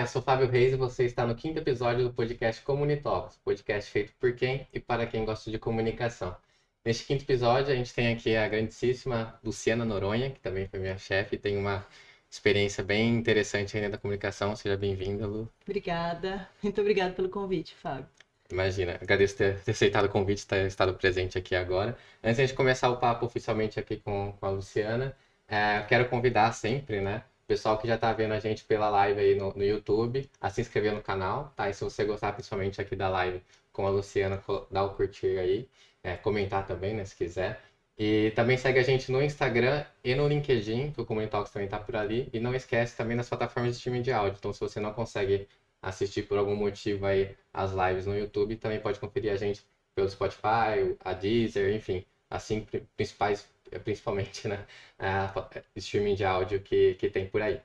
[0.00, 3.90] Olá, eu sou Fábio Reis e você está no quinto episódio do podcast Comunitalks, podcast
[3.90, 6.34] feito por quem e para quem gosta de comunicação.
[6.82, 10.96] Neste quinto episódio, a gente tem aqui a grandíssima Luciana Noronha, que também foi minha
[10.96, 11.86] chefe, tem uma
[12.30, 14.56] experiência bem interessante ainda da comunicação.
[14.56, 15.52] Seja bem-vinda, Lu.
[15.64, 16.48] Obrigada.
[16.62, 18.06] Muito obrigada pelo convite, Fábio.
[18.50, 21.94] Imagina, agradeço ter, ter aceitado o convite, ter estado presente aqui agora.
[22.24, 25.14] Antes de começar o papo oficialmente aqui com, com a Luciana,
[25.46, 29.34] é, quero convidar sempre, né, pessoal que já está vendo a gente pela live aí
[29.34, 31.68] no, no YouTube, a se inscrever no canal, tá?
[31.68, 33.42] E se você gostar principalmente aqui da live
[33.72, 34.40] com a Luciana,
[34.70, 35.68] dá o curtir aí
[36.00, 37.60] é, comentar também, né, se quiser.
[37.98, 41.76] E também segue a gente no Instagram e no LinkedIn, que o Comunitalks também está
[41.78, 42.28] por ali.
[42.32, 44.36] E não esquece também das plataformas de streaming de áudio.
[44.38, 45.48] Então, se você não consegue
[45.82, 49.64] assistir por algum motivo aí as lives no YouTube, também pode conferir a gente
[49.94, 52.64] pelo Spotify, a Deezer, enfim, assim
[52.96, 53.48] principais,
[53.84, 54.66] principalmente, né,
[54.98, 55.32] a
[55.76, 57.60] streaming de áudio que, que tem por aí.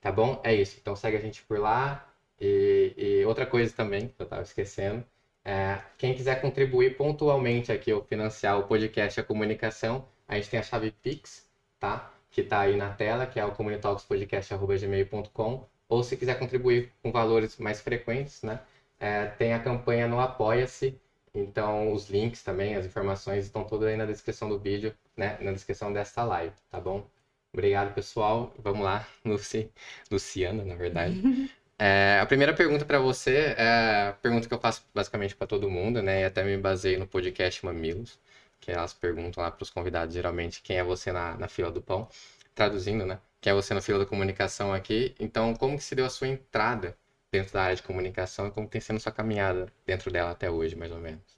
[0.00, 0.40] Tá bom?
[0.44, 0.78] É isso.
[0.80, 2.08] Então segue a gente por lá.
[2.40, 5.04] E, e outra coisa também, que eu estava esquecendo,
[5.44, 10.60] é, quem quiser contribuir pontualmente aqui ou financiar o podcast A Comunicação, a gente tem
[10.60, 12.12] a chave Pix, tá?
[12.30, 15.66] Que está aí na tela, que é o comunitalkspodcast.gmail.com.
[15.88, 18.60] Ou se quiser contribuir com valores mais frequentes, né?
[18.98, 21.00] É, tem a campanha no Apoia-se.
[21.34, 25.38] Então, os links também, as informações estão todas aí na descrição do vídeo, né?
[25.40, 27.08] Na descrição desta live, tá bom?
[27.52, 28.52] Obrigado, pessoal.
[28.58, 29.70] Vamos lá, Luci...
[30.10, 31.50] Luciana, na verdade.
[31.78, 35.68] É, a primeira pergunta para você é a pergunta que eu faço basicamente para todo
[35.70, 36.22] mundo, né?
[36.22, 38.18] E até me baseei no podcast Mamilos,
[38.60, 41.82] que elas perguntam lá para os convidados geralmente quem é você na, na fila do
[41.82, 42.08] pão,
[42.54, 43.20] traduzindo, né?
[43.42, 45.14] Quem é você na fila da comunicação aqui.
[45.20, 46.96] Então, como que se deu a sua entrada
[47.30, 50.50] dentro da área de comunicação e como tem sido a sua caminhada dentro dela até
[50.50, 51.35] hoje, mais ou menos?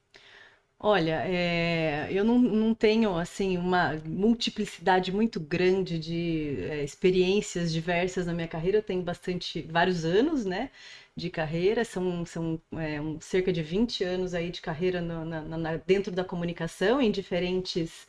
[0.80, 8.26] Olha, é, eu não, não tenho assim uma multiplicidade muito grande de é, experiências diversas
[8.26, 8.78] na minha carreira.
[8.78, 10.70] Eu tenho bastante, vários anos, né,
[11.16, 11.84] de carreira.
[11.84, 16.12] São, são é, um, cerca de 20 anos aí de carreira no, na, na, dentro
[16.12, 18.06] da comunicação, em diferentes,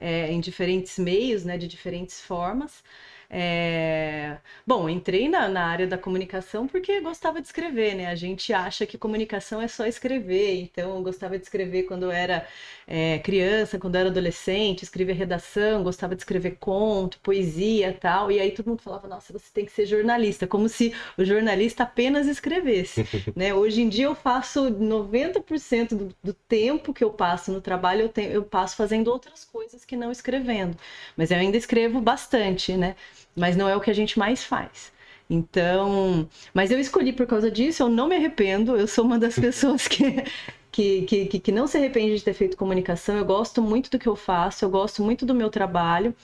[0.00, 2.82] em diferentes meios, né, de diferentes formas.
[3.30, 4.38] É...
[4.66, 8.06] Bom, entrei na, na, área da comunicação porque gostava de escrever, né?
[8.06, 12.10] A gente acha que comunicação é só escrever, então eu gostava de escrever quando eu
[12.10, 12.46] era
[12.86, 18.40] é, criança, quando eu era adolescente, escrevia redação, gostava de escrever conto, poesia tal, e
[18.40, 22.26] aí todo mundo falava, nossa, você tem que ser jornalista, como se o jornalista apenas
[22.26, 23.06] escrevesse,
[23.36, 23.52] né?
[23.52, 28.08] Hoje em dia eu faço 90% do, do tempo que eu passo no trabalho, eu,
[28.08, 30.76] tenho, eu passo fazendo outras coisas que não escrevendo,
[31.14, 32.96] mas eu ainda escrevo bastante, né?
[33.38, 34.92] Mas não é o que a gente mais faz.
[35.30, 39.34] Então, mas eu escolhi por causa disso, eu não me arrependo, eu sou uma das
[39.38, 40.24] pessoas que,
[40.72, 44.08] que, que, que não se arrepende de ter feito comunicação, eu gosto muito do que
[44.08, 46.14] eu faço, eu gosto muito do meu trabalho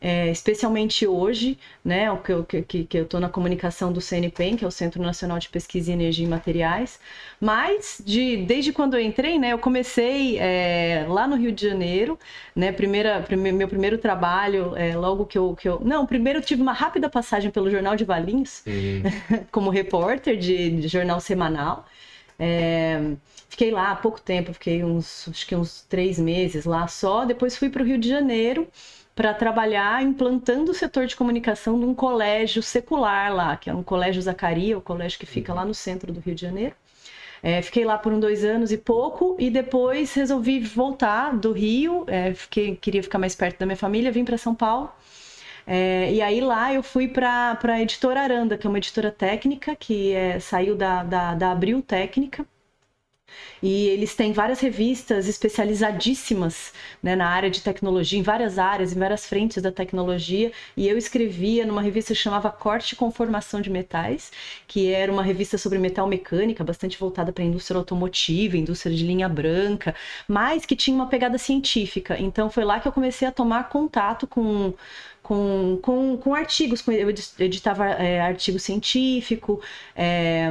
[0.00, 4.56] é, especialmente hoje, né, o que eu, que, que eu estou na comunicação do CNPEM,
[4.56, 7.00] que é o Centro Nacional de Pesquisa em Energia e Materiais,
[7.40, 12.18] mas de, desde quando eu entrei, né, eu comecei é, lá no Rio de Janeiro,
[12.54, 15.80] né, primeira, prime, meu primeiro trabalho, é, logo que eu, que eu...
[15.84, 19.02] Não, primeiro eu tive uma rápida passagem pelo Jornal de Valinhos, uhum.
[19.50, 21.86] como repórter de, de jornal semanal,
[22.38, 23.00] é,
[23.48, 27.56] fiquei lá há pouco tempo, fiquei uns, acho que uns três meses lá só, depois
[27.56, 28.68] fui para o Rio de Janeiro,
[29.18, 34.22] para trabalhar implantando o setor de comunicação num colégio secular lá, que é um colégio
[34.22, 36.76] Zacaria, o colégio que fica lá no centro do Rio de Janeiro.
[37.42, 42.04] É, fiquei lá por um dois anos e pouco e depois resolvi voltar do Rio,
[42.06, 44.88] é, fiquei, queria ficar mais perto da minha família, vim para São Paulo.
[45.66, 49.74] É, e aí lá eu fui para a editora Aranda, que é uma editora técnica
[49.74, 52.46] que é, saiu da, da, da Abril Técnica.
[53.62, 56.72] E eles têm várias revistas especializadíssimas
[57.02, 60.52] né, na área de tecnologia, em várias áreas, em várias frentes da tecnologia.
[60.76, 64.30] E eu escrevia numa revista que chamava Corte e Conformação de Metais,
[64.66, 69.04] que era uma revista sobre metal mecânica, bastante voltada para a indústria automotiva, indústria de
[69.04, 69.94] linha branca,
[70.26, 72.16] mas que tinha uma pegada científica.
[72.18, 74.74] Então foi lá que eu comecei a tomar contato com
[75.28, 79.60] com, com, com artigos, eu editava é, artigo científico,
[79.94, 80.48] é,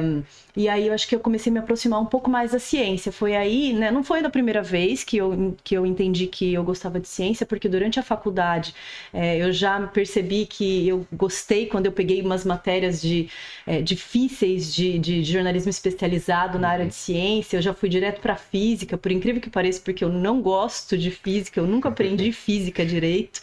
[0.58, 3.12] e aí eu acho que eu comecei a me aproximar um pouco mais da ciência.
[3.12, 6.64] Foi aí, né, não foi da primeira vez que eu, que eu entendi que eu
[6.64, 8.74] gostava de ciência, porque durante a faculdade
[9.12, 13.28] é, eu já percebi que eu gostei quando eu peguei umas matérias de,
[13.66, 18.36] é, difíceis de, de jornalismo especializado na área de ciência, eu já fui direto para
[18.36, 22.84] física, por incrível que pareça, porque eu não gosto de física, eu nunca aprendi física
[22.84, 23.40] direito,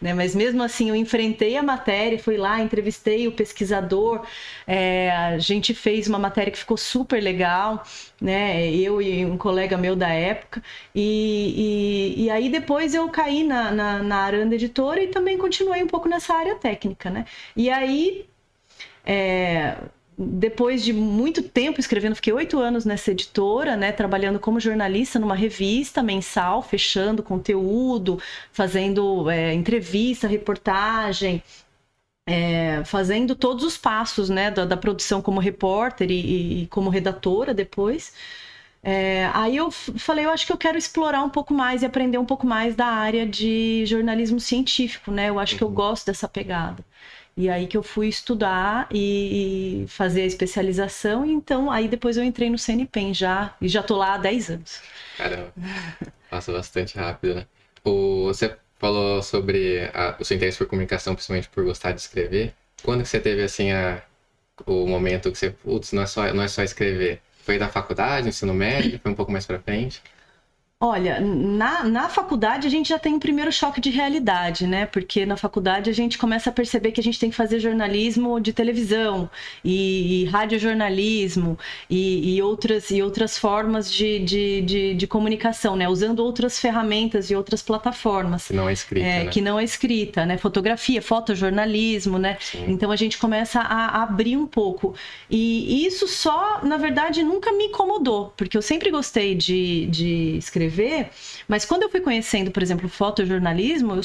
[0.00, 4.26] né, mas mesmo assim assim, eu enfrentei a matéria, fui lá, entrevistei o pesquisador,
[4.66, 7.84] é, a gente fez uma matéria que ficou super legal,
[8.20, 8.70] né?
[8.72, 10.62] Eu e um colega meu da época.
[10.94, 15.82] E, e, e aí depois eu caí na, na, na Aranda Editora e também continuei
[15.82, 17.26] um pouco nessa área técnica, né?
[17.56, 18.26] E aí.
[19.06, 19.76] É,
[20.16, 25.34] depois de muito tempo escrevendo, fiquei oito anos nessa editora, né, trabalhando como jornalista numa
[25.34, 28.20] revista mensal, fechando conteúdo,
[28.52, 31.42] fazendo é, entrevista, reportagem,
[32.26, 37.52] é, fazendo todos os passos né, da, da produção como repórter e, e como redatora
[37.52, 38.12] depois.
[38.82, 42.18] É, aí eu falei, eu acho que eu quero explorar um pouco mais e aprender
[42.18, 45.30] um pouco mais da área de jornalismo científico, né?
[45.30, 45.58] Eu acho uhum.
[45.58, 45.74] que eu uhum.
[45.74, 46.84] gosto dessa pegada.
[47.36, 52.22] E aí que eu fui estudar e, fazer a especialização, e então aí depois eu
[52.22, 54.82] entrei no CNPEM já, e já tô lá há 10 anos.
[55.16, 55.52] Caramba,
[56.30, 57.46] passa bastante rápido, né?
[57.82, 62.54] O, você falou sobre a, o seu interesse por comunicação, principalmente por gostar de escrever.
[62.82, 64.02] Quando você teve, assim, a,
[64.66, 67.20] o momento que você, putz, não é só, não é só escrever?
[67.44, 70.02] Foi da faculdade, ensino médio, foi um pouco mais pra frente?
[70.80, 74.84] Olha, na, na faculdade a gente já tem um primeiro choque de realidade, né?
[74.84, 78.38] Porque na faculdade a gente começa a perceber que a gente tem que fazer jornalismo
[78.40, 79.30] de televisão
[79.64, 81.56] e, e radiojornalismo
[81.88, 85.88] e, e, outras, e outras formas de, de, de, de, comunicação, né?
[85.88, 88.48] Usando outras ferramentas e outras plataformas.
[88.48, 89.30] Que não é escrita, é, né?
[89.30, 90.36] Que não é escrita, né?
[90.36, 92.36] Fotografia, fotojornalismo, né?
[92.40, 92.64] Sim.
[92.68, 94.94] Então a gente começa a, a abrir um pouco.
[95.30, 100.63] E isso só, na verdade, nunca me incomodou, porque eu sempre gostei de, de escrever
[100.66, 101.10] escrever,
[101.48, 104.02] mas quando eu fui conhecendo, por exemplo, fotojornalismo, eu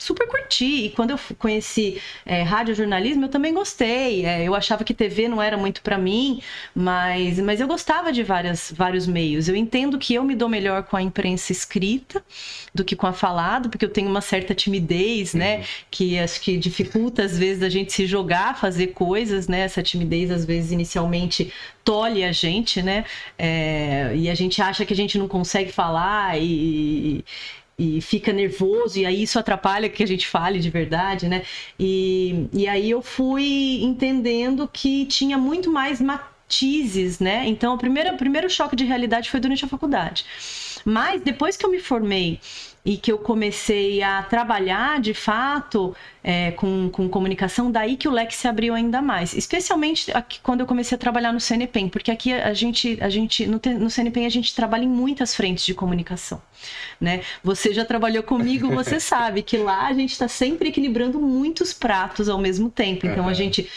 [0.00, 0.86] super curti.
[0.86, 4.24] E quando eu conheci é, radiojornalismo, eu também gostei.
[4.24, 6.40] É, eu achava que TV não era muito para mim,
[6.74, 9.48] mas, mas eu gostava de várias, vários meios.
[9.48, 12.24] Eu entendo que eu me dou melhor com a imprensa escrita
[12.74, 15.58] do que com a falada, porque eu tenho uma certa timidez, né?
[15.58, 15.64] Uhum.
[15.90, 19.60] Que acho que dificulta às vezes a gente se jogar, fazer coisas, né?
[19.60, 21.52] Essa timidez às vezes inicialmente
[21.84, 23.04] tolhe a gente, né?
[23.38, 27.24] É, e a gente acha que a gente não consegue falar e,
[27.80, 31.42] e fica nervoso, e aí isso atrapalha que a gente fale de verdade, né?
[31.78, 37.46] E, e aí eu fui entendendo que tinha muito mais matizes, né?
[37.46, 40.26] Então, o primeiro, o primeiro choque de realidade foi durante a faculdade.
[40.84, 42.38] Mas depois que eu me formei
[42.84, 45.94] e que eu comecei a trabalhar de fato
[46.24, 49.34] é, com, com comunicação, daí que o leque se abriu ainda mais.
[49.34, 53.46] Especialmente aqui, quando eu comecei a trabalhar no CNPEM, porque aqui a gente, a gente
[53.46, 56.40] no, no CNPEM a gente trabalha em muitas frentes de comunicação.
[57.00, 57.22] Né?
[57.44, 62.28] Você já trabalhou comigo, você sabe que lá a gente está sempre equilibrando muitos pratos
[62.28, 63.06] ao mesmo tempo.
[63.06, 63.68] Então a gente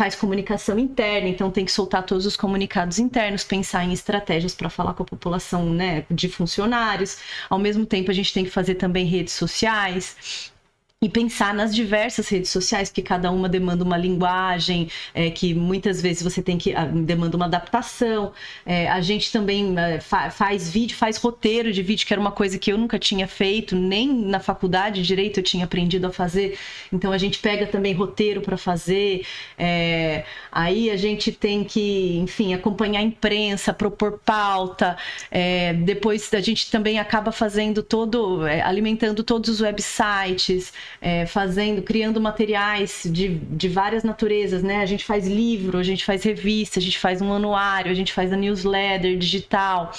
[0.00, 4.70] faz comunicação interna, então tem que soltar todos os comunicados internos, pensar em estratégias para
[4.70, 7.18] falar com a população, né, de funcionários.
[7.50, 10.50] Ao mesmo tempo, a gente tem que fazer também redes sociais,
[11.02, 16.02] e pensar nas diversas redes sociais, porque cada uma demanda uma linguagem, é, que muitas
[16.02, 16.74] vezes você tem que
[17.06, 18.34] demanda uma adaptação.
[18.66, 22.30] É, a gente também é, fa faz vídeo, faz roteiro de vídeo, que era uma
[22.30, 26.58] coisa que eu nunca tinha feito, nem na faculdade direito eu tinha aprendido a fazer.
[26.92, 29.24] Então a gente pega também roteiro para fazer.
[29.56, 34.98] É, aí a gente tem que, enfim, acompanhar a imprensa, propor pauta.
[35.30, 41.82] É, depois a gente também acaba fazendo todo, é, alimentando todos os websites é, fazendo,
[41.82, 44.78] criando materiais de, de várias naturezas, né?
[44.78, 48.12] A gente faz livro, a gente faz revista, a gente faz um anuário, a gente
[48.12, 49.92] faz a newsletter digital.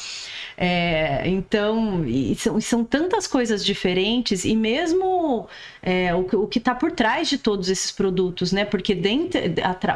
[0.64, 2.06] É, então,
[2.38, 5.48] são, são tantas coisas diferentes e mesmo
[5.82, 8.64] é, o, o, que está por trás de todos esses produtos, né?
[8.64, 9.42] Porque dentro,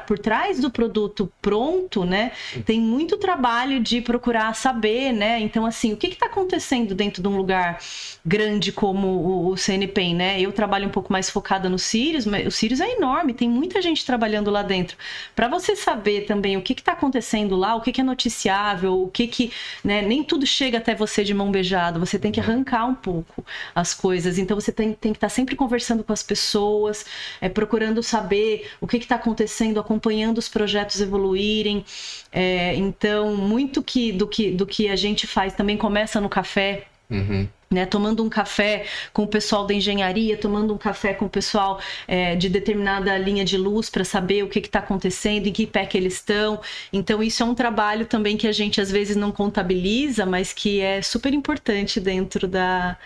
[0.07, 2.31] por trás do produto pronto, né,
[2.65, 5.39] tem muito trabalho de procurar saber, né?
[5.39, 7.79] Então, assim, o que está acontecendo dentro de um lugar
[8.25, 10.41] grande como o, o CNPEM, né?
[10.41, 13.79] Eu trabalho um pouco mais focada no Sirius, mas o Sirius é enorme, tem muita
[13.83, 14.97] gente trabalhando lá dentro.
[15.35, 19.09] Para você saber também o que está acontecendo lá, o que, que é noticiável, o
[19.09, 19.51] que que,
[19.83, 20.01] né?
[20.01, 23.93] Nem tudo chega até você de mão beijada, você tem que arrancar um pouco as
[23.93, 24.37] coisas.
[24.37, 27.05] Então, você tem, tem que estar tá sempre conversando conversando com as pessoas,
[27.39, 31.85] é, procurando saber o que está acontecendo, acompanhando os projetos evoluírem.
[32.31, 36.87] É, então, muito que, do, que, do que a gente faz também começa no café.
[37.09, 37.47] Uhum.
[37.69, 41.79] Né, tomando um café com o pessoal da engenharia, tomando um café com o pessoal
[42.07, 45.85] é, de determinada linha de luz para saber o que está acontecendo, em que pé
[45.85, 46.61] que eles estão.
[46.93, 50.79] Então, isso é um trabalho também que a gente às vezes não contabiliza, mas que
[50.79, 52.97] é super importante dentro da,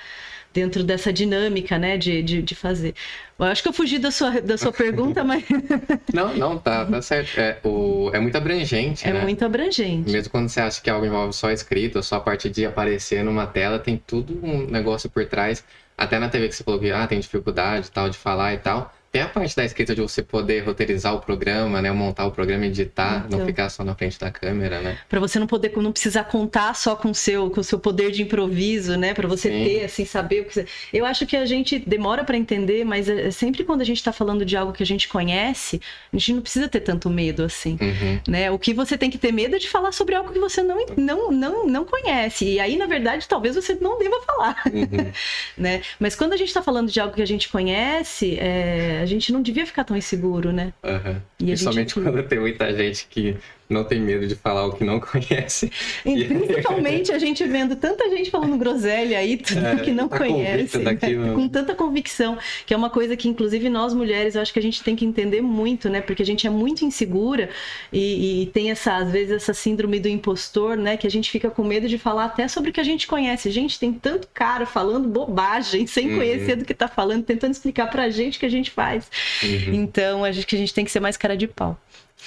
[0.54, 2.96] dentro dessa dinâmica, né, de, de, de fazer.
[3.38, 5.44] Eu acho que eu fugi da sua, da sua pergunta, mas...
[6.14, 7.40] não, não, tá, tá certo.
[7.40, 9.22] É, o, é muito abrangente, É né?
[9.22, 10.12] muito abrangente.
[10.12, 13.48] Mesmo quando você acha que algo envolve só escrita, só a parte de aparecer numa
[13.48, 15.64] tela, tem tudo um negócio por trás.
[15.98, 18.94] Até na TV que você falou que ah, tem dificuldade tal de falar e tal
[19.12, 21.92] tem a parte da escrita de você poder roteirizar o programa, né?
[21.92, 25.00] Montar o programa, editar, então, não ficar só na frente da câmera, né?
[25.10, 28.12] Para você não poder, não precisar contar só com o seu, com o seu poder
[28.12, 29.16] de improviso, né?
[29.16, 29.64] Para você Sim.
[29.64, 30.66] ter, assim, saber o que você...
[30.94, 33.98] Eu acho que a gente demora para entender, mas é, é sempre quando a gente
[33.98, 35.82] está falando de algo que a gente conhece,
[36.14, 38.20] a gente não precisa ter tanto medo, assim, uhum.
[38.28, 38.52] né?
[38.52, 40.86] O que você tem que ter medo é de falar sobre algo que você não,
[40.96, 42.46] não, não, não conhece.
[42.46, 45.12] E aí, na verdade, talvez você não deva falar, uhum.
[45.58, 45.82] né?
[46.00, 49.32] Mas quando a gente está falando de algo que a gente conhece, é a gente
[49.32, 50.74] não devia ficar tão inseguro, né?
[50.84, 51.22] Uhum.
[51.40, 52.04] E Principalmente gente...
[52.04, 53.36] quando tem muita gente que
[53.70, 55.72] não tem medo de falar o que não conhece.
[56.04, 60.18] E principalmente a gente vendo tanta gente falando groselha aí, tudo é, que não tá
[60.18, 60.98] conhece, né?
[61.36, 64.62] com tanta convicção, que é uma coisa que inclusive nós mulheres, eu acho que a
[64.62, 66.02] gente tem que entender muito, né?
[66.02, 67.50] Porque a gente é muito insegura
[67.94, 70.98] e, e tem essa, às vezes, essa síndrome do impostor, né?
[70.98, 73.52] Que a gente fica com medo de falar até sobre o que a gente conhece.
[73.52, 76.18] Gente, tem tanto cara falando bobagem, sem uhum.
[76.18, 79.10] conhecer do que tá falando, tentando explicar pra gente o que a gente faz.
[79.44, 79.74] Uhum.
[79.76, 81.78] Então, acho que a gente tem que ser mais cara de pau.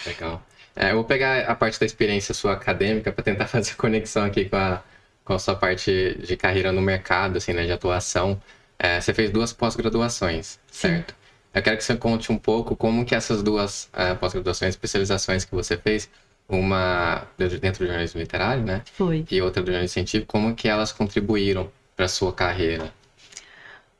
[0.06, 0.42] Legal.
[0.75, 4.47] É, eu vou pegar a parte da experiência sua acadêmica para tentar fazer conexão aqui
[4.47, 4.83] com a,
[5.25, 8.41] com a sua parte de carreira no mercado, assim, né, de atuação.
[8.79, 11.14] É, você fez duas pós-graduações, certo?
[11.55, 15.55] Eu quero que você conte um pouco como que essas duas é, pós-graduações, especializações que
[15.55, 16.09] você fez,
[16.49, 18.83] uma dentro do jornalismo literário, né?
[18.93, 19.25] Foi.
[19.31, 22.93] E outra do jornalismo científico, como que elas contribuíram para sua carreira?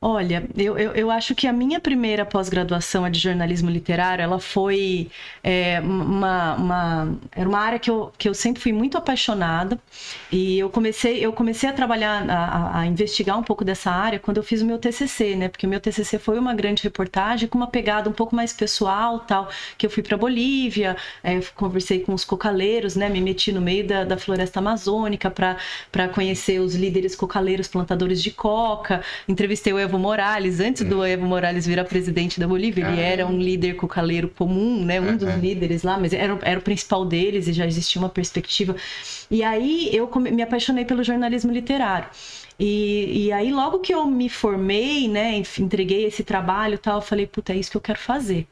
[0.05, 5.09] Olha, eu, eu, eu, acho que a minha primeira pós-graduação, de jornalismo literário, ela foi
[5.45, 9.79] é, uma, uma, era uma área que eu, que eu sempre fui muito apaixonada
[10.33, 14.39] e eu comecei, eu comecei a trabalhar, a, a investigar um pouco dessa área quando
[14.39, 15.49] eu fiz o meu TCC, né?
[15.49, 19.21] Porque o meu TCC foi uma grande reportagem com uma pegada um pouco mais pessoal,
[19.21, 23.09] tal, que eu fui para Bolívia, é, conversei com os cocaleiros, né?
[23.09, 28.33] Me meti no meio da, da floresta amazônica para conhecer os líderes cocaleiros, plantadores de
[28.33, 31.05] coca, entrevistei o Evo Morales, antes do.
[31.05, 34.99] Evo Morales virar presidente da Bolívia, ele era um líder cocaleiro comum, né?
[35.01, 38.75] Um dos líderes lá, mas era, era o principal deles e já existia uma perspectiva.
[39.31, 42.09] E aí eu me apaixonei pelo jornalismo literário.
[42.59, 47.03] E, e aí, logo que eu me formei, né, entreguei esse trabalho e tal, eu
[47.03, 48.47] falei, puta, é isso que eu quero fazer.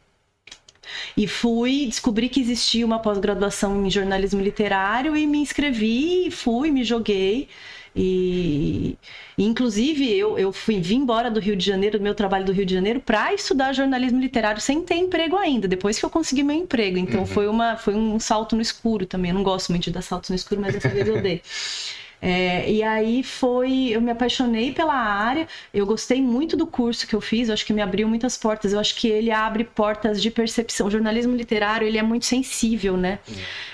[1.16, 6.84] E fui, descobri que existia uma pós-graduação em jornalismo literário e me inscrevi, fui, me
[6.84, 7.48] joguei.
[7.94, 8.96] E,
[9.36, 12.64] inclusive, eu, eu fui, vim embora do Rio de Janeiro, do meu trabalho do Rio
[12.64, 16.56] de Janeiro, para estudar jornalismo literário sem ter emprego ainda, depois que eu consegui meu
[16.56, 16.98] emprego.
[16.98, 17.26] Então, uhum.
[17.26, 19.30] foi, uma, foi um salto no escuro também.
[19.30, 21.42] Eu não gosto muito de dar saltos no escuro, mas dessa vez eu dei.
[22.22, 27.14] É, e aí foi, eu me apaixonei pela área, eu gostei muito do curso que
[27.14, 30.20] eu fiz, eu acho que me abriu muitas portas, eu acho que ele abre portas
[30.20, 30.88] de percepção.
[30.88, 33.20] O jornalismo literário, ele é muito sensível, né?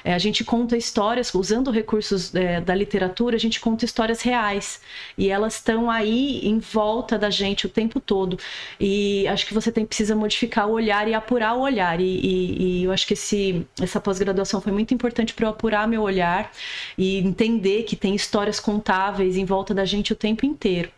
[0.05, 4.81] É, a gente conta histórias, usando recursos é, da literatura, a gente conta histórias reais,
[5.19, 8.38] e elas estão aí em volta da gente o tempo todo.
[8.79, 12.81] E acho que você tem, precisa modificar o olhar e apurar o olhar, e, e,
[12.81, 16.53] e eu acho que esse, essa pós-graduação foi muito importante para eu apurar meu olhar
[16.97, 20.90] e entender que tem histórias histórias contáveis em volta da gente o tempo inteiro.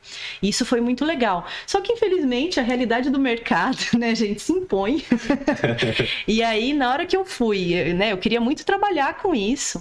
[0.42, 1.46] E isso foi muito legal.
[1.66, 5.04] Só que, infelizmente, a realidade do mercado, né, gente, se impõe.
[6.26, 9.80] e aí, na hora que eu fui, né, eu queria muito trabalhar com isso.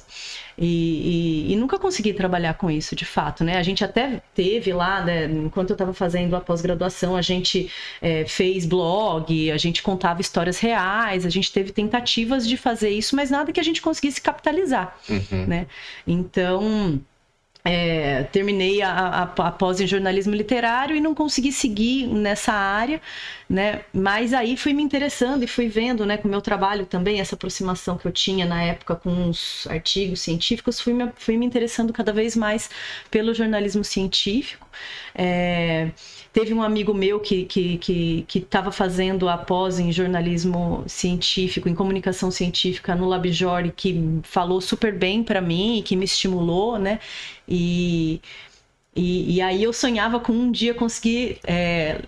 [0.60, 3.58] E, e, e, nunca consegui trabalhar com isso, de fato, né?
[3.58, 7.72] A gente até teve lá, né, enquanto eu estava fazendo a pós-graduação, a gente
[8.02, 13.16] é, fez blog, a gente contava histórias reais, a gente teve tentativas de fazer isso,
[13.16, 15.46] mas nada que a gente conseguisse capitalizar, uhum.
[15.46, 15.68] né?
[16.08, 17.00] Então
[17.68, 23.02] é, terminei a, a, a, pós em jornalismo literário e não consegui seguir nessa área,
[23.50, 23.82] né?
[23.94, 27.36] Mas aí fui me interessando e fui vendo, né, com o meu trabalho também, essa
[27.36, 31.92] aproximação que eu tinha na época com os artigos científicos, fui me, fui me interessando
[31.92, 32.70] cada vez mais
[33.12, 34.66] pelo jornalismo científico.
[35.14, 35.90] É,
[36.32, 41.68] teve um amigo meu que estava que, que, que fazendo a pós em jornalismo científico,
[41.68, 46.78] em comunicação científica no Labjor, que falou super bem para mim e que me estimulou,
[46.78, 47.00] né?
[47.48, 48.22] E,
[48.96, 52.02] e, e, aí eu sonhava com um dia conseguir é,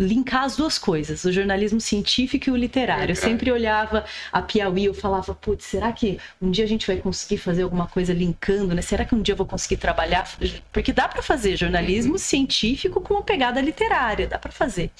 [0.00, 3.12] linkar as duas coisas, o jornalismo científico e o literário.
[3.12, 6.96] Eu sempre olhava a Piauí, eu falava, putz, será que um dia a gente vai
[6.96, 8.80] conseguir fazer alguma coisa linkando, né?
[8.80, 10.26] Será que um dia eu vou conseguir trabalhar?
[10.72, 12.18] Porque dá para fazer jornalismo uhum.
[12.18, 14.90] científico com uma pegada literária, dá para fazer,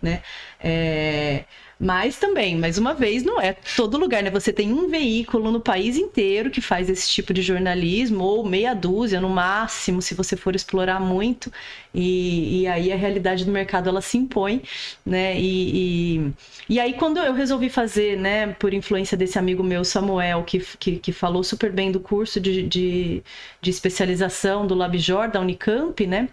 [0.00, 0.22] né?
[0.60, 1.44] É...
[1.80, 4.30] Mas também, mais uma vez, não é todo lugar, né?
[4.30, 8.74] Você tem um veículo no país inteiro que faz esse tipo de jornalismo, ou meia
[8.74, 11.52] dúzia no máximo, se você for explorar muito.
[11.94, 14.60] E, e aí a realidade do mercado ela se impõe,
[15.06, 15.38] né?
[15.38, 16.32] E, e,
[16.68, 20.98] e, aí quando eu resolvi fazer, né, por influência desse amigo meu, Samuel, que, que,
[20.98, 23.22] que falou super bem do curso de, de,
[23.60, 26.28] de especialização do LabJor, da Unicamp, né?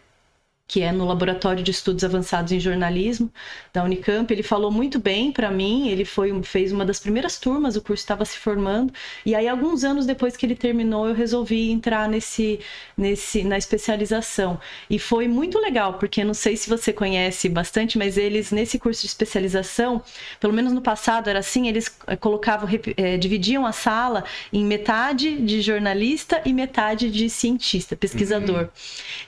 [0.67, 3.31] Que é no Laboratório de Estudos Avançados em Jornalismo
[3.72, 4.34] da Unicamp.
[4.34, 8.01] Ele falou muito bem para mim, ele foi fez uma das primeiras turmas, o curso
[8.01, 8.91] estava se formando,
[9.25, 12.60] e aí alguns anos depois que ele terminou, eu resolvi entrar nesse
[12.98, 14.60] nesse na especialização.
[14.89, 19.01] E foi muito legal, porque não sei se você conhece bastante, mas eles nesse curso
[19.01, 20.01] de especialização,
[20.39, 22.67] pelo menos no passado era assim, eles eh, colocavam
[22.98, 28.62] é, dividiam a sala em metade de jornalista e metade de cientista, pesquisador.
[28.62, 28.67] Uhum.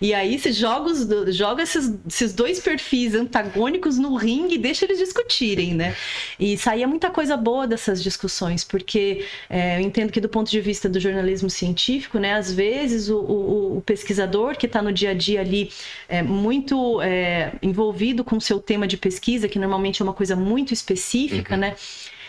[0.02, 4.86] E aí se jogos do joga esses, esses dois perfis antagônicos no ringue e deixa
[4.86, 5.96] eles discutirem, né?
[6.40, 10.62] E saía muita coisa boa dessas discussões, porque é, eu entendo que do ponto de
[10.62, 15.12] vista do jornalismo científico, né, às vezes o, o, o pesquisador que está no dia
[15.12, 15.72] a dia ali
[16.08, 20.36] é, muito é, envolvido com o seu tema de pesquisa, que normalmente é uma coisa
[20.36, 21.62] muito específica, uhum.
[21.62, 21.76] né?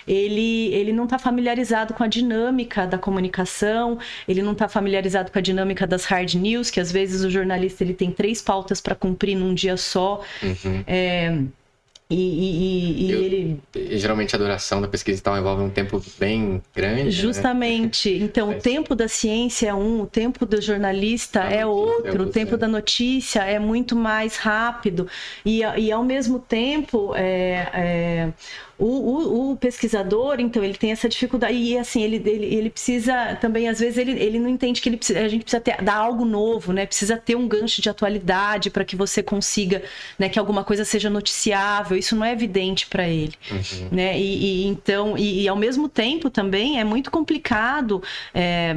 [0.08, 5.38] Ele, ele não está familiarizado com a dinâmica da comunicação, ele não está familiarizado com
[5.38, 8.94] a dinâmica das hard news, que às vezes o jornalista ele tem três pautas para
[8.94, 10.22] cumprir num dia só.
[10.42, 10.82] Uhum.
[10.86, 11.38] É,
[12.10, 13.60] e, e, e, Eu, ele.
[13.98, 17.04] geralmente a duração da pesquisa então envolve um tempo bem grande.
[17.04, 17.10] Né?
[17.10, 18.18] Justamente.
[18.18, 18.24] Né?
[18.24, 22.56] Então, o tempo da ciência é um, o tempo do jornalista é outro, o tempo
[22.56, 25.06] da notícia é muito mais rápido.
[25.44, 28.32] E, e ao mesmo tempo, é, é
[28.78, 31.52] o, o, o, pesquisador, então, ele tem essa dificuldade.
[31.52, 34.96] E assim, ele, ele, ele precisa também, às vezes, ele, ele não entende que ele
[34.96, 36.86] precisa, a gente precisa ter, dar algo novo, né?
[36.86, 39.82] Precisa ter um gancho de atualidade para que você consiga,
[40.16, 41.96] né, que alguma coisa seja noticiável.
[41.96, 43.88] Isso não é evidente para ele, uhum.
[43.90, 44.16] né?
[44.16, 48.00] E, e então, e, e, ao mesmo tempo também é muito complicado
[48.32, 48.76] é,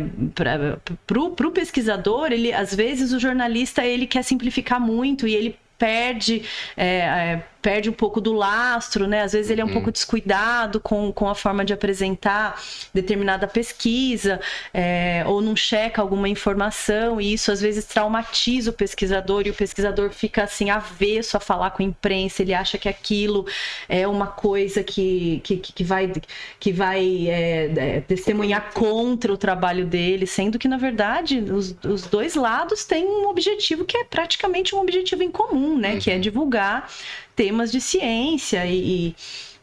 [1.06, 2.32] para o pesquisador.
[2.32, 6.44] Ele, às vezes, o jornalista ele quer simplificar muito e ele perde
[6.78, 9.22] é, é, perde um pouco do lastro, né?
[9.22, 9.74] Às vezes ele é um uhum.
[9.74, 12.62] pouco descuidado com, com a forma de apresentar
[12.94, 14.40] determinada pesquisa,
[14.74, 19.54] é, ou não checa alguma informação, e isso às vezes traumatiza o pesquisador, e o
[19.54, 23.46] pesquisador fica assim, avesso a falar com a imprensa, ele acha que aquilo
[23.88, 26.12] é uma coisa que, que, que vai,
[26.60, 32.04] que vai é, é, testemunhar contra o trabalho dele, sendo que, na verdade, os, os
[32.04, 35.94] dois lados têm um objetivo que é praticamente um objetivo em comum, né?
[35.94, 36.00] Uhum.
[36.00, 36.22] Que é uhum.
[36.22, 36.90] divulgar
[37.42, 39.16] temas de ciência e,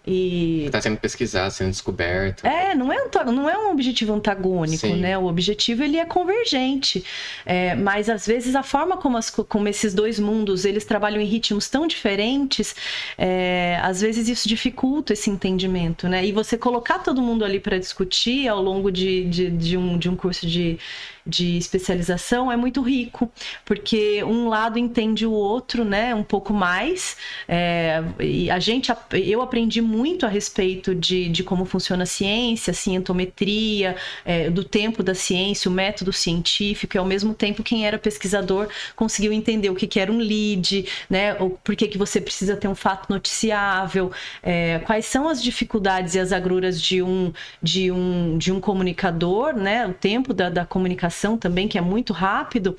[0.05, 0.65] e...
[0.67, 2.45] Está sendo pesquisado, sendo descoberto.
[2.45, 4.97] É, não é, não é um objetivo antagônico, Sim.
[4.97, 5.17] né?
[5.17, 7.05] O objetivo ele é convergente.
[7.47, 11.25] É, mas às vezes a forma como, as, como esses dois mundos eles trabalham em
[11.25, 12.75] ritmos tão diferentes,
[13.17, 16.27] é, às vezes isso dificulta esse entendimento, né?
[16.27, 20.09] E você colocar todo mundo ali para discutir ao longo de, de, de, um, de
[20.09, 20.81] um curso de
[21.29, 23.31] de especialização é muito rico,
[23.65, 27.19] porque um lado entende o outro, né, um pouco mais.
[27.47, 32.71] É, e a gente, eu aprendi muito a respeito de, de como funciona a ciência,
[32.71, 37.87] a cientometria, é, do tempo da ciência, o método científico, e ao mesmo tempo quem
[37.87, 41.99] era pesquisador conseguiu entender o que, que era um lead, né, ou por que, que
[41.99, 44.11] você precisa ter um fato noticiável,
[44.43, 49.55] é, quais são as dificuldades e as agruras de um, de um, de um comunicador,
[49.55, 52.77] né, o tempo da, da comunicação também, que é muito rápido,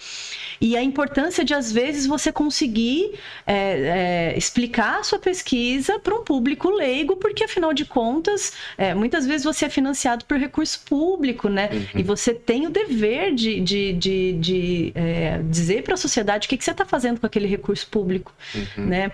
[0.61, 3.11] e a importância de, às vezes, você conseguir
[3.45, 8.93] é, é, explicar a sua pesquisa para um público leigo, porque, afinal de contas, é,
[8.93, 11.69] muitas vezes você é financiado por recurso público, né?
[11.71, 11.99] Uhum.
[11.99, 16.49] E você tem o dever de, de, de, de é, dizer para a sociedade o
[16.49, 18.85] que, que você está fazendo com aquele recurso público, uhum.
[18.85, 19.11] né?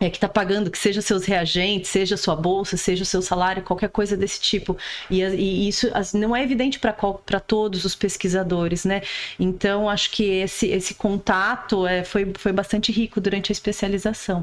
[0.00, 3.62] É, que está pagando, que seja seus reagentes, seja sua bolsa, seja o seu salário,
[3.62, 4.76] qualquer coisa desse tipo.
[5.10, 9.02] E, e isso não é evidente para todos os pesquisadores, né?
[9.38, 14.42] Então, acho que esse, esse contato é, foi, foi bastante rico durante a especialização,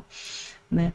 [0.69, 0.93] né?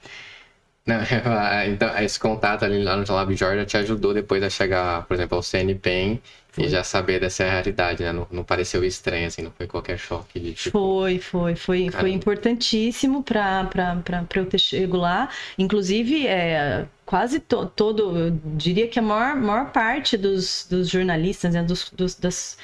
[0.87, 1.01] Não,
[1.67, 5.37] então, esse contato ali lá no Lab Jordan te ajudou depois a chegar, por exemplo,
[5.37, 6.23] ao CNPEM
[6.53, 6.65] foi.
[6.65, 8.13] E já saber dessa realidade, né?
[8.13, 10.79] Não, não, pareceu estranho, assim, não foi qualquer choque de tipo...
[10.79, 13.67] Foi, foi, foi, foi importantíssimo para
[14.35, 15.31] eu ter chego lá.
[15.59, 21.55] Inclusive, é, quase to, todo, eu diria que a maior, maior parte dos, dos jornalistas,
[21.55, 22.59] né, dos, dos, das,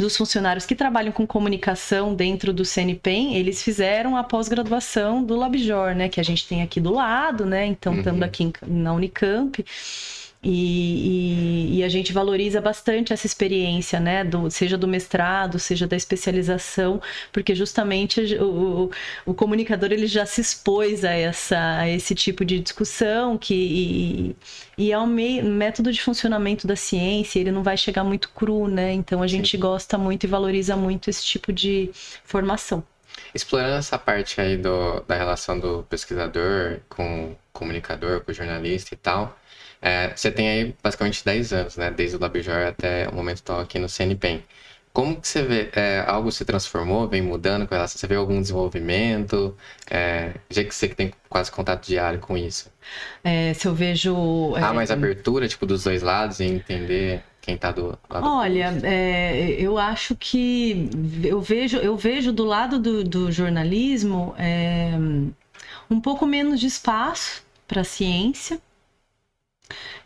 [0.00, 5.94] dos funcionários que trabalham com comunicação dentro do CNPEM, eles fizeram a pós-graduação do LabJOR,
[5.94, 6.08] né?
[6.08, 7.66] Que a gente tem aqui do lado, né?
[7.66, 7.98] Então, uhum.
[7.98, 9.62] estamos aqui na Unicamp.
[10.40, 14.22] E, e, e, a gente valoriza bastante essa experiência, né?
[14.22, 18.88] Do, seja do mestrado, seja da especialização, porque justamente o,
[19.26, 24.36] o, comunicador ele já se expôs a, essa, a esse tipo de discussão que, e,
[24.86, 28.68] e é um meio, método de funcionamento da ciência, ele não vai chegar muito cru,
[28.68, 28.92] né?
[28.92, 29.58] Então a gente Sim.
[29.60, 31.90] gosta muito e valoriza muito esse tipo de
[32.24, 32.84] formação.
[33.34, 38.94] Explorando essa parte aí do, da relação do pesquisador com o comunicador, com o jornalista
[38.94, 39.36] e tal,
[39.80, 41.90] é, você tem aí basicamente 10 anos, né?
[41.90, 44.42] Desde o LabJOR até o momento estou aqui no CNPEM.
[44.92, 45.70] como que você vê?
[45.74, 47.98] É, algo se transformou, vem mudando com relação?
[47.98, 49.56] Você vê algum desenvolvimento?
[49.90, 52.70] É, já que você tem quase contato diário com isso.
[53.22, 54.54] É, se eu vejo.
[54.56, 59.56] Há mais abertura, tipo, dos dois lados, em entender quem está do lado Olha, é,
[59.58, 60.90] eu acho que
[61.24, 64.92] eu vejo, eu vejo do lado do, do jornalismo é,
[65.88, 68.60] um pouco menos de espaço para a ciência,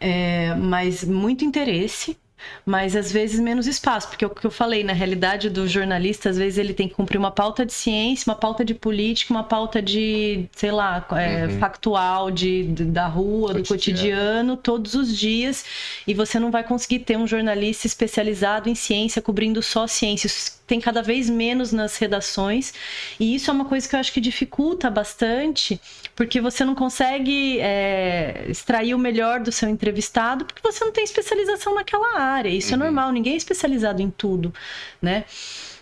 [0.01, 2.17] é, mas muito interesse
[2.65, 6.31] mas às vezes menos espaço, porque é o que eu falei, na realidade do jornalista,
[6.31, 9.45] às vezes ele tem que cumprir uma pauta de ciência, uma pauta de política, uma
[9.45, 11.59] pauta de, sei lá, é, uhum.
[11.59, 13.63] factual, de, de, da rua, cotidiano.
[13.63, 15.65] do cotidiano, todos os dias,
[16.07, 20.31] e você não vai conseguir ter um jornalista especializado em ciência, cobrindo só ciência.
[20.73, 22.73] Tem cada vez menos nas redações,
[23.21, 25.81] e isso é uma coisa que eu acho que dificulta bastante,
[26.17, 31.05] porque você não consegue é, extrair o melhor do seu entrevistado, porque você não tem
[31.05, 32.49] especialização naquela área área.
[32.49, 32.83] Isso é uhum.
[32.83, 34.53] é normal, ninguém é especializado em tudo,
[35.01, 35.25] né?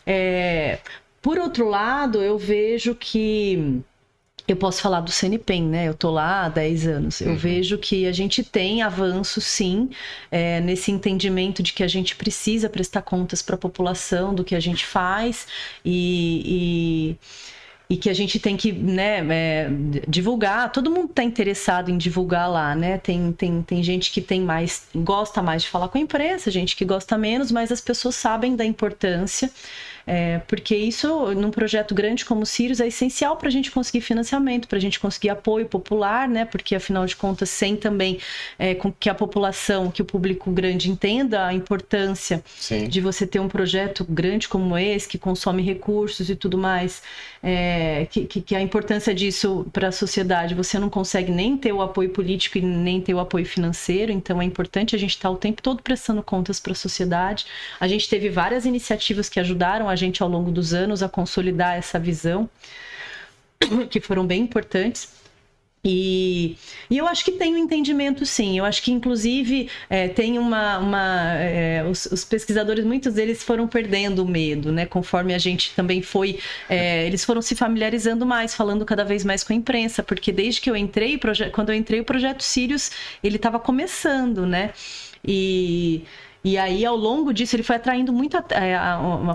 [0.07, 0.79] É,
[1.23, 3.83] por outro lado, eu vejo que
[4.53, 5.89] eu posso falar do CNPEM, né?
[5.89, 7.21] Eu tô lá há 10 anos.
[7.21, 7.37] Eu uhum.
[7.37, 9.91] vejo que a gente tem avanço, sim,
[10.31, 14.55] é, nesse entendimento de que a gente precisa prestar contas para a população do que
[14.55, 15.47] a gente faz
[15.85, 17.17] e, e
[17.91, 19.69] e que a gente tem que né, é,
[20.07, 20.71] divulgar.
[20.71, 22.99] Todo mundo está interessado em divulgar lá, né?
[22.99, 26.77] Tem, tem, tem gente que tem mais, gosta mais de falar com a imprensa, gente
[26.77, 29.51] que gosta menos, mas as pessoas sabem da importância
[30.13, 34.01] é, porque isso, num projeto grande como o Sirius, é essencial para a gente conseguir
[34.01, 36.45] financiamento, para a gente conseguir apoio popular, né?
[36.45, 38.19] Porque, afinal de contas, sem também
[38.59, 42.89] é, que a população, que o público grande entenda a importância Sim.
[42.89, 47.05] de você ter um projeto grande como esse, que consome recursos e tudo mais,
[47.43, 51.81] é, que, que, a importância disso para a sociedade, você não consegue nem ter o
[51.81, 55.35] apoio político e nem ter o apoio financeiro, então é importante a gente estar tá
[55.35, 57.47] o tempo todo prestando contas para a sociedade.
[57.79, 61.77] A gente teve várias iniciativas que ajudaram a gente ao longo dos anos a consolidar
[61.77, 62.49] essa visão,
[63.89, 65.20] que foram bem importantes.
[65.83, 66.59] E,
[66.91, 68.59] e, eu acho que tem um entendimento, sim.
[68.59, 70.79] Eu acho que, inclusive, é, tem uma.
[70.79, 74.85] uma é, os, os, pesquisadores, muitos deles foram perdendo o medo, né?
[74.85, 76.39] Conforme a gente também foi.
[76.69, 80.61] É, eles foram se familiarizando mais, falando cada vez mais com a imprensa, porque desde
[80.61, 81.19] que eu entrei,
[81.51, 82.91] quando eu entrei, o projeto Sirius,
[83.25, 84.73] ele estava começando, né?
[85.25, 86.03] E.
[86.43, 88.79] E aí, ao longo disso, ele foi atraindo muito, é,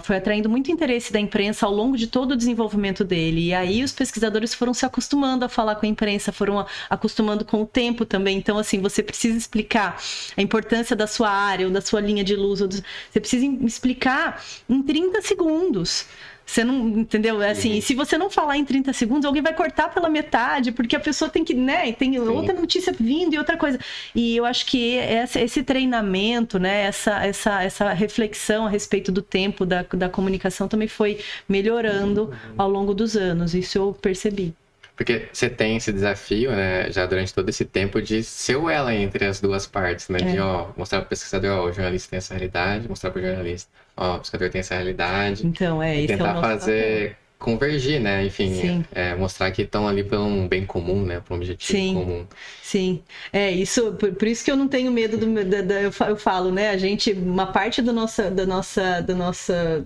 [0.02, 3.48] foi atraindo muito interesse da imprensa ao longo de todo o desenvolvimento dele.
[3.48, 7.62] E aí, os pesquisadores foram se acostumando a falar com a imprensa, foram acostumando com
[7.62, 8.38] o tempo também.
[8.38, 10.02] Então, assim, você precisa explicar
[10.36, 12.60] a importância da sua área ou da sua linha de luz.
[12.60, 16.08] Você precisa explicar em 30 segundos.
[16.46, 17.42] Você não, entendeu?
[17.42, 17.82] É assim, uhum.
[17.82, 21.30] se você não falar em 30 segundos, alguém vai cortar pela metade, porque a pessoa
[21.30, 22.20] tem que, né, tem Sim.
[22.20, 23.80] outra notícia vindo e outra coisa.
[24.14, 29.22] E eu acho que esse, esse treinamento, né, essa, essa, essa reflexão a respeito do
[29.22, 32.36] tempo da, da comunicação também foi melhorando uhum.
[32.58, 33.56] ao longo dos anos.
[33.56, 34.54] Isso eu percebi.
[34.96, 38.94] Porque você tem esse desafio, né, já durante todo esse tempo, de ser o ela
[38.94, 40.20] entre as duas partes, né?
[40.22, 40.32] É.
[40.32, 43.26] De, ó, mostrar para o pesquisador, ó, o jornalista tem essa realidade, mostrar para o
[43.26, 45.46] jornalista, ó, o pesquisador tem essa realidade.
[45.46, 46.08] Então, é isso.
[46.08, 47.18] Tentar é fazer papel.
[47.40, 48.26] convergir, né?
[48.26, 51.20] Enfim, é, mostrar que estão ali para um bem comum, né?
[51.20, 51.94] Para um objetivo Sim.
[51.94, 52.28] comum.
[52.62, 53.94] Sim, é isso.
[53.94, 56.70] Por, por, isso que eu não tenho medo do, da, da, eu falo, né?
[56.70, 59.86] A gente, uma parte do nossa, da nossa, da nossa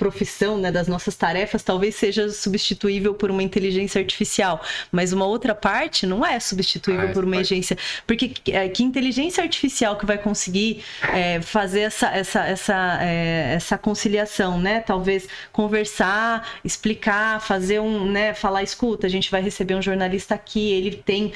[0.00, 5.54] profissão, né, das nossas tarefas, talvez seja substituível por uma inteligência artificial, mas uma outra
[5.54, 10.16] parte não é substituível ah, por uma agência, porque é, que inteligência artificial que vai
[10.16, 10.82] conseguir
[11.12, 14.80] é, fazer essa, essa, essa, é, essa conciliação, né?
[14.80, 20.72] Talvez conversar, explicar, fazer um, né, falar, escuta, a gente vai receber um jornalista aqui,
[20.72, 21.34] ele tem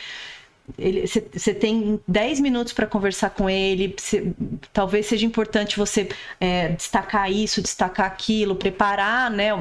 [1.33, 3.95] você tem 10 minutos para conversar com ele.
[3.99, 4.33] Cê,
[4.73, 6.09] talvez seja importante você
[6.41, 9.53] é, destacar isso, destacar aquilo, preparar né,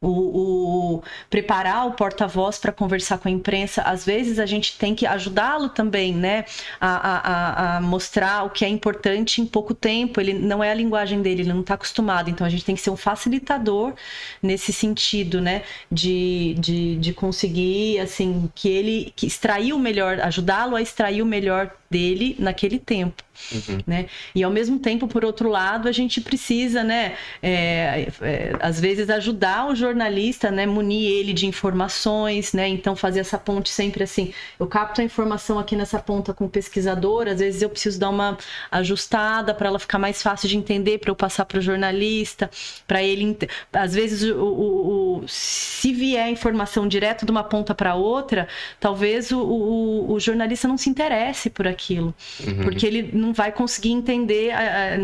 [0.00, 3.82] o, o, preparar o porta-voz para conversar com a imprensa.
[3.82, 6.44] Às vezes a gente tem que ajudá-lo também, né,
[6.80, 10.20] a, a, a, mostrar o que é importante em pouco tempo.
[10.20, 12.30] Ele não é a linguagem dele, ele não está acostumado.
[12.30, 13.94] Então a gente tem que ser um facilitador
[14.42, 20.76] nesse sentido, né, de, de, de conseguir, assim, que ele que extrair o melhor, ajudá-lo
[20.76, 23.22] a extrair o melhor dele naquele tempo.
[23.52, 23.78] Uhum.
[23.86, 24.06] Né?
[24.34, 29.08] E ao mesmo tempo, por outro lado, a gente precisa, né, é, é, às vezes
[29.08, 34.34] ajudar o jornalista, né, munir ele de informações, né, então fazer essa ponte sempre assim,
[34.58, 38.10] eu capto a informação aqui nessa ponta com o pesquisador, às vezes eu preciso dar
[38.10, 38.36] uma
[38.72, 42.50] ajustada para ela ficar mais fácil de entender, para eu passar para o jornalista,
[42.88, 43.38] para ele,
[43.72, 48.48] às vezes o, o, o, se vier informação direto de uma ponta para outra,
[48.80, 51.77] talvez o, o jornalista não se interesse por aquilo
[52.46, 52.62] Uhum.
[52.62, 54.96] Porque ele não vai conseguir entender a, a,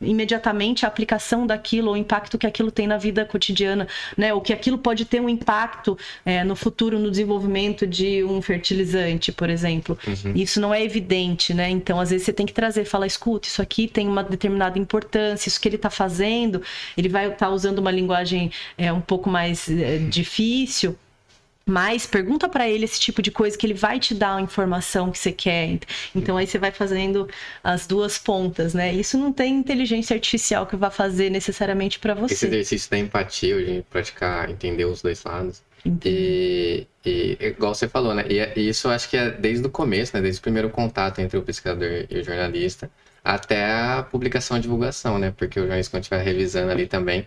[0.00, 4.32] imediatamente a aplicação daquilo, o impacto que aquilo tem na vida cotidiana, né?
[4.32, 9.32] O que aquilo pode ter um impacto é, no futuro, no desenvolvimento de um fertilizante,
[9.32, 9.98] por exemplo.
[10.06, 10.32] Uhum.
[10.34, 11.68] Isso não é evidente, né?
[11.68, 15.48] Então, às vezes, você tem que trazer, falar, escuta, isso aqui tem uma determinada importância,
[15.48, 16.62] isso que ele está fazendo,
[16.96, 20.96] ele vai estar tá usando uma linguagem é, um pouco mais é, difícil.
[21.64, 25.10] Mas pergunta para ele esse tipo de coisa que ele vai te dar a informação
[25.10, 25.78] que você quer.
[26.14, 27.28] Então aí você vai fazendo
[27.62, 28.92] as duas pontas, né?
[28.92, 32.34] Isso não tem inteligência artificial que vai fazer necessariamente para você.
[32.34, 35.62] Esse exercício da empatia, de praticar, entender os dois lados.
[36.04, 38.24] E, e, igual você falou, né?
[38.28, 40.22] E, e, isso eu acho que é desde o começo, né?
[40.22, 42.90] Desde o primeiro contato entre o pesquisador e o jornalista,
[43.24, 45.32] até a publicação e divulgação, né?
[45.36, 47.26] Porque o jornalista, quando estiver revisando ali também,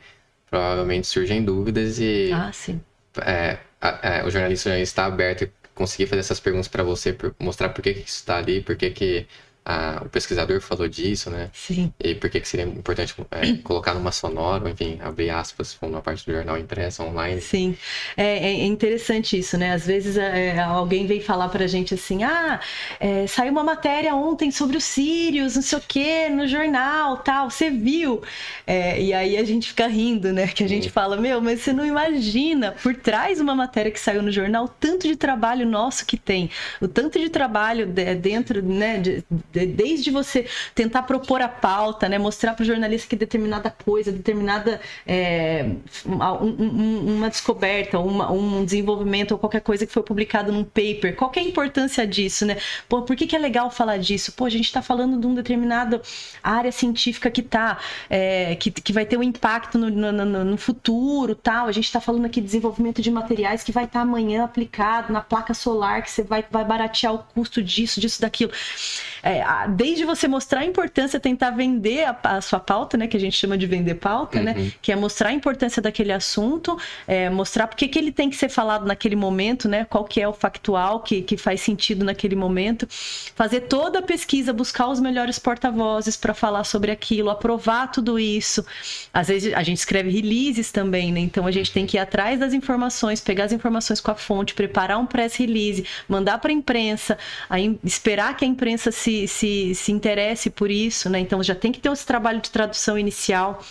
[0.50, 2.32] provavelmente surgem dúvidas e.
[2.34, 2.82] Ah, sim.
[3.22, 3.58] É,
[3.90, 7.94] a, o jornalista está aberto e conseguir fazer essas perguntas para você, mostrar por que,
[7.94, 9.28] que isso está ali, por que, que
[9.66, 11.50] a, o pesquisador falou disso, né?
[11.52, 11.92] Sim.
[12.00, 16.02] E por que, que seria importante é, colocar numa sonora, ou enfim, abrir aspas, uma
[16.02, 17.42] parte do jornal impresso, online.
[17.42, 17.76] Sim.
[18.16, 19.74] É, é interessante isso, né?
[19.74, 22.60] Às vezes é, alguém vem falar pra gente assim, ah,
[23.00, 27.50] é, saiu uma matéria ontem sobre os Sírios, não sei o quê, no jornal, tal,
[27.50, 28.22] você viu?
[28.68, 30.48] É, e aí a gente fica rindo, né?
[30.48, 30.90] Que a gente Sim.
[30.90, 34.66] fala, meu, mas você não imagina, por trás de uma matéria que saiu no jornal,
[34.66, 36.50] o tanto de trabalho nosso que tem,
[36.80, 39.24] o tanto de trabalho dentro, né, de,
[39.66, 44.82] desde você tentar propor a pauta, né, mostrar para o jornalista que determinada coisa, determinada
[45.06, 45.66] é,
[46.06, 51.32] um, uma descoberta, uma, um desenvolvimento ou qualquer coisa que foi publicado num paper, qual
[51.36, 52.58] é a importância disso, né?
[52.90, 54.32] Pô, por que, que é legal falar disso?
[54.32, 56.02] Pô, a gente está falando de uma determinada
[56.44, 57.78] área científica que tá,
[58.10, 61.68] é, que, que vai ter um impacto no, no, no futuro, tal.
[61.68, 65.12] A gente está falando aqui de desenvolvimento de materiais que vai estar tá amanhã aplicado
[65.12, 68.52] na placa solar, que você vai, vai baratear o custo disso, disso, daquilo.
[69.22, 73.08] É, desde você mostrar a importância, tentar vender a, a, sua pauta, né?
[73.08, 74.64] Que a gente chama de vender pauta, né, uhum.
[74.66, 74.72] né?
[74.82, 76.78] Que é mostrar a importância daquele assunto,
[77.08, 79.86] é, mostrar porque que ele tem que ser falado naquele momento, né?
[79.86, 82.88] Qual que é o factual que, que faz sentido naquele momento.
[83.36, 88.66] Fazer toda a pesquisa, buscar os melhores porta-vozes para falar sobre aquilo, aprovar tudo isso.
[89.14, 91.20] Às vezes a gente escreve releases também, né?
[91.20, 94.54] Então a gente tem que ir atrás das informações, pegar as informações com a fonte,
[94.54, 97.18] preparar um press release, mandar para a imprensa,
[97.50, 101.20] aí esperar que a imprensa se, se se interesse por isso, né?
[101.20, 103.62] Então já tem que ter esse trabalho de tradução inicial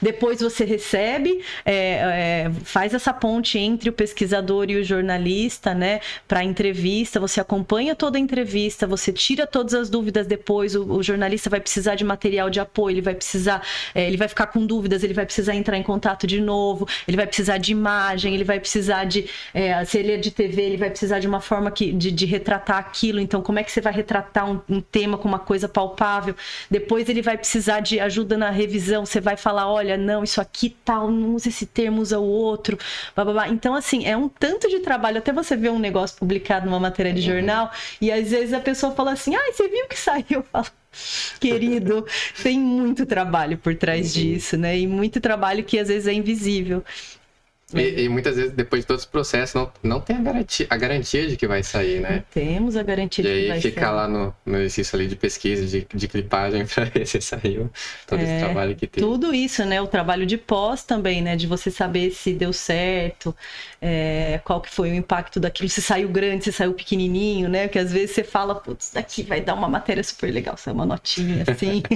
[0.00, 6.00] depois você recebe, é, é, faz essa ponte entre o pesquisador e o jornalista, né?
[6.28, 10.74] Para entrevista, você acompanha toda a entrevista, você tira todas as dúvidas depois.
[10.74, 13.62] O, o jornalista vai precisar de material de apoio, ele vai precisar,
[13.94, 17.16] é, ele vai ficar com dúvidas, ele vai precisar entrar em contato de novo, ele
[17.16, 20.76] vai precisar de imagem, ele vai precisar de, é, se ele é de TV, ele
[20.76, 23.20] vai precisar de uma forma que, de, de retratar aquilo.
[23.20, 26.34] Então, como é que você vai retratar um, um tema com uma coisa palpável?
[26.70, 30.76] Depois ele vai precisar de ajuda na revisão, você vai falar olha, não, isso aqui
[30.84, 32.78] tal, não usa esse termo, usa o outro.
[33.14, 33.48] Blá, blá, blá.
[33.48, 35.18] Então, assim, é um tanto de trabalho.
[35.18, 38.92] Até você ver um negócio publicado numa matéria de jornal e às vezes a pessoa
[38.94, 40.24] fala assim: ah, você viu que saiu?
[40.30, 40.66] Eu falo,
[41.40, 42.06] querido,
[42.42, 44.22] tem muito trabalho por trás uhum.
[44.22, 44.78] disso, né?
[44.78, 46.84] E muito trabalho que às vezes é invisível.
[47.74, 50.76] E, e, muitas vezes, depois de todo esse processo, não, não tem a garantia, a
[50.76, 52.24] garantia de que vai sair, né?
[52.32, 53.48] Temos a garantia de que vai sair.
[53.48, 57.06] E aí ficar lá no, no exercício ali de pesquisa, de, de clipagem, para ver
[57.06, 57.70] se saiu
[58.06, 59.02] todo é, esse trabalho que tem.
[59.02, 59.80] Tudo isso, né?
[59.80, 61.36] O trabalho de pós também, né?
[61.36, 63.34] De você saber se deu certo,
[63.80, 67.66] é, qual que foi o impacto daquilo, se saiu grande, se saiu pequenininho, né?
[67.66, 70.86] Porque às vezes você fala, putz, daqui vai dar uma matéria super legal, sai uma
[70.86, 71.82] notinha assim.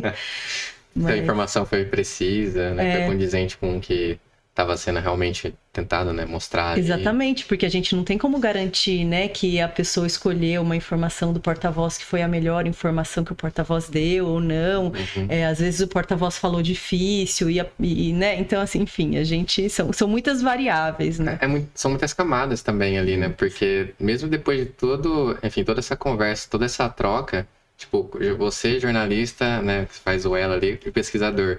[0.94, 1.14] Mas...
[1.14, 2.88] A informação foi precisa, né?
[2.88, 2.96] É...
[2.96, 4.18] Foi condizente com o que
[4.58, 6.72] estava sendo realmente tentado, né, mostrar.
[6.72, 6.80] Ali.
[6.80, 11.32] Exatamente, porque a gente não tem como garantir, né, que a pessoa escolheu uma informação
[11.32, 14.86] do porta-voz que foi a melhor informação que o porta-voz deu ou não.
[14.86, 15.26] Uhum.
[15.28, 19.70] É, às vezes o porta-voz falou difícil e, e, né, então assim, enfim, a gente
[19.70, 21.38] são, são muitas variáveis, né?
[21.40, 23.28] É, é muito, são muitas camadas também ali, né?
[23.28, 29.62] Porque mesmo depois de todo, enfim, toda essa conversa, toda essa troca, tipo, você jornalista,
[29.62, 31.58] né, que faz o ela ali, e pesquisador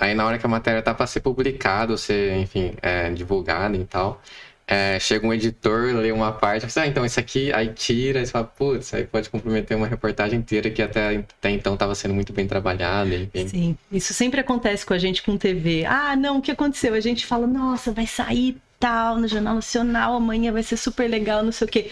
[0.00, 3.76] Aí na hora que a matéria tá para ser publicada, ou ser, enfim, é, divulgada
[3.76, 4.20] e tal,
[4.66, 8.32] é, chega um editor, lê uma parte, ah, então isso aqui, aí tira, e você
[8.32, 12.32] fala, putz, aí pode comprometer uma reportagem inteira que até, até então estava sendo muito
[12.32, 13.48] bem trabalhada, enfim.
[13.48, 15.84] Sim, isso sempre acontece com a gente com TV.
[15.84, 16.94] Ah, não, o que aconteceu?
[16.94, 21.42] A gente fala, nossa, vai sair tal no Jornal Nacional, amanhã vai ser super legal,
[21.42, 21.90] não sei o quê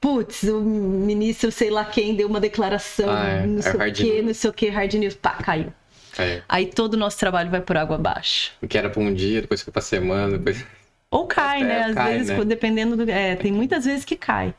[0.00, 3.46] putz, o ministro sei lá quem deu uma declaração, ah, é.
[3.46, 5.72] não é sei o que, não sei o que, hard news, pá, caiu.
[6.18, 6.42] É.
[6.48, 8.52] Aí todo o nosso trabalho vai por água abaixo.
[8.60, 10.64] O que era para um dia, depois fica para semana, depois...
[11.10, 11.84] Ou cai, né?
[11.86, 12.44] Às cai, vezes, né?
[12.44, 13.10] dependendo do.
[13.10, 14.54] É, tem muitas vezes que cai.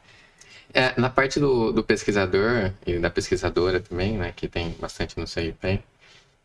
[0.73, 5.27] É, na parte do, do, pesquisador e da pesquisadora também, né, que tem bastante no
[5.27, 5.81] CIP,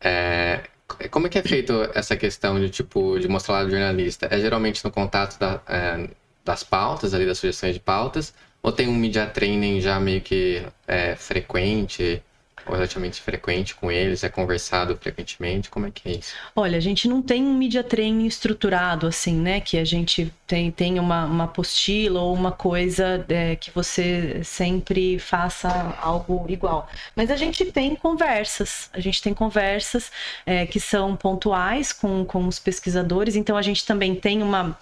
[0.01, 0.61] é,
[1.09, 4.27] como é que é feito essa questão de tipo de mostrar lado jornalista?
[4.29, 6.09] É geralmente no contato da, é,
[6.43, 10.65] das pautas, ali das sugestões de pautas, ou tem um media training já meio que
[10.87, 12.21] é, frequente?
[12.65, 14.23] Relativamente frequente com eles?
[14.23, 15.69] É conversado frequentemente?
[15.69, 16.33] Como é que é isso?
[16.55, 19.59] Olha, a gente não tem um media training estruturado assim, né?
[19.59, 25.19] Que a gente tem, tem uma, uma apostila ou uma coisa é, que você sempre
[25.19, 25.67] faça
[26.01, 26.89] algo igual.
[27.15, 30.11] Mas a gente tem conversas, a gente tem conversas
[30.45, 34.77] é, que são pontuais com, com os pesquisadores, então a gente também tem uma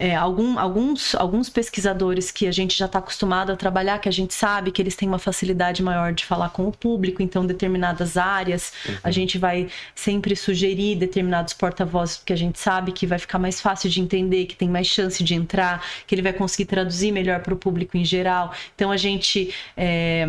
[0.00, 4.12] é, algum, alguns, alguns pesquisadores que a gente já está acostumado a trabalhar, que a
[4.12, 8.16] gente sabe que eles têm uma facilidade maior de falar com o público, então determinadas
[8.16, 8.96] áreas uhum.
[9.02, 13.60] a gente vai sempre sugerir determinados porta-vozes, porque a gente sabe que vai ficar mais
[13.60, 17.40] fácil de entender, que tem mais chance de entrar, que ele vai conseguir traduzir melhor
[17.40, 18.52] para o público em geral.
[18.74, 19.52] Então a gente.
[19.76, 20.28] É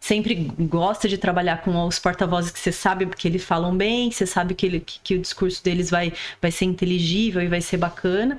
[0.00, 4.26] sempre gosta de trabalhar com os porta-vozes que você sabe que eles falam bem, você
[4.26, 7.76] sabe que, ele, que, que, o discurso deles vai, vai ser inteligível e vai ser
[7.76, 8.38] bacana.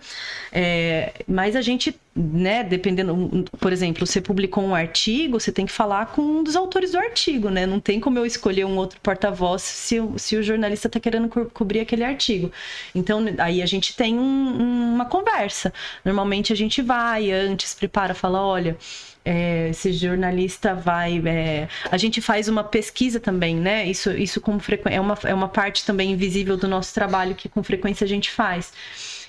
[0.52, 5.72] É, mas a gente, né, dependendo, por exemplo, você publicou um artigo, você tem que
[5.72, 7.68] falar com um dos autores do artigo, né?
[7.68, 11.46] Não tem como eu escolher um outro porta-voz se, se o jornalista está querendo co
[11.46, 12.52] cobrir aquele artigo.
[12.96, 15.72] Então, aí a gente tem um, uma conversa.
[16.04, 18.76] Normalmente a gente vai antes, prepara, fala, olha
[19.24, 21.22] é, esse jornalista vai.
[21.26, 23.86] É, a gente faz uma pesquisa também, né?
[23.86, 27.64] Isso, isso como é, uma, é uma parte também invisível do nosso trabalho que com
[27.64, 28.74] frequência a gente faz.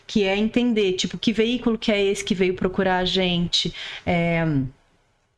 [0.06, 3.72] Que é entender, tipo, que veículo que é esse que veio procurar a gente.
[4.04, 4.44] É,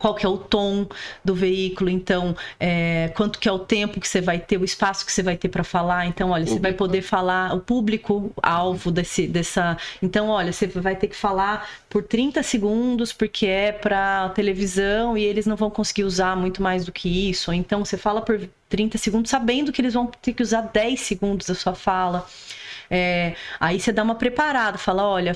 [0.04, 0.86] qual que é o tom
[1.24, 5.06] do veículo, então é, quanto que é o tempo que você vai ter, o espaço
[5.06, 6.04] que você vai ter para falar.
[6.04, 9.78] Então, olha, você vai poder falar o público alvo desse, dessa.
[10.02, 15.24] Então, olha, você vai ter que falar por 30 segundos porque é para televisão e
[15.24, 17.50] eles não vão conseguir usar muito mais do que isso.
[17.50, 21.46] Então, você fala por 30 segundos sabendo que eles vão ter que usar 10 segundos
[21.46, 22.26] da sua fala.
[22.90, 25.34] É, aí você dá uma preparada, fala, olha,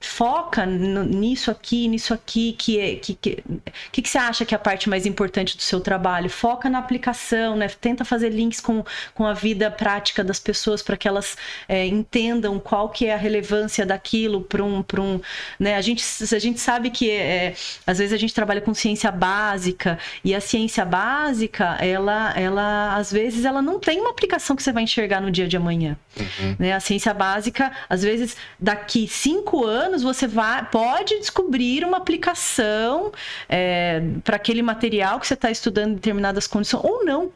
[0.00, 3.42] foca nisso aqui, nisso aqui, que é que, que,
[3.90, 6.30] que, que você acha que é a parte mais importante do seu trabalho?
[6.30, 7.68] Foca na aplicação, né?
[7.68, 11.36] Tenta fazer links com, com a vida prática das pessoas para que elas
[11.68, 15.20] é, entendam qual que é a relevância daquilo para um, para um,
[15.58, 15.74] né?
[15.74, 19.98] A gente, a gente sabe que é, às vezes a gente trabalha com ciência básica
[20.22, 24.70] e a ciência básica, ela, ela às vezes ela não tem uma aplicação que você
[24.70, 26.56] vai enxergar no dia de amanhã, uhum.
[26.56, 26.72] né?
[26.72, 33.12] A ciência básica, às vezes daqui cinco anos anos você vai, pode descobrir uma aplicação
[33.48, 37.32] é, para aquele material que você está estudando em determinadas condições, ou não.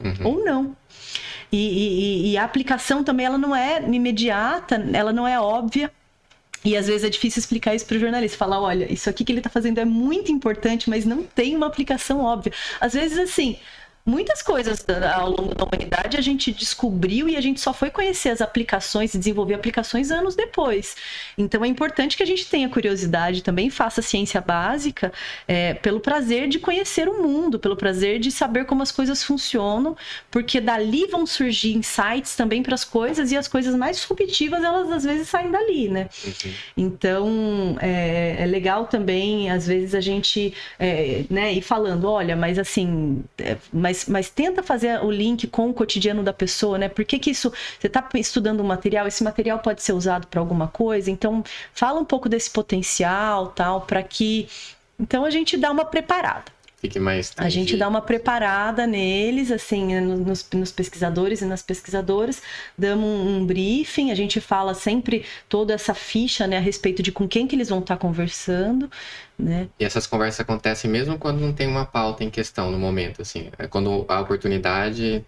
[0.00, 0.14] Uhum.
[0.24, 0.76] Ou não.
[1.50, 5.90] E, e, e, a aplicação também ela não é imediata, ela não é óbvia.
[6.64, 8.38] E às vezes é difícil explicar isso para o jornalista.
[8.38, 11.66] Falar, olha, isso aqui que ele está fazendo é muito importante, mas não tem uma
[11.66, 12.52] aplicação óbvia.
[12.80, 13.56] Às vezes, assim,
[14.06, 14.84] muitas coisas
[15.16, 19.14] ao longo da humanidade a gente descobriu e a gente só foi conhecer as aplicações
[19.14, 20.94] e desenvolver aplicações anos depois.
[21.38, 25.10] Então é importante que a gente tenha curiosidade também, faça ciência básica
[25.48, 29.96] é, pelo prazer de conhecer o mundo, pelo prazer de saber como as coisas funcionam,
[30.30, 34.90] porque dali vão surgir insights também para as coisas e as coisas mais disruptivas elas
[34.90, 36.10] às vezes saem dali, né?
[36.26, 36.52] Uhum.
[36.76, 42.58] Então é, é, legal também às vezes a gente é, né, ir falando, olha, mas
[42.58, 46.88] assim, é, mas mas, mas tenta fazer o link com o cotidiano da pessoa, né?
[46.88, 47.52] Por que, que isso.
[47.78, 52.00] Você está estudando um material, esse material pode ser usado para alguma coisa, então fala
[52.00, 54.48] um pouco desse potencial, tal, para que.
[54.98, 56.53] Então a gente dá uma preparada.
[56.84, 57.32] Fique mais.
[57.38, 62.42] A gente dá uma preparada neles, assim, nos, nos pesquisadores e nas pesquisadoras,
[62.76, 67.10] damos um, um, briefing, a gente fala sempre toda essa ficha, né, a respeito de
[67.10, 68.90] com quem que eles vão estar conversando,
[69.38, 69.66] né?
[69.80, 73.48] E essas conversas acontecem mesmo quando não tem uma pauta em questão no momento, assim,
[73.58, 75.24] é quando a oportunidade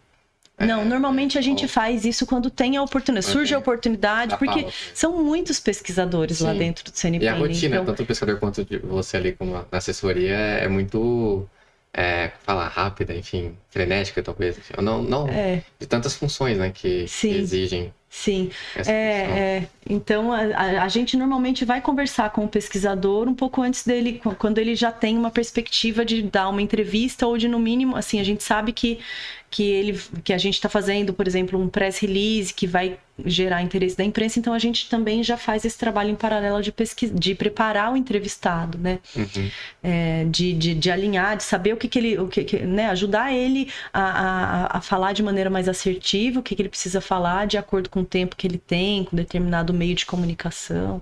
[0.58, 4.66] não, é, normalmente a gente faz isso quando tem a oportunidade, surge a oportunidade, porque
[4.94, 6.44] são muitos pesquisadores Sim.
[6.44, 7.24] lá dentro do CNPq.
[7.24, 7.86] E a rotina, então...
[7.86, 11.46] tanto o pesquisador quanto você ali como na assessoria, é muito
[11.92, 14.56] é, falar rápida, enfim, frenética talvez.
[14.82, 15.62] Não, não é.
[15.78, 20.40] de tantas funções, né, que, que exigem Sim, é, é, então a,
[20.84, 24.90] a, gente normalmente vai conversar com o pesquisador um pouco antes dele, quando ele já
[24.90, 28.72] tem uma perspectiva de dar uma entrevista ou de no mínimo, assim, a gente sabe
[28.72, 29.00] que
[29.50, 33.62] que ele que a gente está fazendo, por exemplo, um press release que vai gerar
[33.62, 37.14] interesse da imprensa, então a gente também já faz esse trabalho em paralelo de pesquisa,
[37.14, 38.98] de preparar o entrevistado, né?
[39.14, 39.50] Uhum.
[39.82, 42.88] É, de, de, de, alinhar, de saber o que, que ele, o que, que né?
[42.90, 47.00] Ajudar ele a, a, a, falar de maneira mais assertiva, o que, que ele precisa
[47.00, 51.00] falar de acordo com o tempo que ele tem, com determinado meio de comunicação.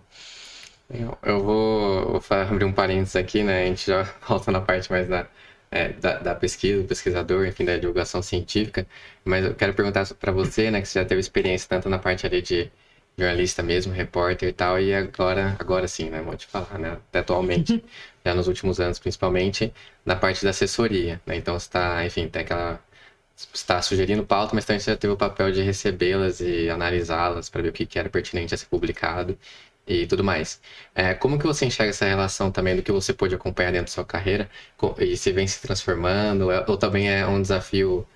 [0.88, 3.64] Eu, eu vou, vou abrir um parênteses aqui, né?
[3.64, 5.26] A gente já volta na parte mais da,
[5.74, 8.86] é, da, da, pesquisa, do pesquisador, enfim, da divulgação científica.
[9.24, 12.24] Mas eu quero perguntar para você, né, que você já teve experiência tanto na parte
[12.26, 12.70] ali de
[13.18, 17.20] jornalista mesmo, repórter e tal, e agora, agora sim, né, vou te falar, né, até
[17.20, 17.84] atualmente,
[18.24, 19.72] já nos últimos anos, principalmente,
[20.04, 22.80] na parte da assessoria, né, então está, enfim, tem aquela
[23.52, 27.62] está sugerindo pauta, mas também você já teve o papel de recebê-las e analisá-las para
[27.62, 29.36] ver o que, que era pertinente a ser publicado
[29.86, 30.60] e tudo mais.
[30.94, 33.92] É, como que você enxerga essa relação também do que você pôde acompanhar dentro da
[33.92, 34.50] sua carreira
[34.98, 38.06] e se vem se transformando, é, ou também é um desafio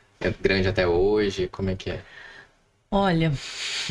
[0.41, 1.49] grande até hoje?
[1.49, 2.05] Como é que é?
[2.91, 3.31] Olha,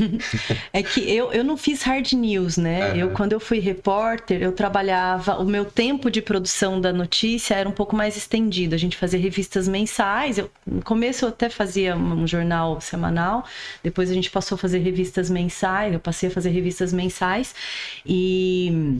[0.74, 2.94] é que eu, eu não fiz hard news, né?
[2.94, 2.98] Uhum.
[2.98, 5.38] Eu, quando eu fui repórter, eu trabalhava.
[5.38, 8.74] O meu tempo de produção da notícia era um pouco mais estendido.
[8.74, 10.40] A gente fazia revistas mensais.
[10.40, 13.46] Eu, no começo eu até fazia um jornal semanal,
[13.84, 15.94] depois a gente passou a fazer revistas mensais.
[15.94, 17.54] Eu passei a fazer revistas mensais
[18.04, 19.00] e.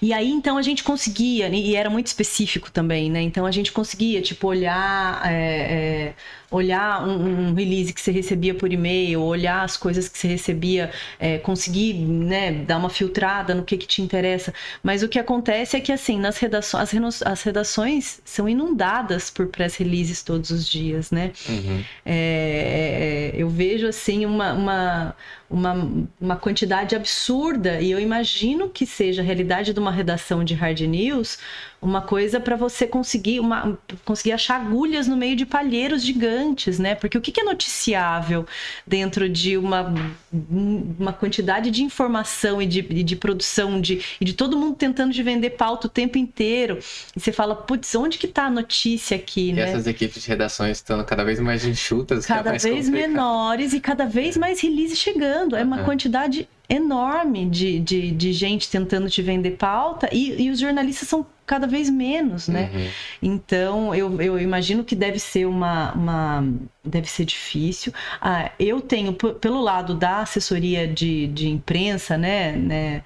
[0.00, 3.20] E aí, então, a gente conseguia, e era muito específico também, né?
[3.22, 6.14] Então, a gente conseguia, tipo, olhar é, é,
[6.50, 10.90] olhar um, um, release que você recebia por e-mail, olhar as coisas que você recebia,
[11.18, 14.54] é, conseguir né, dar uma filtrada no que, que te interessa.
[14.82, 19.48] Mas o que acontece é que assim, nas redações, as, as redações são inundadas por
[19.48, 21.32] press releases todos os dias, né?
[21.48, 21.84] Uhum.
[22.04, 25.16] É, eu vejo assim uma, uma,
[25.48, 25.74] uma,
[26.20, 30.80] uma quantidade absurda, e eu imagino que seja a realidade de uma redação de hard
[30.80, 31.38] news
[31.80, 36.94] uma coisa para você conseguir uma, conseguir achar agulhas no meio de palheiros gigantes, né?
[36.94, 38.46] Porque o que é noticiável
[38.86, 39.94] dentro de uma,
[40.32, 45.22] uma quantidade de informação e de, de produção de, e de todo mundo tentando de
[45.22, 46.78] vender pauta o tempo inteiro.
[47.14, 49.62] E você fala, putz, onde que tá a notícia aqui, e né?
[49.62, 52.90] essas equipes de redações estão cada vez mais enxutas, é cada é vez complicado.
[52.90, 55.54] menores e cada vez mais release chegando.
[55.54, 55.84] É uma uhum.
[55.84, 61.24] quantidade enorme de, de, de, gente tentando te vender pauta e, e, os jornalistas são
[61.46, 62.70] cada vez menos, né?
[62.74, 62.88] Uhum.
[63.22, 65.92] Então, eu, eu imagino que deve ser uma...
[65.92, 66.44] uma
[66.84, 67.92] deve ser difícil.
[68.20, 72.52] Ah, eu tenho, pelo lado da assessoria de, de imprensa, né?
[72.52, 73.02] né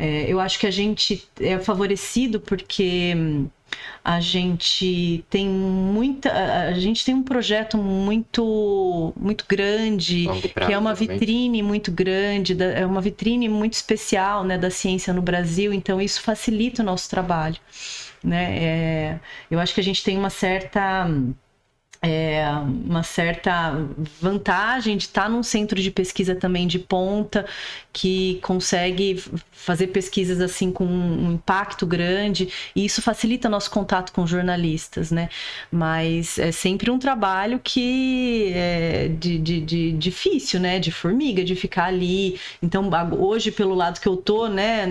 [0.00, 3.12] é, eu acho que a gente é favorecido porque
[4.02, 10.78] a gente tem muita a gente tem um projeto muito muito grande prazo, que é
[10.78, 16.00] uma vitrine muito grande é uma vitrine muito especial né da ciência no Brasil então
[16.00, 17.58] isso facilita o nosso trabalho
[18.22, 18.58] né?
[18.58, 19.20] É,
[19.50, 21.06] eu acho que a gente tem uma certa
[22.02, 23.72] é, uma certa
[24.20, 27.46] vantagem de estar num centro de pesquisa também de ponta
[27.92, 29.22] que consegue
[29.52, 35.28] fazer pesquisas assim com um impacto grande e isso facilita nosso contato com jornalistas, né?
[35.70, 40.78] Mas é sempre um trabalho que é de, de, de difícil, né?
[40.78, 42.38] De formiga, de ficar ali.
[42.62, 42.88] Então
[43.18, 44.86] hoje pelo lado que eu tô, né?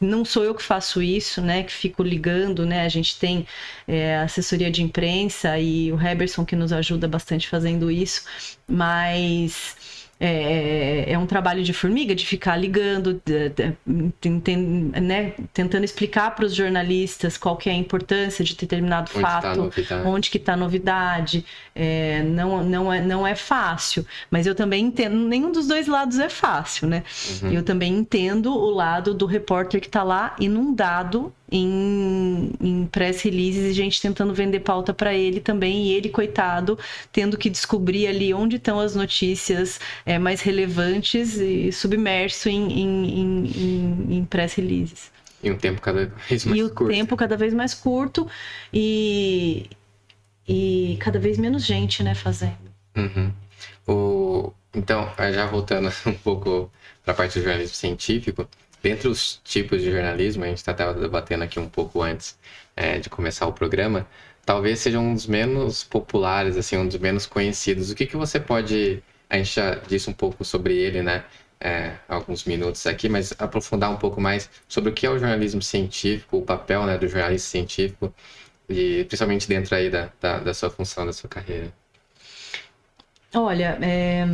[0.00, 1.62] Não sou eu que faço isso, né?
[1.62, 2.84] Que fico ligando, né?
[2.84, 3.46] A gente tem
[3.86, 8.24] é, assessoria de imprensa e o Heberson que nos ajuda bastante fazendo isso,
[8.66, 15.32] mas é, é, é um trabalho de formiga, de ficar ligando, de, de, de, né,
[15.52, 19.70] tentando explicar para os jornalistas qual que é a importância de determinado onde tá fato,
[19.88, 21.44] tá onde que está a novidade.
[21.74, 26.18] É, não, não, é, não é fácil, mas eu também entendo, nenhum dos dois lados
[26.18, 27.02] é fácil, né?
[27.42, 27.52] Uhum.
[27.52, 33.70] Eu também entendo o lado do repórter que está lá inundado em, em press releases
[33.70, 36.76] e gente tentando vender pauta para ele também, e ele, coitado,
[37.12, 43.46] tendo que descobrir ali onde estão as notícias é, mais relevantes e submerso em, em,
[43.46, 45.12] em, em press releases.
[45.44, 46.82] E um tempo cada vez mais e curto.
[46.82, 48.26] E o tempo cada vez mais curto
[48.72, 49.70] e,
[50.48, 52.74] e cada vez menos gente, né, fazendo.
[52.96, 53.32] Uhum.
[53.86, 54.52] O...
[54.74, 56.68] Então, já voltando um pouco
[57.04, 58.48] para a parte do jornalismo científico,
[58.84, 62.38] dentre os tipos de jornalismo, a gente estava debatendo aqui um pouco antes
[62.76, 64.06] é, de começar o programa,
[64.44, 67.90] talvez seja um dos menos populares, assim, um dos menos conhecidos.
[67.90, 71.24] O que, que você pode a gente já disse um pouco sobre ele, né?
[71.58, 75.62] É, alguns minutos aqui, mas aprofundar um pouco mais sobre o que é o jornalismo
[75.62, 78.12] científico, o papel né, do jornalista científico,
[78.68, 81.72] e principalmente dentro aí da, da, da sua função, da sua carreira.
[83.32, 84.26] Olha, é,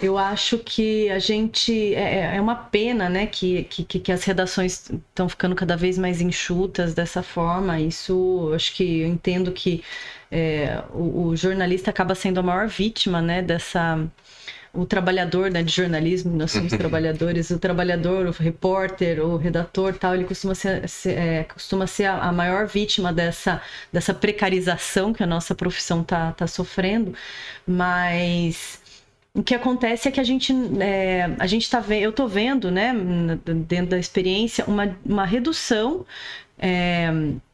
[0.00, 1.94] eu acho que a gente.
[1.94, 5.98] É, é, é uma pena, né, que, que, que as redações estão ficando cada vez
[5.98, 7.80] mais enxutas dessa forma.
[7.80, 9.82] Isso, acho que eu entendo que
[10.30, 14.06] é, o, o, jornalista acaba sendo a maior vítima, né, dessa.
[14.74, 20.14] O trabalhador né, de jornalismo, nós somos trabalhadores, o trabalhador, o repórter, o redator tal,
[20.14, 25.22] ele costuma ser, ser é, costuma ser a, a, maior vítima dessa, dessa precarização que
[25.22, 27.14] a nossa profissão está tá sofrendo,
[27.66, 28.78] mas
[29.36, 32.70] o que acontece é que a gente é, a gente tá vendo, eu tô vendo,
[32.70, 32.94] né,
[33.68, 36.06] dentro da experiência, uma, uma redução
[36.58, 37.08] é,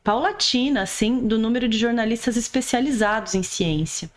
[0.05, 4.11] paulatina, assim, do número de jornalistas especializados em ciência.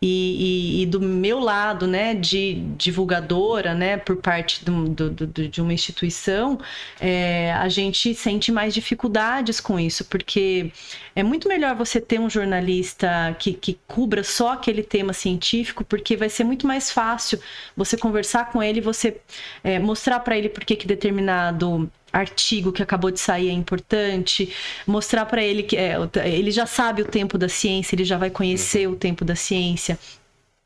[0.00, 5.48] E, e, e, do meu lado, né, de divulgadora, né, por parte do, do, do,
[5.48, 6.58] de uma instituição,
[7.00, 10.72] é, a gente sente mais dificuldades com isso, porque
[11.14, 16.16] é muito melhor você ter um jornalista que, que cubra só aquele tema científico, porque
[16.16, 17.38] vai ser muito mais fácil
[17.76, 19.18] você conversar com ele, você
[19.62, 24.52] é, mostrar para ele por que, que determinado artigo que acabou de sair é importante,
[24.86, 28.30] mostrar para ele que é, ele já sabe o tempo da ciência, ele já vai
[28.30, 29.98] conhecer o tempo da ciência.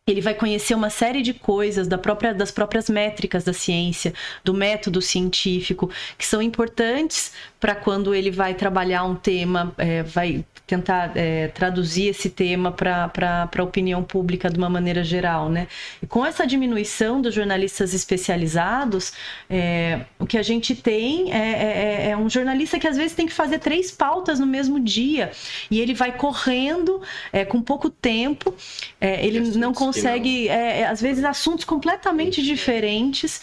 [0.07, 4.53] Ele vai conhecer uma série de coisas da própria, das próprias métricas da ciência, do
[4.53, 11.11] método científico, que são importantes para quando ele vai trabalhar um tema, é, vai tentar
[11.17, 13.11] é, traduzir esse tema para
[13.59, 15.67] a opinião pública de uma maneira geral, né?
[16.01, 19.13] E com essa diminuição dos jornalistas especializados,
[19.49, 23.27] é, o que a gente tem é, é, é, um jornalista que às vezes tem
[23.27, 25.33] que fazer três pautas no mesmo dia.
[25.69, 27.03] E ele vai correndo
[27.33, 28.55] é, com pouco tempo,
[29.01, 30.49] é, ele não consegue,
[30.89, 33.41] às vezes assuntos completamente diferentes,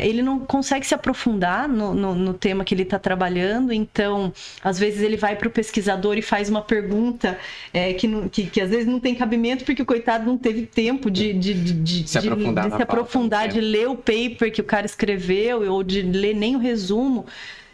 [0.00, 3.27] ele não consegue se aprofundar no, no, no tema que ele está trabalhando,
[3.72, 7.38] então às vezes ele vai para o pesquisador e faz faz uma pergunta
[7.72, 10.66] é, que, não, que, que, às vezes não tem cabimento porque o coitado não teve
[10.66, 14.60] tempo de, de, de, de se aprofundar, de, se aprofundar de ler o paper que
[14.60, 17.26] o cara escreveu ou de ler nem o resumo.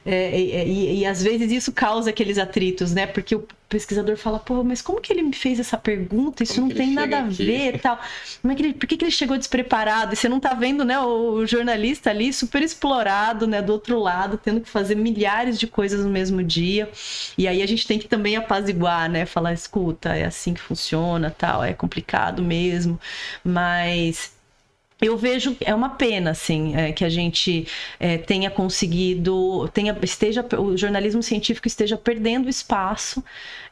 [0.05, 3.07] É, e, e, e, às vezes isso causa aqueles atritos, né?
[3.07, 6.43] Porque o pesquisador fala, pô, mas como que ele me fez essa pergunta?
[6.43, 7.99] Isso como não tem nada a ver tal.
[8.43, 10.13] Como é que ele, por que, que ele chegou despreparado?
[10.13, 14.37] E você não tá vendo, né, o jornalista ali super explorado, né, do outro lado,
[14.37, 16.91] tendo que fazer milhares de coisas no mesmo dia.
[17.39, 19.25] E aí a gente tem que também apaziguar, né?
[19.25, 23.01] Falar, escuta, é assim que funciona, tal, é complicado mesmo.
[23.43, 24.34] Mas
[25.05, 27.67] eu vejo é uma pena assim é, que a gente
[27.99, 33.23] é, tenha conseguido tenha esteja o jornalismo científico esteja perdendo espaço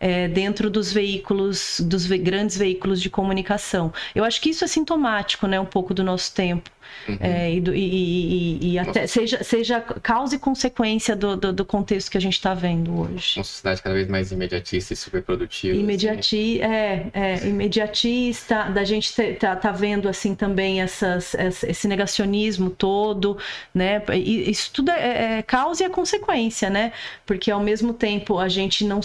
[0.02, 4.66] é, dentro dos veículos dos ve grandes veículos de comunicação eu acho que isso é
[4.66, 6.70] sintomático né um pouco do nosso tempo
[7.08, 7.18] Uhum.
[7.20, 12.10] É, e, e, e, e até seja, seja causa e consequência do, do, do contexto
[12.10, 13.38] que a gente está vendo hoje.
[13.38, 15.76] Uma sociedade cada vez mais imediatista e superprodutiva.
[15.76, 16.72] Imediati assim.
[16.72, 23.36] é, é, imediatista, da gente tá, tá vendo assim também essas, esse negacionismo todo,
[23.74, 24.02] né?
[24.14, 26.92] Isso tudo é, é causa e é consequência, né?
[27.26, 29.00] Porque ao mesmo tempo a gente não.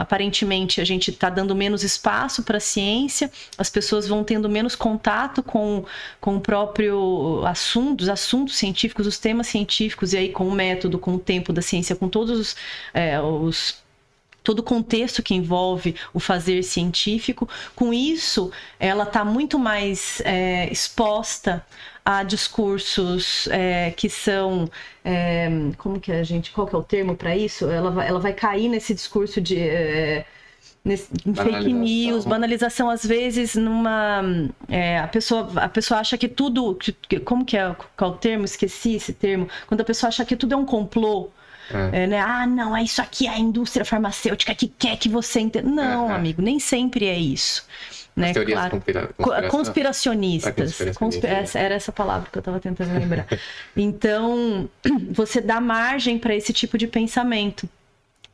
[0.00, 4.74] Aparentemente a gente está dando menos espaço para a ciência, as pessoas vão tendo menos
[4.74, 5.84] contato com,
[6.20, 10.52] com o próprio próprio assunto, os assuntos científicos, os temas científicos, e aí com o
[10.52, 12.56] método, com o tempo da ciência, com todos os,
[12.94, 13.78] é, os
[14.42, 17.48] todo o contexto que envolve o fazer científico.
[17.74, 21.64] Com isso, ela está muito mais é, exposta
[22.04, 24.68] a discursos é, que são
[25.04, 25.48] é,
[25.78, 27.68] como que a gente qual que é o termo para isso?
[27.68, 30.24] Ela vai, ela vai cair nesse discurso de é,
[30.84, 34.22] nesse, fake news, banalização às vezes numa
[34.68, 38.16] é, a pessoa a pessoa acha que tudo que, como que é qual é o
[38.16, 41.30] termo esqueci esse termo quando a pessoa acha que tudo é um complô
[41.72, 42.02] é.
[42.02, 42.20] É, né?
[42.20, 45.68] Ah, não, é isso aqui é a indústria farmacêutica que quer que você entenda.
[45.68, 47.64] Não, amigo, nem sempre é isso.
[48.20, 48.32] Né?
[48.32, 48.70] Teorias claro.
[48.70, 49.48] conspira...
[49.48, 50.94] conspiracionistas.
[50.94, 51.54] conspiracionistas.
[51.54, 53.26] Era essa palavra que eu estava tentando lembrar.
[53.76, 54.68] então,
[55.10, 57.68] você dá margem para esse tipo de pensamento.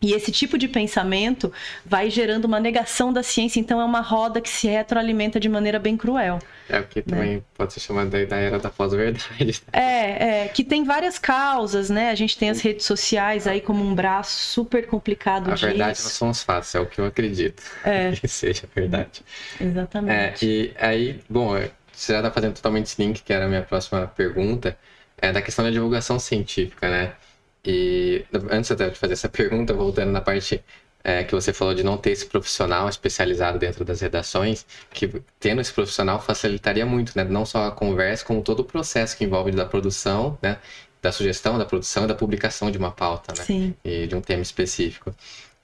[0.00, 1.50] E esse tipo de pensamento
[1.84, 5.78] vai gerando uma negação da ciência, então é uma roda que se retroalimenta de maneira
[5.78, 6.38] bem cruel.
[6.68, 7.42] É, o que também né?
[7.54, 9.62] pode ser chamado da era da pós-verdade.
[9.72, 12.10] É, é, que tem várias causas, né?
[12.10, 15.66] A gente tem as redes sociais aí como um braço super complicado A disso.
[15.66, 18.12] verdade não são os fatos, é o que eu acredito é.
[18.16, 19.22] que seja verdade.
[19.60, 20.44] Exatamente.
[20.44, 21.54] É, e aí, bom,
[21.92, 24.76] você já está fazendo totalmente esse link, que era a minha próxima pergunta,
[25.16, 27.14] é da questão da divulgação científica, né?
[27.66, 30.62] E antes até de fazer essa pergunta, voltando na parte
[31.02, 35.60] é, que você falou de não ter esse profissional especializado dentro das redações, que tendo
[35.60, 37.24] esse profissional facilitaria muito, né?
[37.24, 40.58] Não só a conversa, como todo o processo que envolve da produção, né?
[41.02, 43.44] Da sugestão, da produção e da publicação de uma pauta, né?
[43.44, 43.74] Sim.
[43.84, 45.14] E de um tema específico.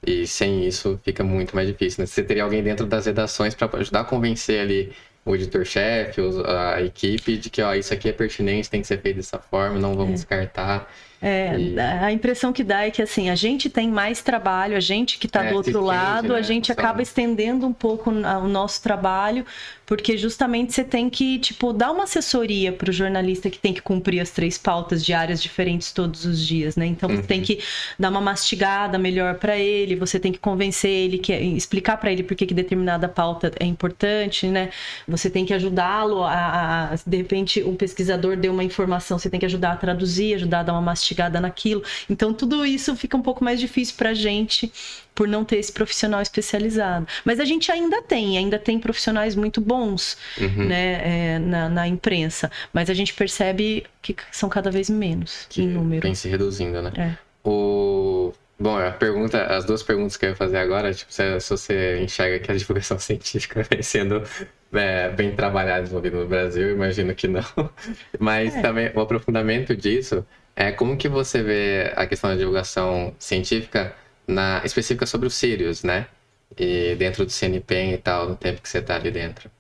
[0.05, 2.03] E sem isso fica muito mais difícil.
[2.03, 2.07] Né?
[2.07, 4.93] Você teria alguém dentro das redações para ajudar a convencer ali
[5.25, 9.17] o editor-chefe, a equipe de que ó, isso aqui é pertinente, tem que ser feito
[9.17, 10.15] dessa forma, não vamos é.
[10.15, 10.93] descartar.
[11.23, 11.79] É, e...
[11.79, 15.27] a impressão que dá é que assim, a gente tem mais trabalho, a gente que
[15.27, 16.39] está é, do outro lado, né?
[16.39, 19.47] a gente acaba estendendo um pouco o nosso trabalho,
[19.87, 23.83] porque justamente você tem que, tipo, dar uma assessoria para o jornalista que tem que
[23.83, 26.87] cumprir as três pautas diárias diferentes todos os dias, né?
[26.87, 27.17] Então, uhum.
[27.17, 27.45] você tem uhum.
[27.45, 27.61] que
[27.99, 32.23] dar uma mastigada melhor para ele, você tem que convencer ele, que explicar para ele
[32.23, 34.71] por que determinada pauta é importante, né?
[35.07, 39.39] Você tem que ajudá-lo a, a, de repente, um pesquisador deu uma informação, você tem
[39.39, 41.83] que ajudar a traduzir, ajudar a dar uma mastigada naquilo.
[42.09, 44.73] Então, tudo isso fica um pouco mais difícil para a gente
[45.15, 47.07] por não ter esse profissional especializado.
[47.25, 50.67] Mas a gente ainda tem, ainda tem profissionais muito bons uhum.
[50.67, 55.63] né, é, na, na, imprensa, mas a gente percebe que são cada vez menos que
[55.63, 56.03] em número.
[56.03, 56.93] Vem se reduzindo, né?
[56.97, 57.49] É.
[57.49, 58.33] O...
[58.59, 62.01] Bom, a pergunta, as duas perguntas que eu ia fazer agora, tipo, se, se você
[62.01, 64.23] enxerga que a divulgação científica vem sendo
[64.73, 67.45] é, bem trabalhada e desenvolvida no Brasil, imagino que não.
[68.21, 68.63] Mas é.
[68.63, 73.95] também o aprofundamento disso é como que você vê a questão da divulgação científica
[74.27, 76.07] na específica sobre os Sirius, né?
[76.57, 79.51] E dentro do CNPEM e tal, no tempo que você está ali dentro.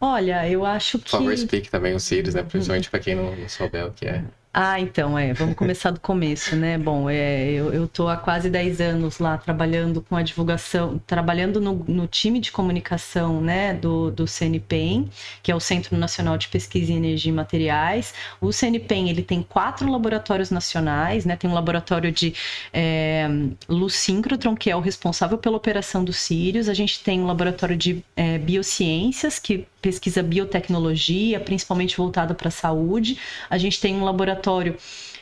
[0.00, 1.04] Olha, eu acho que.
[1.10, 2.42] Por favor, explique também os Sirius, né?
[2.42, 4.22] Principalmente para quem não, não souber o que é.
[4.56, 5.32] Ah, então, é.
[5.32, 6.78] Vamos começar do começo, né?
[6.78, 11.84] Bom, é, eu estou há quase 10 anos lá trabalhando com a divulgação, trabalhando no,
[11.88, 15.10] no time de comunicação né, do, do CNPEM,
[15.42, 18.14] que é o Centro Nacional de Pesquisa em Energia e Materiais.
[18.40, 21.34] O CNPEM, ele tem quatro laboratórios nacionais, né?
[21.34, 22.32] Tem um laboratório de
[22.72, 23.26] é,
[23.68, 26.68] luz síncrotron, que é o responsável pela operação dos Sirius.
[26.68, 32.50] A gente tem um laboratório de é, biociências, que pesquisa biotecnologia, principalmente voltada para a
[32.50, 33.18] saúde.
[33.50, 34.02] A gente tem um
[34.44, 34.76] laboratório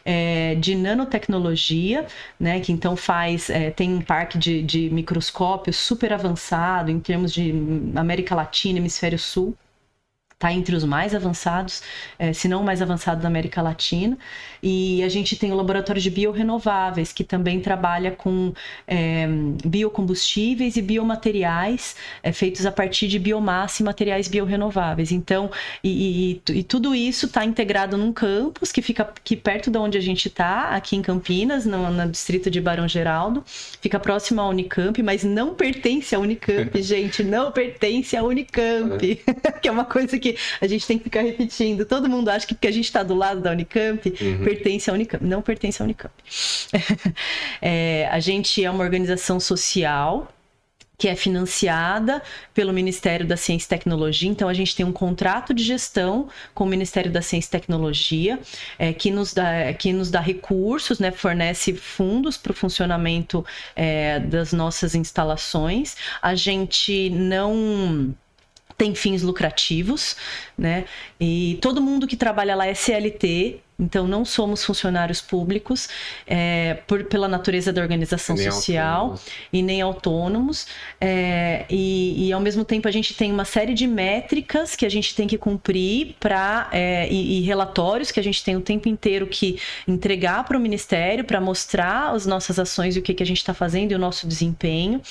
[0.05, 2.07] é, de nanotecnologia,
[2.39, 7.33] né, que então faz, é, tem um parque de, de microscópio super avançado em termos
[7.33, 7.55] de
[7.95, 9.57] América Latina, Hemisfério Sul
[10.43, 11.85] está entre os mais avançados,
[12.19, 14.19] é, se não o mais avançado da América Latina.
[14.63, 18.53] E a gente tem o laboratório de biorrenováveis, que também trabalha com
[18.87, 19.27] é,
[19.65, 25.11] biocombustíveis e biomateriais é, feitos a partir de biomassa e materiais biorrenováveis.
[25.11, 25.51] Então,
[25.83, 29.99] e, e, e tudo isso está integrado num campus que fica aqui perto de onde
[29.99, 33.43] a gente está, aqui em Campinas, no, no, distrito de Barão Geraldo.
[33.81, 38.99] Fica próximo à Unicamp, mas não pertence à Unicamp, gente, não pertence à Unicamp,
[39.61, 41.85] que é uma coisa que a gente tem que ficar repetindo.
[41.85, 44.45] Todo mundo acha que porque a gente está do lado da Unicamp, uhum.
[44.55, 45.25] Pertence à Unicamp.
[45.25, 46.15] Não pertence à Unicamp.
[47.61, 50.33] é, a gente é uma organização social
[50.99, 52.23] que é financiada
[52.55, 54.31] pelo Ministério da Ciência e Tecnologia.
[54.31, 58.39] Então, a gente tem um contrato de gestão com o Ministério da Ciência e Tecnologia,
[58.79, 63.45] é, que, nos dá, que nos dá recursos, né, fornece fundos para o funcionamento
[63.75, 65.97] é, das nossas instalações.
[66.23, 68.15] A gente não
[68.79, 70.17] tem fins lucrativos,
[70.57, 70.85] né?
[71.21, 75.89] E todo mundo que trabalha lá é CLT, então, não somos funcionários públicos
[76.25, 79.31] é, por, pela natureza da organização social autônomos.
[79.53, 80.67] e nem autônomos.
[81.01, 84.89] É, e, e, ao mesmo tempo, a gente tem uma série de métricas que a
[84.89, 88.89] gente tem que cumprir para é, e, e, relatórios que a gente tem o tempo
[88.89, 89.59] inteiro que
[89.89, 93.39] entregar para o Ministério para mostrar as nossas ações e o que, que a gente
[93.39, 95.03] está fazendo e o nosso desempenho.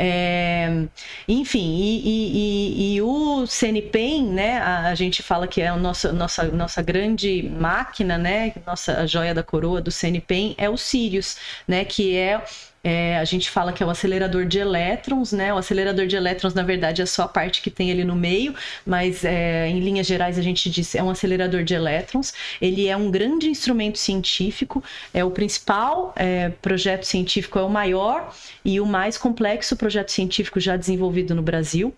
[0.00, 0.86] É,
[1.26, 6.44] enfim, e, e, o CNPEM, né, a, a, gente fala que é a nossa, nossa,
[6.44, 11.36] nossa grande máquina né, nossa joia da coroa do CNPEM é o Sirius,
[11.66, 12.40] né, que é
[12.88, 15.52] é, a gente fala que é o acelerador de elétrons, né?
[15.52, 18.54] O acelerador de elétrons, na verdade, é só a parte que tem ali no meio,
[18.86, 22.32] mas é, em linhas gerais a gente diz é um acelerador de elétrons.
[22.58, 24.82] Ele é um grande instrumento científico,
[25.12, 28.34] é o principal é, projeto científico, é o maior
[28.64, 31.94] e o mais complexo projeto científico já desenvolvido no Brasil.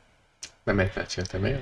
[0.66, 1.56] Na América Latina também?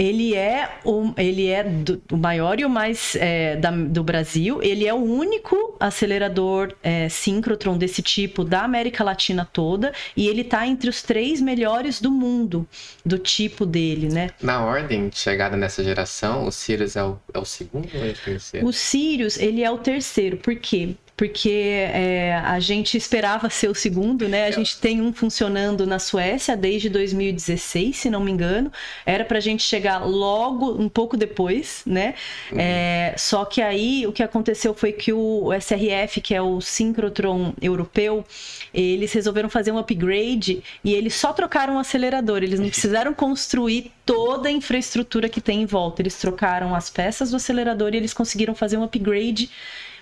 [0.00, 4.62] Ele é o, ele é do, o maior e o mais é, da, do Brasil.
[4.62, 10.40] Ele é o único acelerador é, síncrotron desse tipo da América Latina toda e ele
[10.40, 12.66] está entre os três melhores do mundo
[13.04, 14.30] do tipo dele, né?
[14.40, 18.12] Na ordem de chegada nessa geração, o Sirius é o, é o segundo ou é
[18.12, 18.66] o terceiro?
[18.66, 20.96] O Sirius ele é o terceiro, por quê?
[21.20, 21.50] Porque
[21.92, 24.46] é, a gente esperava ser o segundo, né?
[24.46, 28.72] A gente tem um funcionando na Suécia desde 2016, se não me engano.
[29.04, 32.14] Era para a gente chegar logo, um pouco depois, né?
[32.50, 32.58] Uhum.
[32.58, 37.52] É, só que aí o que aconteceu foi que o SRF, que é o síncrotron
[37.60, 38.24] europeu,
[38.72, 42.38] eles resolveram fazer um upgrade e eles só trocaram o acelerador.
[42.42, 46.00] Eles não precisaram construir toda a infraestrutura que tem em volta.
[46.00, 49.50] Eles trocaram as peças do acelerador e eles conseguiram fazer um upgrade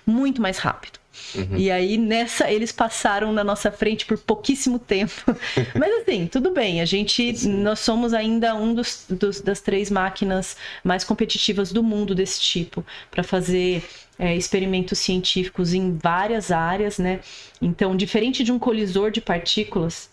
[0.05, 0.98] muito mais rápido.
[1.35, 1.57] Uhum.
[1.57, 5.35] E aí, nessa, eles passaram na nossa frente por pouquíssimo tempo.
[5.77, 6.81] Mas assim, tudo bem.
[6.81, 7.61] A gente, Sim.
[7.61, 12.85] nós somos ainda um dos, dos, das três máquinas mais competitivas do mundo desse tipo,
[13.11, 13.83] para fazer
[14.17, 17.21] é, experimentos científicos em várias áreas, né?
[17.61, 20.09] Então, diferente de um colisor de partículas,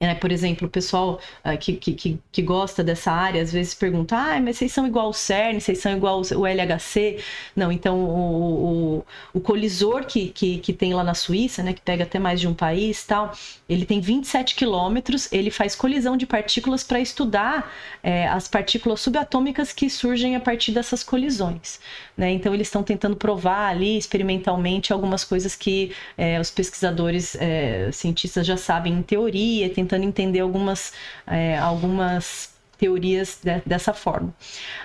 [0.00, 4.16] é, por exemplo, o pessoal uh, que, que, que, gosta dessa área às vezes pergunta:
[4.16, 7.18] ah, mas vocês são igual ao CERN, vocês são igual ao LHC?
[7.56, 11.80] Não, então o, o, o, colisor que, que, que tem lá na Suíça, né, que
[11.80, 13.32] pega até mais de um país tal,
[13.68, 19.72] ele tem 27 quilômetros, ele faz colisão de partículas para estudar é, as partículas subatômicas
[19.72, 21.80] que surgem a partir dessas colisões.
[22.16, 22.30] Né?
[22.30, 28.46] Então, eles estão tentando provar ali experimentalmente algumas coisas que é, os pesquisadores, é, cientistas
[28.46, 30.92] já sabem em teoria, tentando entender algumas,
[31.26, 34.34] é, algumas teorias de, dessa forma.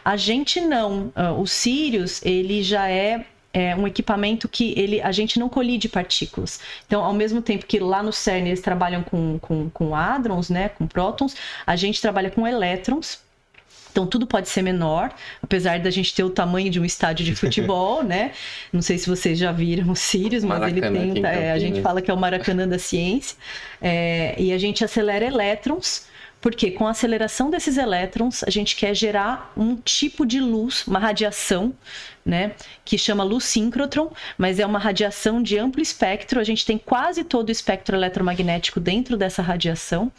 [0.04, 1.12] A gente não.
[1.16, 5.88] Uh, o Sirius, ele já é é um equipamento que ele, a gente não colide
[5.88, 6.60] partículas.
[6.88, 10.70] Então, ao mesmo tempo que lá no CERN eles trabalham com, com, com hadrons, né,
[10.70, 11.36] com prótons,
[11.66, 13.20] a gente trabalha com elétrons.
[13.94, 17.36] Então, tudo pode ser menor, apesar da gente ter o tamanho de um estádio de
[17.36, 18.32] futebol, né?
[18.72, 21.26] Não sei se vocês já viram o Sirius, mas Maracanã, ele tem.
[21.26, 23.38] É, a gente fala que é o Maracanã da ciência.
[23.80, 28.94] É, e a gente acelera elétrons porque com a aceleração desses elétrons, a gente quer
[28.94, 31.74] gerar um tipo de luz, uma radiação,
[32.26, 32.54] né,
[32.86, 36.40] que chama luz síncrotron, mas é uma radiação de amplo espectro.
[36.40, 40.12] A gente tem quase todo o espectro eletromagnético dentro dessa radiação,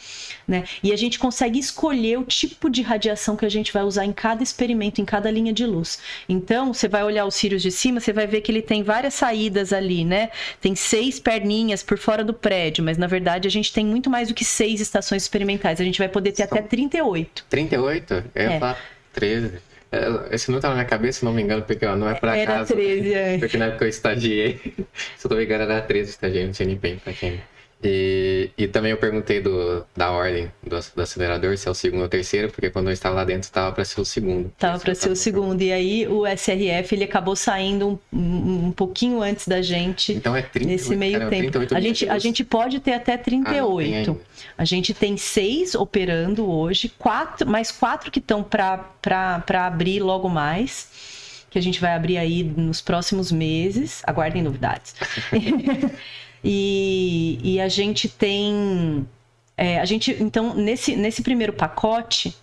[0.46, 0.64] né?
[0.82, 4.12] E a gente consegue escolher o tipo de radiação que a gente vai usar em
[4.12, 5.98] cada experimento, em cada linha de luz.
[6.28, 9.14] Então, você vai olhar o Sirius de cima, você vai ver que ele tem várias
[9.14, 10.30] saídas ali, né?
[10.60, 14.28] Tem seis perninhas por fora do prédio, mas na verdade a gente tem muito mais
[14.28, 15.80] do que seis estações experimentais.
[15.80, 17.46] A gente vai poder ter São até 38.
[17.48, 18.24] 38?
[18.34, 18.58] Eu ia é.
[18.58, 18.78] falar
[19.12, 19.73] 13.
[19.94, 22.14] É, esse número tá na minha cabeça, se não me engano, porque ó, não é
[22.14, 22.74] pra era casa.
[22.74, 23.38] 13, é.
[23.38, 24.58] Porque na época eu estagiei,
[25.16, 27.40] se eu não me engano, era 13 estagiei no CNPM, pra quem
[27.84, 32.00] e, e também eu perguntei do, da ordem do, do, acelerador, se é o segundo
[32.00, 34.46] ou o terceiro, porque quando eu estava lá dentro estava para ser o segundo.
[34.46, 35.60] Estava para ser o segundo.
[35.60, 40.14] E aí o SRF ele acabou saindo um, um pouquinho antes da gente.
[40.14, 41.58] Então é 38, nesse meio cara, tempo.
[41.74, 44.18] a gente, a gente pode ter até 38.
[44.18, 48.88] Ah, a gente tem seis operando hoje, quatro, mais quatro que estão para
[49.66, 50.88] abrir logo mais
[51.50, 54.02] que a gente vai abrir aí nos próximos meses.
[54.04, 54.96] Aguardem novidades.
[56.44, 59.06] E, e a gente tem.
[59.56, 62.36] É, a gente, então, nesse, nesse primeiro pacote,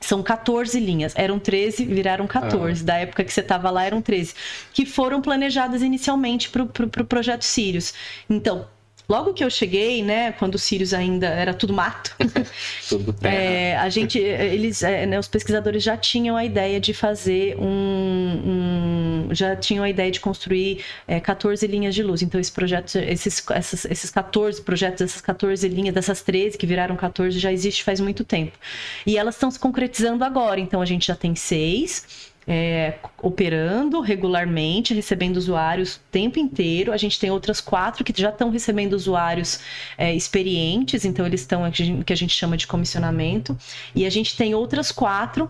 [0.00, 1.12] são 14 linhas.
[1.16, 2.82] Eram 13, viraram 14.
[2.82, 2.84] Ah.
[2.84, 4.34] Da época que você estava lá, eram 13.
[4.72, 7.94] Que foram planejadas inicialmente para o pro, pro projeto Sirius.
[8.28, 8.66] Então,
[9.10, 12.14] Logo que eu cheguei, né, quando o Sirius ainda era tudo mato,
[12.88, 17.56] tudo é, a gente, eles, é, né, os pesquisadores já tinham a ideia de fazer
[17.58, 22.22] um, um já tinham a ideia de construir é, 14 linhas de luz.
[22.22, 26.94] Então esse projeto, esses, essas, esses 14 projetos, essas 14 linhas, dessas 13 que viraram
[26.94, 28.56] 14 já existe faz muito tempo.
[29.04, 30.60] E elas estão se concretizando agora.
[30.60, 36.92] Então a gente já tem seis é, operando regularmente, recebendo usuários o tempo inteiro.
[36.92, 39.60] A gente tem outras quatro que já estão recebendo usuários
[39.96, 43.56] é, experientes, então eles estão o que a gente chama de comissionamento.
[43.94, 45.48] E a gente tem outras quatro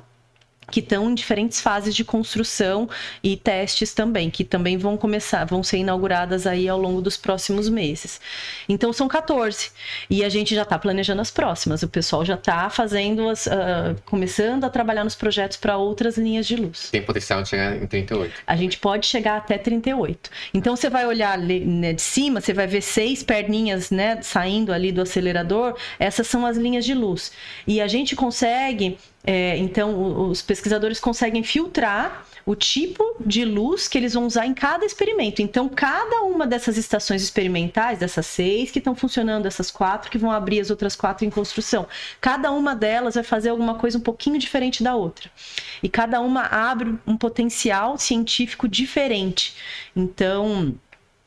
[0.70, 2.88] que estão em diferentes fases de construção
[3.22, 7.68] e testes também, que também vão começar, vão ser inauguradas aí ao longo dos próximos
[7.68, 8.20] meses.
[8.68, 9.70] Então são 14
[10.08, 11.82] e a gente já está planejando as próximas.
[11.82, 16.46] O pessoal já está fazendo as, uh, começando a trabalhar nos projetos para outras linhas
[16.46, 16.90] de luz.
[16.90, 18.34] Tem potencial de chegar em 38.
[18.46, 20.30] A gente pode chegar até 38.
[20.54, 24.92] Então você vai olhar né, de cima, você vai ver seis perninhas, né, saindo ali
[24.92, 25.76] do acelerador.
[25.98, 27.32] Essas são as linhas de luz
[27.66, 33.98] e a gente consegue é, então, os pesquisadores conseguem filtrar o tipo de luz que
[33.98, 35.42] eles vão usar em cada experimento.
[35.42, 40.30] Então, cada uma dessas estações experimentais, dessas seis que estão funcionando, essas quatro que vão
[40.30, 41.86] abrir as outras quatro em construção,
[42.20, 45.30] cada uma delas vai fazer alguma coisa um pouquinho diferente da outra.
[45.82, 49.54] E cada uma abre um potencial científico diferente.
[49.94, 50.74] Então,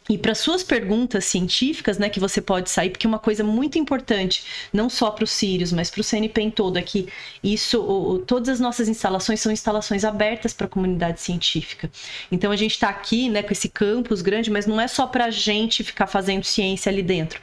[0.10, 4.44] e para suas perguntas científicas, né, que você pode sair, porque uma coisa muito importante,
[4.74, 7.08] não só para o Sirius, mas para o CNPEM todo, é que
[7.42, 11.90] isso, o, todas as nossas instalações são instalações abertas para a comunidade científica.
[12.32, 15.26] Então a gente está aqui, né, com esse campus grande, mas não é só para
[15.26, 17.40] a gente ficar fazendo ciência ali dentro.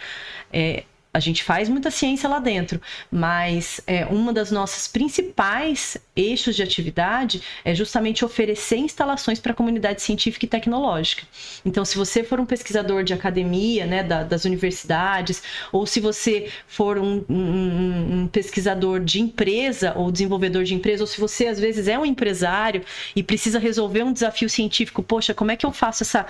[0.52, 2.80] É, a gente faz muita ciência lá dentro,
[3.10, 9.54] mas é, uma das nossas principais eixos de atividade é justamente oferecer instalações para a
[9.54, 11.24] comunidade científica e tecnológica.
[11.64, 15.42] Então, se você for um pesquisador de academia, né, da, das universidades,
[15.72, 21.08] ou se você for um, um, um pesquisador de empresa ou desenvolvedor de empresa, ou
[21.08, 22.84] se você às vezes é um empresário
[23.16, 26.26] e precisa resolver um desafio científico, poxa, como é que eu faço essa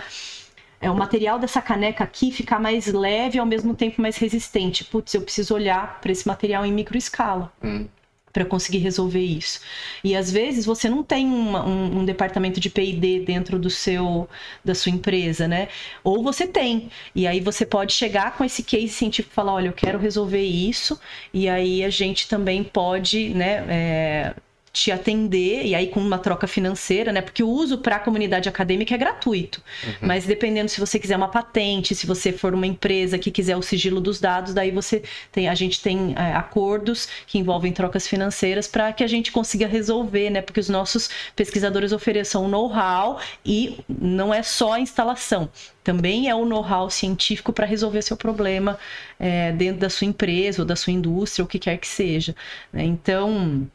[0.81, 4.85] é, o material dessa caneca aqui ficar mais leve e ao mesmo tempo mais resistente.
[4.85, 7.53] Putz, eu preciso olhar para esse material em microescala.
[7.63, 7.87] Hum
[8.33, 9.61] para conseguir resolver isso.
[10.05, 14.29] E às vezes você não tem uma, um, um, departamento de P&D dentro do seu
[14.65, 15.69] da sua empresa, né?
[16.05, 16.91] Ou você tem.
[17.15, 20.43] E aí você pode chegar com esse case científico e falar, olha, eu quero resolver
[20.43, 20.99] isso.
[21.33, 23.65] E aí a gente também pode, né?
[23.69, 24.35] É,
[24.73, 27.21] te atender, e aí com uma troca financeira, né?
[27.21, 29.61] Porque o uso para a comunidade acadêmica é gratuito.
[29.85, 29.95] Uhum.
[30.03, 33.63] Mas dependendo se você quiser uma patente, se você for uma empresa que quiser o
[33.63, 35.03] sigilo dos dados, daí você
[35.33, 39.67] tem, a gente tem é, acordos que envolvem trocas financeiras para que a gente consiga
[39.67, 40.41] resolver, né?
[40.41, 45.51] Porque os nossos pesquisadores ofereçam know-how e não é só a instalação.
[45.83, 48.79] Também é o know-how científico para resolver seu problema
[49.19, 52.37] é, dentro da sua empresa ou da sua indústria, o que quer que seja.
[52.73, 52.85] Né?
[52.85, 53.69] Então,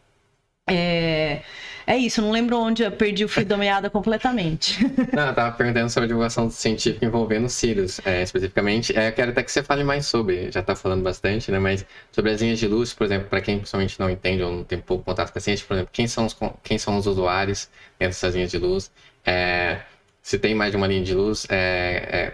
[0.68, 1.41] é,
[1.88, 4.84] é isso, não lembro onde eu perdi o fio da meada completamente.
[5.13, 8.97] Não, eu tava perguntando sobre a divulgação científica envolvendo Sirius, é, especificamente.
[8.97, 11.59] É, eu quero até que você fale mais sobre, já tá falando bastante, né?
[11.59, 14.63] Mas sobre as linhas de luz, por exemplo, para quem principalmente não entende ou não
[14.63, 17.70] tem pouco contato com a ciência, por exemplo, quem são os, quem são os usuários
[17.99, 18.91] dentro dessas linhas de luz?
[19.24, 19.82] É,
[20.24, 22.34] se tem mais de uma linha de luz, é,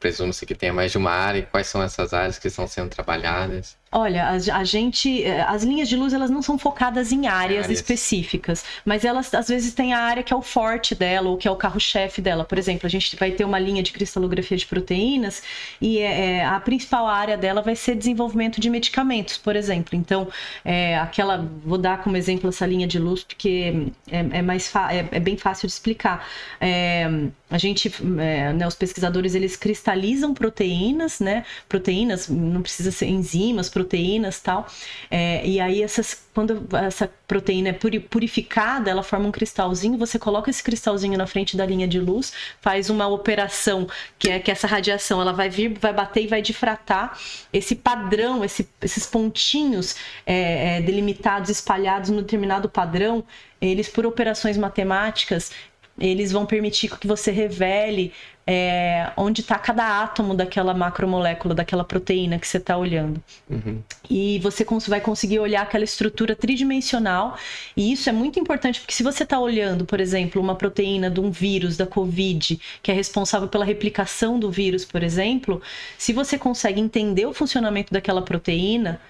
[0.00, 2.88] presume-se que tenha mais de uma área, e quais são essas áreas que estão sendo
[2.88, 3.76] trabalhadas?
[3.92, 7.64] Olha, a, a, gente, eh, as linhas de luz elas não são focadas em áreas,
[7.64, 11.36] áreas, específicas, mas elas às vezes têm a área que é o forte dela ou
[11.36, 12.44] que é o carro-chefe dela.
[12.44, 15.42] Por exemplo, a gente vai ter uma linha de cristalografia de proteínas
[15.80, 19.98] e é, a principal área dela vai ser desenvolvimento de medicamentos, por exemplo.
[19.98, 20.28] Então,
[20.64, 25.08] é, aquela, vou dar como exemplo essa linha de luz porque é, é mais é,
[25.10, 26.28] é, bem fácil de explicar.
[27.50, 31.44] A gente, né, os pesquisadores eles cristalizam proteínas, né?
[31.68, 33.79] Proteínas não precisa ser enzimas proteínas
[34.38, 34.66] tal.
[35.10, 40.50] É, e aí essas, quando essa proteína é purificada, ela forma um cristalzinho, você coloca
[40.50, 44.66] esse cristalzinho na frente da linha de luz, faz uma operação que é que essa
[44.66, 47.18] radiação ela vai vir, vai bater e vai difratar
[47.52, 53.24] esse padrão, esse, esses pontinhos é, é, delimitados, espalhados no determinado padrão,
[53.60, 55.50] eles por operações matemáticas
[56.00, 58.12] eles vão permitir que você revele
[58.52, 63.22] é, onde está cada átomo daquela macromolécula, daquela proteína que você está olhando.
[63.48, 63.80] Uhum.
[64.10, 67.36] E você vai conseguir olhar aquela estrutura tridimensional.
[67.76, 71.20] E isso é muito importante, porque se você está olhando, por exemplo, uma proteína de
[71.20, 75.62] um vírus, da Covid, que é responsável pela replicação do vírus, por exemplo,
[75.96, 79.00] se você consegue entender o funcionamento daquela proteína,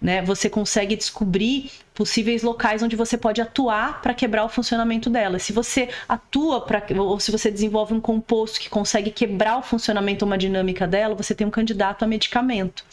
[0.00, 5.40] né, você consegue descobrir possíveis locais onde você pode atuar para quebrar o funcionamento dela.
[5.40, 10.24] Se você atua para ou se você desenvolve um composto que consegue quebrar o funcionamento
[10.24, 12.84] ou uma dinâmica dela, você tem um candidato a medicamento.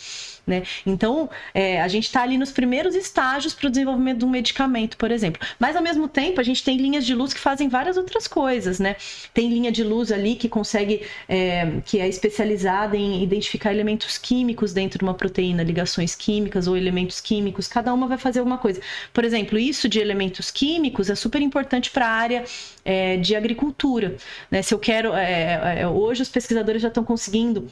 [0.46, 0.64] Né?
[0.86, 4.96] Então, é, a gente está ali nos primeiros estágios para o desenvolvimento de um medicamento,
[4.96, 5.42] por exemplo.
[5.60, 8.80] Mas, ao mesmo tempo, a gente tem linhas de luz que fazem várias outras coisas,
[8.80, 8.96] né?
[9.34, 14.72] Tem linha de luz ali que consegue, é, que é especializada em identificar elementos químicos
[14.72, 18.82] dentro de uma proteína, ligações químicas ou elementos químicos, cada uma vai fazer alguma coisa.
[19.12, 22.44] Por exemplo, isso de elementos químicos é super importante para a área
[22.84, 24.16] é, de agricultura.
[24.52, 24.62] Né?
[24.62, 25.14] Se eu quero.
[25.14, 27.68] É, é, hoje, os pesquisadores já estão conseguindo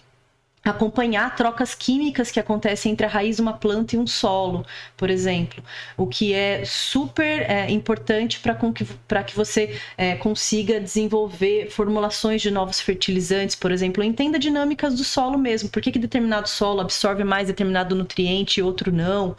[0.64, 5.09] acompanhar trocas químicas que acontecem entre a raiz de uma planta e um solo, por
[5.09, 5.64] exemplo,
[5.97, 8.86] o que é super é, importante para que,
[9.26, 15.38] que você é, consiga desenvolver formulações de novos fertilizantes, por exemplo, entenda dinâmicas do solo
[15.38, 19.36] mesmo, por que, que determinado solo absorve mais determinado nutriente e outro não,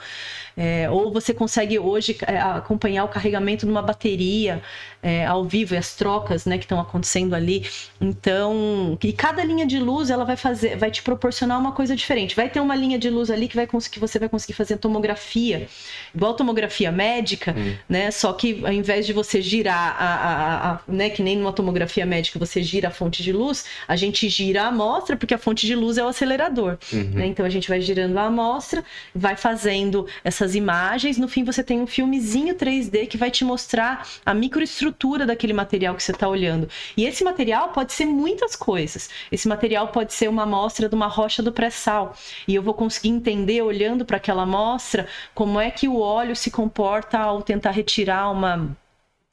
[0.56, 4.62] é, ou você consegue hoje é, acompanhar o carregamento de uma bateria
[5.04, 7.68] é, ao vivo e as trocas né, que estão acontecendo ali.
[8.00, 12.34] Então, e cada linha de luz ela vai fazer, vai te proporcionar uma coisa diferente.
[12.34, 15.68] Vai ter uma linha de luz ali que vai conseguir, você vai conseguir fazer tomografia,
[16.14, 17.74] igual tomografia médica, hum.
[17.86, 18.10] né?
[18.10, 22.06] Só que ao invés de você girar a, a, a, né, que nem numa tomografia
[22.06, 25.66] médica você gira a fonte de luz, a gente gira a amostra porque a fonte
[25.66, 26.78] de luz é o acelerador.
[26.90, 27.10] Uhum.
[27.10, 27.26] Né?
[27.26, 28.82] Então a gente vai girando a amostra,
[29.14, 30.06] vai fazendo
[30.44, 35.24] essas imagens, no fim você tem um filmezinho 3D que vai te mostrar a microestrutura
[35.24, 36.68] daquele material que você está olhando.
[36.96, 39.08] E esse material pode ser muitas coisas.
[39.32, 42.14] Esse material pode ser uma amostra de uma rocha do pré-sal.
[42.46, 46.50] E eu vou conseguir entender, olhando para aquela amostra, como é que o óleo se
[46.50, 48.76] comporta ao tentar retirar uma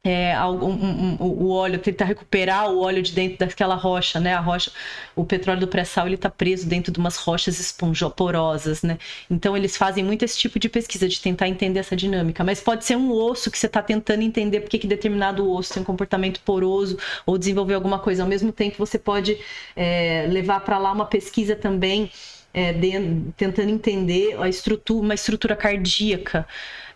[0.03, 4.33] é, um, um, um, o óleo, tentar recuperar o óleo de dentro daquela rocha, né?
[4.33, 4.71] A rocha,
[5.15, 8.97] o petróleo do pré-sal ele está preso dentro de umas rochas esponjoporosas, né?
[9.29, 12.43] Então eles fazem muito esse tipo de pesquisa de tentar entender essa dinâmica.
[12.43, 15.83] Mas pode ser um osso que você está tentando entender porque que determinado osso tem
[15.83, 18.23] um comportamento poroso ou desenvolver alguma coisa.
[18.23, 19.37] Ao mesmo tempo você pode
[19.75, 22.09] é, levar para lá uma pesquisa também
[22.53, 22.91] é, de,
[23.37, 26.47] tentando entender a estrutura, uma estrutura cardíaca.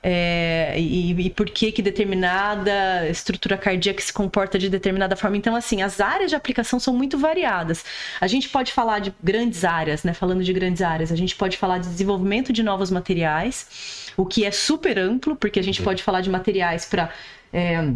[0.08, 5.36] É, e, e, por que que determinada estrutura cardíaca se comporta de determinada forma.
[5.36, 7.84] Então, assim, as áreas de aplicação são muito variadas.
[8.22, 10.14] A gente pode falar de grandes áreas, né?
[10.14, 14.46] Falando de grandes áreas, a gente pode falar de desenvolvimento de novos materiais, o que
[14.46, 15.86] é super amplo, porque a gente uhum.
[15.86, 17.10] pode falar de materiais para
[17.52, 17.92] é,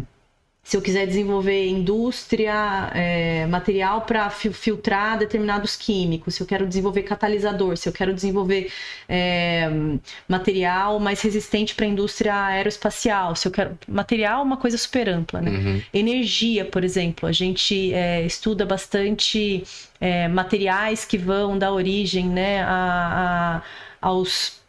[0.70, 7.02] se eu quiser desenvolver indústria, é, material para filtrar determinados químicos, se eu quero desenvolver
[7.02, 8.70] catalisador, se eu quero desenvolver
[9.08, 9.68] é,
[10.28, 15.40] material mais resistente para a indústria aeroespacial, se eu quero material, uma coisa super ampla,
[15.40, 15.50] né?
[15.50, 15.82] Uhum.
[15.92, 19.64] Energia, por exemplo, a gente é, estuda bastante
[20.00, 23.62] é, materiais que vão dar origem, né, a, a
[24.00, 24.59] aos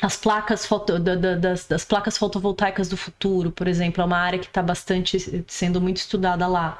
[0.00, 4.18] as placas foto, da, da, das, das, placas fotovoltaicas do futuro, por exemplo, é uma
[4.18, 6.78] área que está bastante sendo muito estudada lá.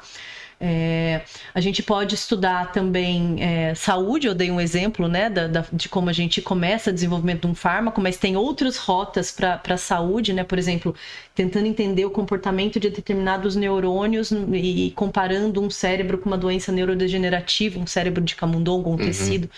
[0.61, 1.21] É,
[1.53, 5.87] a gente pode estudar também é, saúde, eu dei um exemplo né, da, da, de
[5.87, 9.77] como a gente começa o desenvolvimento de um fármaco, mas tem outras rotas para a
[9.77, 10.43] saúde, né?
[10.43, 10.93] por exemplo,
[11.33, 17.79] tentando entender o comportamento de determinados neurônios e comparando um cérebro com uma doença neurodegenerativa,
[17.79, 18.97] um cérebro de camundongo, um uhum.
[18.97, 19.49] tecido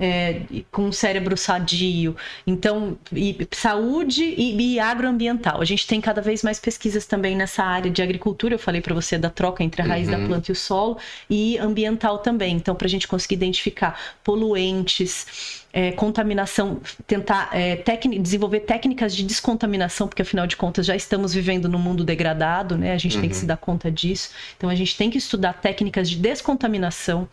[0.00, 0.40] é,
[0.72, 2.16] com um cérebro sadio.
[2.46, 5.60] Então, e, saúde e, e, agroambiental.
[5.60, 8.54] A gente tem cada vez mais pesquisas também nessa área de agricultura.
[8.54, 10.18] Eu falei para você da troca entre a raiz uhum.
[10.18, 10.96] da planta e o solo,
[11.28, 12.56] e ambiental também.
[12.56, 15.60] Então, para a gente conseguir identificar poluentes.
[15.72, 17.80] É, contaminação, tentar é,
[18.20, 22.92] desenvolver técnicas de descontaminação, porque afinal de contas já estamos vivendo num mundo degradado, né?
[22.92, 23.20] A gente uhum.
[23.20, 24.30] tem que se dar conta disso.
[24.56, 27.28] Então a gente tem que estudar técnicas de descontaminação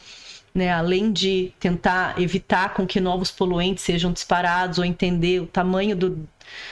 [0.57, 0.71] né?
[0.71, 6.27] Além de tentar evitar com que novos poluentes sejam disparados ou entender o tamanho do.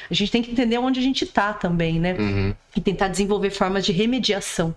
[0.10, 2.16] A gente tem que entender onde a gente está também, né?
[2.16, 2.56] Uhum.
[2.76, 4.76] E tentar desenvolver formas de remediação.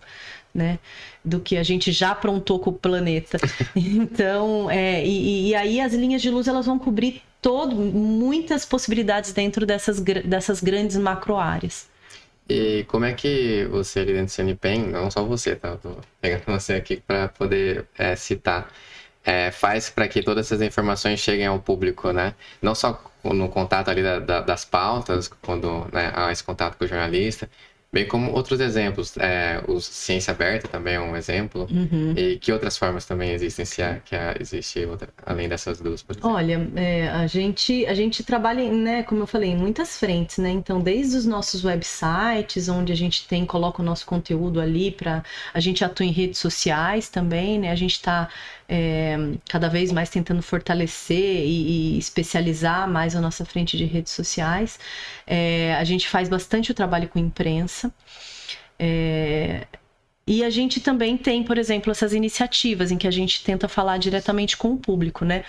[0.55, 0.79] Né,
[1.23, 3.39] do que a gente já aprontou com o planeta.
[3.77, 9.33] Então, é, e, e, aí as linhas de luz elas vão cobrir todo, muitas possibilidades
[9.33, 11.87] dentro dessas, dessas grandes macro áreas.
[12.49, 15.69] E como é que você ali dentro do CNPEM, não só você, tá?
[15.71, 18.71] Eu tô pegando você aqui para poder é, citar
[19.25, 22.35] é, faz para que todas essas informações cheguem ao público, né?
[22.63, 26.85] Não só no contato ali da, da, das pautas, quando né, há esse contato com
[26.85, 27.51] o jornalista,
[27.91, 31.67] Bem como outros exemplos, é, o Ciência Aberta também é um exemplo.
[31.71, 32.13] Uhum.
[32.15, 36.03] E que outras formas também existem, se há, que há, existe outra, além dessas duas,
[36.03, 36.31] por exemplo?
[36.31, 40.51] Olha, é, a, gente, a gente trabalha, né, como eu falei, em muitas frentes, né?
[40.51, 45.23] Então, desde os nossos websites, onde a gente tem, coloca o nosso conteúdo ali, para
[45.55, 47.71] a gente atua em redes sociais também, né?
[47.71, 48.29] A gente está
[48.69, 49.17] é,
[49.49, 54.79] cada vez mais tentando fortalecer e, e, especializar mais a nossa frente de redes sociais.
[55.27, 57.93] É, a gente faz bastante o trabalho com imprensa.
[58.79, 59.67] É,
[60.27, 63.97] e a gente também tem, por exemplo, essas iniciativas em que a gente tenta falar
[63.97, 65.43] diretamente com o público, né?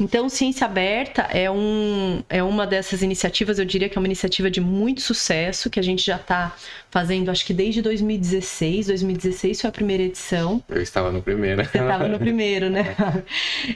[0.00, 4.50] Então, Ciência Aberta é, um, é uma dessas iniciativas, eu diria que é uma iniciativa
[4.50, 6.56] de muito sucesso, que a gente já está
[6.90, 8.86] fazendo, acho que desde 2016.
[8.86, 10.62] 2016 foi a primeira edição.
[10.68, 11.64] Eu estava no primeiro.
[11.64, 12.96] Você estava no primeiro, né?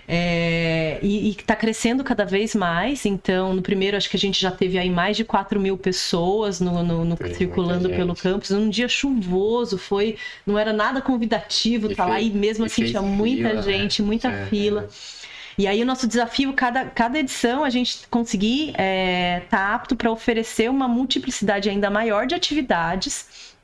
[0.07, 3.05] É, e está crescendo cada vez mais.
[3.05, 6.61] Então, no primeiro, acho que a gente já teve aí mais de 4 mil pessoas
[6.61, 8.51] no, no, no circulando pelo campus.
[8.51, 10.16] Num dia chuvoso, foi,
[10.47, 12.20] não era nada convidativo estar tá lá.
[12.20, 13.62] E mesmo assim, tinha muita fila, né?
[13.62, 14.89] gente, muita é, fila.
[14.89, 15.14] É.
[15.57, 19.95] E aí o nosso desafio, cada, cada edição, a gente conseguir estar é, tá apto
[19.97, 23.55] para oferecer uma multiplicidade ainda maior de atividades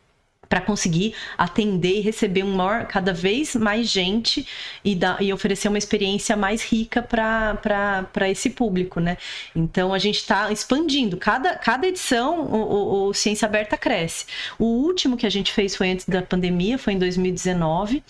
[0.50, 4.44] para conseguir atender e receber um maior, cada vez mais gente
[4.84, 9.16] e, dar, e oferecer uma experiência mais rica para esse público, né?
[9.54, 11.16] Então a gente está expandindo.
[11.16, 14.26] Cada, cada edição o, o, o, Ciência Aberta cresce.
[14.58, 18.02] O último que a gente fez foi antes da pandemia, foi em 2019.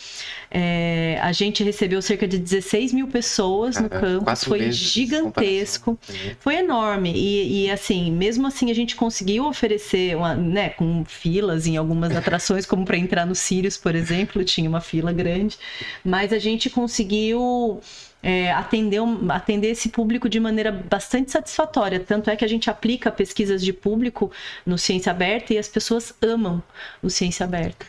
[0.51, 5.97] É, a gente recebeu cerca de 16 mil pessoas no campus, foi gigantesco,
[6.41, 7.13] foi enorme.
[7.15, 12.17] E, e, assim, mesmo assim a gente conseguiu oferecer, uma, né, com filas em algumas
[12.17, 15.57] atrações, como para entrar no Sirius, por exemplo, tinha uma fila grande,
[16.05, 17.81] mas a gente conseguiu
[18.23, 22.01] é, atender, atender esse público de maneira bastante satisfatória.
[22.01, 24.31] Tanto é que a gente aplica pesquisas de público
[24.65, 26.63] no Ciência Aberta e as pessoas amam
[27.03, 27.87] o Ciência Aberta.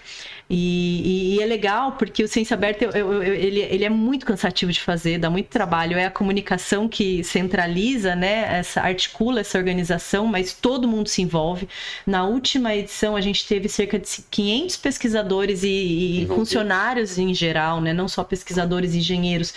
[0.54, 3.90] E, e, e, é legal porque o Ciência Aberta eu, eu, eu, ele, ele é
[3.90, 5.98] muito cansativo de fazer, dá muito trabalho.
[5.98, 8.60] É a comunicação que centraliza, né?
[8.60, 11.70] Essa, articula essa organização, mas todo mundo se envolve.
[12.06, 17.80] Na última edição, a gente teve cerca de 500 pesquisadores e, e funcionários em geral,
[17.80, 17.94] né?
[17.94, 19.54] Não só pesquisadores engenheiros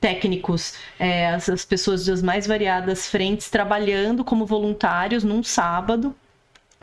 [0.00, 6.16] técnicos, é, as, as pessoas das mais variadas frentes trabalhando como voluntários num sábado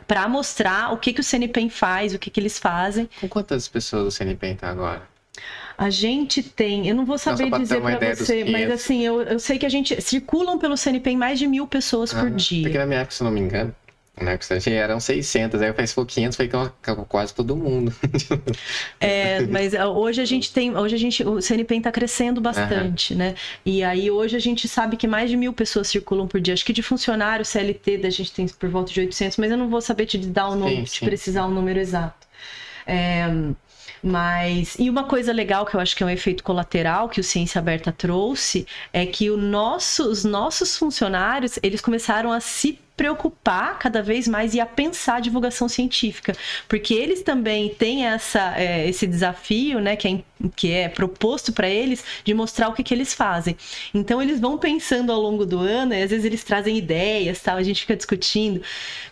[0.08, 3.08] para mostrar o que, que o CNPEM faz, o que, que eles fazem.
[3.20, 5.02] Com quantas pessoas o CNPEM está agora?
[5.76, 8.72] A gente tem, eu não vou saber ter dizer para você, mas 500.
[8.74, 12.26] assim, eu, eu sei que a gente circulam pelo CNPq mais de mil pessoas por
[12.26, 12.62] Ah, dia.
[12.64, 13.72] Porque na minha época, se não me engano,
[14.20, 17.92] a gente eram 600, aí se for 500, foi com- quase todo mundo.
[19.00, 23.14] É, mas ah, hoje a gente tem, hoje a gente, o CNPq está crescendo bastante,
[23.14, 23.34] né?
[23.64, 26.54] E aí hoje a gente sabe que mais de mil pessoas circulam por dia.
[26.54, 29.68] Acho que de funcionário CLT da gente tem por volta de 800, mas eu não
[29.68, 31.04] vou saber te dar o Sim, número, te sim.
[31.06, 32.26] precisar o número exato.
[32.86, 33.26] É,
[34.02, 37.24] mas e uma coisa legal que eu acho que é um efeito colateral que o
[37.24, 43.78] Ciência Aberta trouxe é que o nosso, os nossos funcionários eles começaram a se preocupar
[43.78, 46.34] cada vez mais e a pensar a divulgação científica,
[46.66, 50.20] porque eles também têm essa, é, esse desafio, né, que é,
[50.56, 53.56] que é proposto para eles de mostrar o que, que eles fazem.
[53.94, 57.56] Então eles vão pensando ao longo do ano e às vezes eles trazem ideias, tal,
[57.56, 58.60] a gente fica discutindo.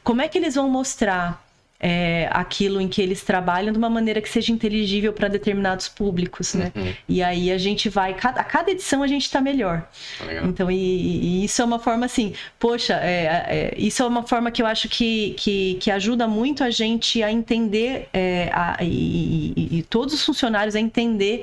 [0.03, 1.45] Como é que eles vão mostrar
[1.79, 6.55] é, aquilo em que eles trabalham de uma maneira que seja inteligível para determinados públicos,
[6.55, 6.72] né?
[6.74, 6.95] Uhum.
[7.09, 9.87] E aí a gente vai, cada, a cada edição a gente está melhor.
[10.18, 10.47] Tá legal.
[10.47, 14.51] Então, e, e isso é uma forma assim, poxa, é, é, isso é uma forma
[14.51, 19.53] que eu acho que, que, que ajuda muito a gente a entender, é, a- e,
[19.57, 21.43] e- e todos os funcionários a entender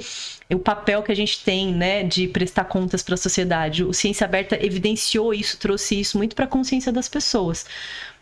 [0.53, 3.83] o papel que a gente tem, né, de prestar contas para a sociedade.
[3.83, 7.65] O Ciência Aberta evidenciou isso, trouxe isso muito para a consciência das pessoas.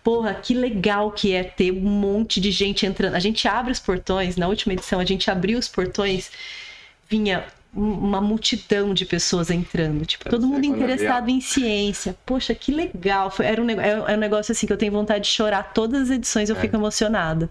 [0.04, 3.16] Porra, que legal que é ter um monte de gente entrando.
[3.16, 6.32] A gente abre os portões, na última edição a gente abriu os portões,
[7.08, 12.16] vinha uma multidão de pessoas entrando, tipo, todo mundo interessado em ciência.
[12.26, 13.32] Poxa, que legal.
[13.32, 16.04] Foi- era, um, é é um negócio assim que eu tenho vontade de chorar todas
[16.04, 16.60] as edições, eu É.
[16.60, 17.50] fico emocionada.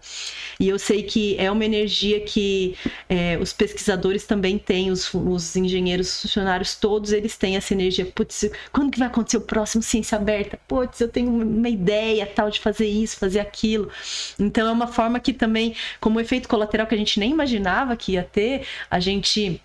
[0.58, 2.76] E eu sei que é uma energia que
[3.08, 8.04] é, os pesquisadores também têm, os, os engenheiros, os funcionários, todos eles têm essa energia.
[8.04, 10.58] Putz, quando que vai acontecer o próximo Ciência Aberta?
[10.68, 13.88] Putz, eu tenho uma ideia tal de fazer isso, fazer aquilo.
[14.38, 18.12] Então é uma forma que também, como efeito colateral que a gente nem imaginava que
[18.12, 19.60] ia ter, a gente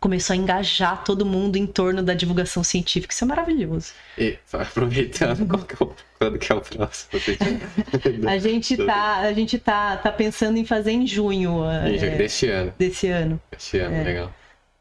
[0.00, 3.12] começou a engajar todo mundo em torno da divulgação científica.
[3.12, 3.92] Isso é maravilhoso.
[4.16, 7.20] E aproveitando, qual que é o, quando que é o próximo?
[8.28, 12.18] A gente tá, a gente tá, tá pensando em fazer em junho Em é, junho
[12.18, 12.72] deste ano.
[12.78, 13.40] desse ano.
[13.52, 14.02] Este ano, É.
[14.04, 14.34] legal.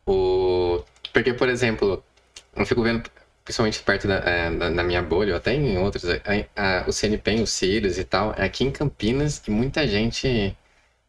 [0.06, 0.84] O...
[1.14, 2.04] Porque, por exemplo,
[2.56, 3.10] eu fico vendo,
[3.44, 7.42] principalmente perto da, é, da- minha bolha, ou até em outros, é, a- o CNPq,
[7.42, 10.56] o Sirius e tal, é aqui em Campinas que muita gente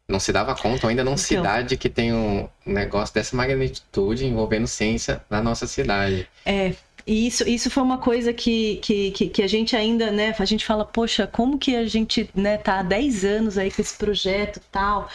[0.09, 1.43] não se dava conta, ou ainda não se Então.
[1.43, 6.27] dá de que tem um negócio dessa magnitude envolvendo ciência na nossa cidade.
[6.45, 6.73] É,
[7.05, 10.45] e isso, isso foi uma coisa que, que, que, que a gente ainda, né, a
[10.45, 13.95] gente fala, poxa, como que a gente, né, tá há 10 anos aí com esse
[13.95, 15.07] projeto e tal,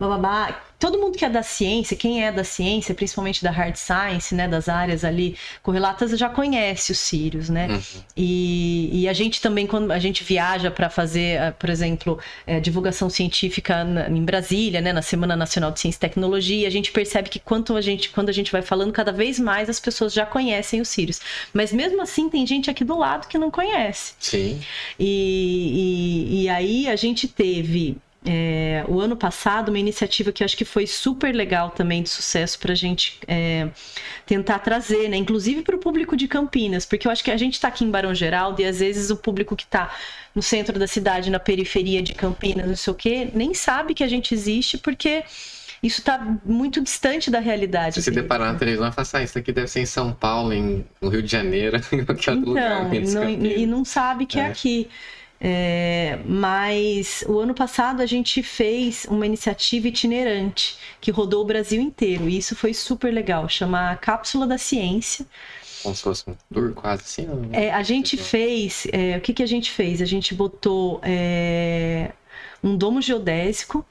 [0.00, 0.62] bababá.
[0.78, 4.48] Todo mundo que é da ciência, quem é da ciência, principalmente da hard science, né,
[4.48, 7.68] das áreas ali correlatas, já conhece os Sirius, né?
[7.68, 7.80] Uhum.
[8.16, 12.60] E, e a gente também, quando a gente viaja para fazer, eh, por exemplo, eh,
[12.60, 16.90] divulgação científica na- em Brasília, né, na Semana Nacional de Ciência e Tecnologia, a gente
[16.90, 20.14] percebe que quanto a gente, quando a gente vai falando, cada vez mais as pessoas
[20.14, 21.20] já conhecem os Sirius.
[21.52, 24.14] Mas mesmo assim, tem gente aqui do lado que não conhece.
[24.18, 24.58] Sim.
[24.98, 30.56] E, e, e aí a gente teve é, o ano passado uma iniciativa que acho
[30.56, 33.68] que foi super legal também de sucesso para a gente é,
[34.26, 35.16] tentar trazer, né?
[35.16, 37.90] Inclusive para o público de Campinas, porque eu acho que a gente está aqui em
[37.90, 39.90] Barão Geraldo e às vezes o público que está
[40.34, 44.04] no centro da cidade, na periferia de Campinas, não sei o quê, nem sabe que
[44.04, 45.24] a gente existe porque
[45.82, 47.94] isso está muito distante da realidade.
[47.94, 50.12] Se se deles, deparar na televisão, fala assim, ah, isso aqui deve ser em São
[50.12, 52.80] Paulo, em, no Rio de Janeiro, em qualquer lugar.
[52.82, 54.46] Então, menos não- e não sabe que é, É.
[54.48, 54.88] aqui.
[55.42, 61.80] É, mas o ano passado a gente fez uma iniciativa itinerante que rodou o Brasil
[61.80, 65.24] inteiro e isso foi super legal, chama Cápsula da Ciência.
[65.82, 67.26] Como se fosse um tour quase assim.
[67.26, 70.02] ou- É, a gente fez, é, o que, que a gente fez?
[70.02, 72.12] A gente botou é,
[72.62, 73.82] um domo geodésico,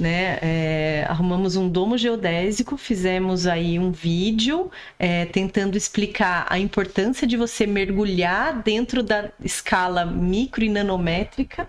[0.00, 0.38] né?
[0.42, 7.36] É, arrumamos um domo geodésico, fizemos aí um vídeo é, tentando explicar a importância de
[7.36, 11.68] você mergulhar dentro da escala micro e nanométrica.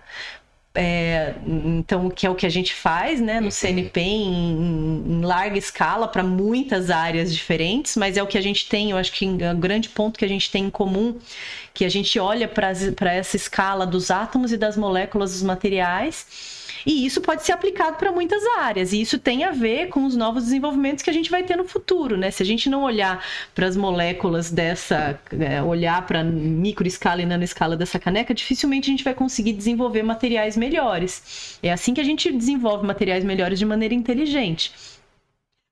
[0.74, 3.50] É, então, que é o que a gente faz né, no Uhum.
[3.50, 8.40] CNP em, em- em larga escala para muitas áreas diferentes, mas é o que a
[8.40, 11.18] gente tem, eu acho que o grande ponto que a gente tem em comum,
[11.74, 12.70] que a gente olha para
[13.12, 16.26] essa escala dos átomos e das moléculas dos materiais.
[16.86, 20.16] E isso pode ser aplicado para muitas áreas, e isso tem a ver com os
[20.16, 22.30] novos desenvolvimentos que a gente vai ter no futuro, né?
[22.30, 23.24] Se a gente não olhar
[23.54, 29.04] para as moléculas dessa, é, olhar para microescala e nanoescala dessa caneca, dificilmente a gente
[29.04, 31.58] vai conseguir desenvolver materiais melhores.
[31.62, 34.72] É assim que a gente desenvolve materiais melhores de maneira inteligente.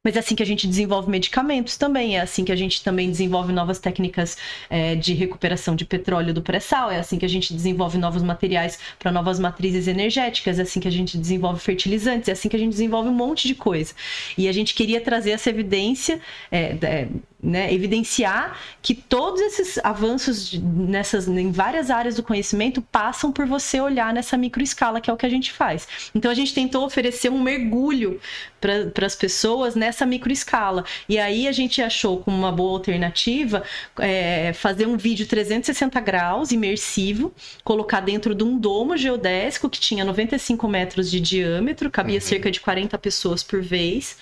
[0.03, 3.11] Mas é assim que a gente desenvolve medicamentos também, é assim que a gente também
[3.11, 4.38] desenvolve novas técnicas
[4.70, 8.79] é, de recuperação de petróleo do pré-sal, é assim que a gente desenvolve novos materiais
[8.99, 12.58] para novas matrizes energéticas, é assim que a gente desenvolve fertilizantes, é assim que a
[12.58, 13.92] gente desenvolve um monte de coisa.
[14.38, 16.18] E a gente queria trazer essa evidência,
[16.50, 17.08] é, é,
[17.42, 23.80] né, evidenciar que todos esses avanços nessas, em várias áreas do conhecimento passam por você
[23.80, 25.88] olhar nessa microescala, que é o que a gente faz.
[26.14, 28.21] Então a gente tentou oferecer um mergulho
[28.61, 30.84] para as pessoas nessa microescala.
[31.08, 33.62] E aí a gente achou como uma boa alternativa
[33.99, 37.33] é, fazer um vídeo 360 graus, imersivo,
[37.64, 42.21] colocar dentro de um domo geodésico que tinha 95 metros de diâmetro, cabia uhum.
[42.21, 44.18] cerca de 40 pessoas por vez.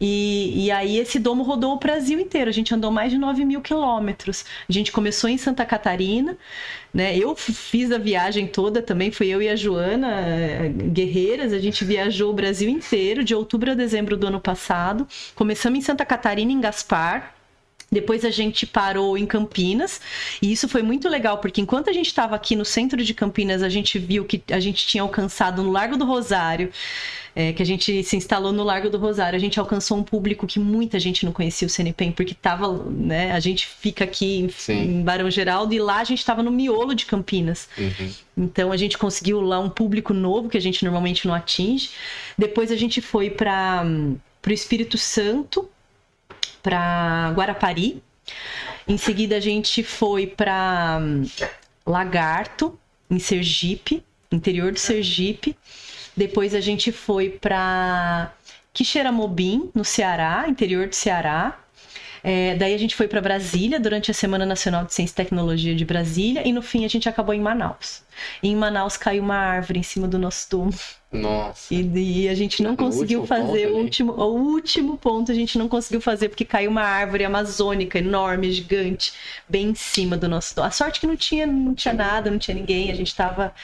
[0.00, 2.48] E, e aí esse domo rodou o Brasil inteiro.
[2.48, 4.44] A gente andou mais de 9 mil quilômetros.
[4.68, 6.38] A gente começou em Santa Catarina,
[6.92, 7.16] né?
[7.16, 11.52] Eu fiz a viagem toda também, fui eu e a Joana, eh, guerreiras.
[11.52, 15.06] A gente viajou o Brasil inteiro, de outubro a dezembro do ano passado.
[15.34, 17.34] Começamos em Santa Catarina, em Gaspar.
[17.92, 20.00] Depois a gente parou em Campinas,
[20.40, 23.64] e isso foi muito legal, porque enquanto a gente estava aqui no centro de Campinas,
[23.64, 26.70] a gente viu que a gente tinha alcançado no Largo do Rosário
[27.34, 29.36] é, que a gente se instalou no Largo do Rosário.
[29.36, 33.32] A gente alcançou um público que muita gente não conhecia o CNPEM, porque tava, né?
[33.32, 36.94] A gente fica aqui em, em Barão Geraldo e lá a gente estava no miolo
[36.94, 37.68] de Campinas.
[37.78, 38.10] Uhum.
[38.36, 41.90] Então a gente conseguiu lá um público novo que a gente normalmente não atinge.
[42.36, 45.68] Depois a gente foi para o Espírito Santo,
[46.62, 48.02] para Guarapari.
[48.88, 51.00] Em seguida a gente foi para
[51.86, 52.78] Lagarto,
[53.10, 55.56] em Sergipe, interior do Sergipe.
[56.16, 58.32] Depois a gente foi para
[58.72, 61.58] Quixeramobim, no Ceará, interior do Ceará.
[62.22, 65.74] É, daí a gente foi para Brasília durante a Semana Nacional de Ciência e Tecnologia
[65.74, 68.02] de Brasília e no fim a gente acabou em Manaus.
[68.42, 70.76] E em Manaus caiu uma árvore em cima do nosso túmulo.
[71.10, 71.74] Nossa.
[71.74, 75.66] E, e a gente não conseguiu fazer o último, o último ponto a gente não
[75.66, 79.12] conseguiu fazer porque caiu uma árvore amazônica enorme, gigante,
[79.48, 80.68] bem em cima do nosso túmulo.
[80.68, 83.54] A sorte que não tinha, não tinha nada, não tinha ninguém, a gente estava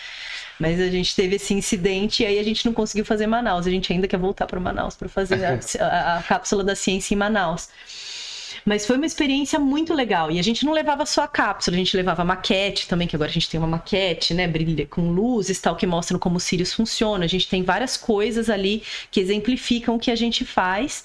[0.58, 3.66] mas a gente teve esse incidente e aí a gente não conseguiu fazer Manaus.
[3.66, 7.14] A gente ainda quer voltar para Manaus para fazer a, a, a cápsula da ciência
[7.14, 7.68] em Manaus.
[8.66, 10.28] Mas foi uma experiência muito legal.
[10.28, 13.14] E a gente não levava só a cápsula, a gente levava a maquete também, que
[13.14, 14.48] agora a gente tem uma maquete, né?
[14.48, 17.24] Brilha com luzes tal, que mostram como o Sirius funciona.
[17.24, 21.04] A gente tem várias coisas ali que exemplificam o que a gente faz.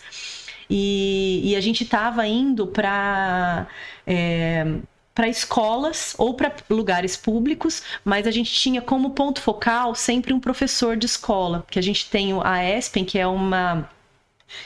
[0.67, 3.67] E, e a gente estava indo para.
[4.07, 4.65] É,
[5.13, 10.39] para escolas ou para lugares públicos, mas a gente tinha como ponto focal sempre um
[10.39, 13.89] professor de escola, que a gente tem a ESPEN, que é uma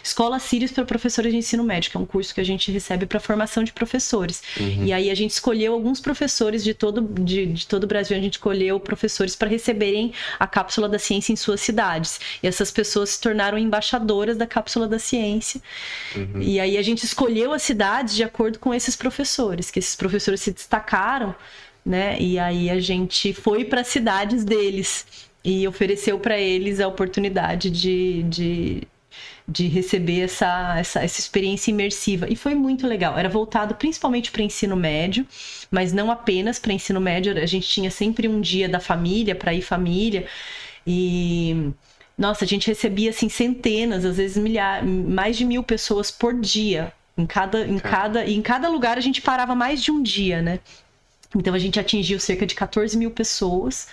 [0.04, 3.06] Escola Sirius para professores de ensino médio, que é um curso que a gente recebe
[3.06, 4.42] para formação de professores.
[4.60, 4.86] Uhum.
[4.86, 8.20] E aí a gente escolheu alguns professores de todo, de, de todo o Brasil, a
[8.20, 12.20] gente escolheu professores para receberem a cápsula da ciência em suas cidades.
[12.42, 15.62] E essas pessoas se tornaram embaixadoras da cápsula da ciência.
[16.16, 16.42] Uhum.
[16.42, 20.42] E aí a gente escolheu as cidades de acordo com esses professores, que esses professores
[20.42, 21.36] se destacaram,
[21.86, 22.18] né?
[22.20, 25.06] E aí a gente foi para as cidades deles
[25.44, 28.88] e ofereceu para eles a oportunidade de, de
[29.48, 32.28] de receber essa, essa, essa experiência imersiva.
[32.30, 33.18] E foi muito legal.
[33.18, 35.26] Era voltado principalmente para ensino médio,
[35.70, 37.38] mas não apenas para ensino médio.
[37.38, 40.26] A gente tinha sempre um dia da família, para ir família.
[40.86, 41.72] E
[42.18, 46.92] nossa, a gente recebia assim centenas, às vezes milhares, mais de mil pessoas por dia.
[47.18, 50.42] Em cada, em cada, e em cada lugar a gente parava mais de um dia,
[50.42, 50.60] né?
[51.36, 53.88] Então a gente atingiu cerca de 14 mil pessoas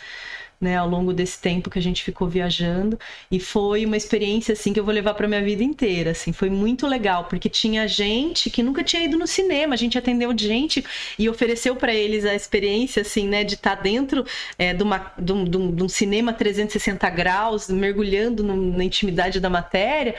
[0.62, 2.96] né, ao longo desse tempo que a gente ficou viajando.
[3.28, 6.48] E foi uma experiência assim que eu vou levar para minha vida inteira, assim, foi
[6.48, 10.84] muito legal porque tinha gente que nunca tinha ido no cinema, a gente atendeu gente
[11.18, 14.24] e ofereceu para eles a experiência assim, né, de estar tá dentro
[14.56, 18.84] é, de, uma, de, um, de, um, de um cinema 360 graus, mergulhando no, na
[18.84, 20.14] intimidade da matéria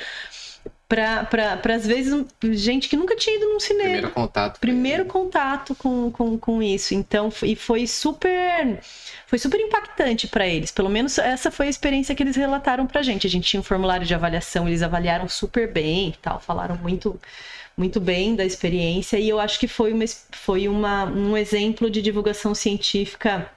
[0.95, 3.89] para às vezes gente que nunca tinha ido num cinema.
[3.89, 4.59] Primeiro contato.
[4.59, 6.93] Primeiro contato com, com, com isso.
[6.93, 8.79] Então, e foi super
[9.27, 10.71] foi super impactante para eles.
[10.71, 13.25] Pelo menos essa foi a experiência que eles relataram pra gente.
[13.25, 17.19] A gente tinha um formulário de avaliação, eles avaliaram super bem e tal, falaram muito
[17.75, 22.03] muito bem da experiência e eu acho que foi uma foi uma, um exemplo de
[22.03, 23.49] divulgação científica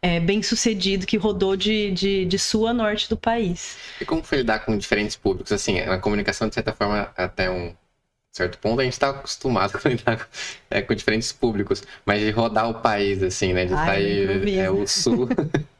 [0.00, 3.76] é, bem sucedido que rodou de, de, de, sul a norte do país.
[4.00, 5.52] E como foi lidar com diferentes públicos?
[5.52, 7.74] Assim, a comunicação, de certa forma, até um
[8.32, 10.24] certo ponto, a gente está acostumado a lidar com,
[10.70, 13.64] é, com, diferentes públicos, mas de rodar o país, assim, né?
[13.64, 15.28] De sair é, o sul.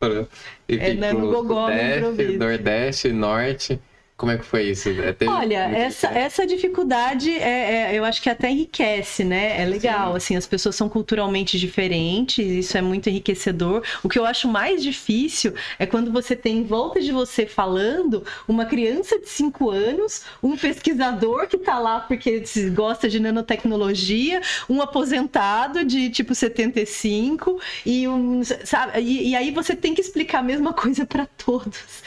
[0.68, 3.80] Enfim, é, no Gogó, Nordeste, Nordeste, Norte.
[4.16, 4.88] Como é que foi isso?
[4.90, 9.60] É, teve Olha, essa, essa dificuldade é, é, eu acho que até enriquece, né?
[9.60, 10.16] É legal, Sim.
[10.16, 13.82] assim, as pessoas são culturalmente diferentes, isso é muito enriquecedor.
[14.04, 18.24] O que eu acho mais difícil é quando você tem em volta de você falando
[18.46, 24.80] uma criança de 5 anos, um pesquisador que tá lá porque gosta de nanotecnologia, um
[24.80, 29.00] aposentado de tipo 75 e um, sabe?
[29.00, 32.02] E, e aí você tem que explicar a mesma coisa para todos.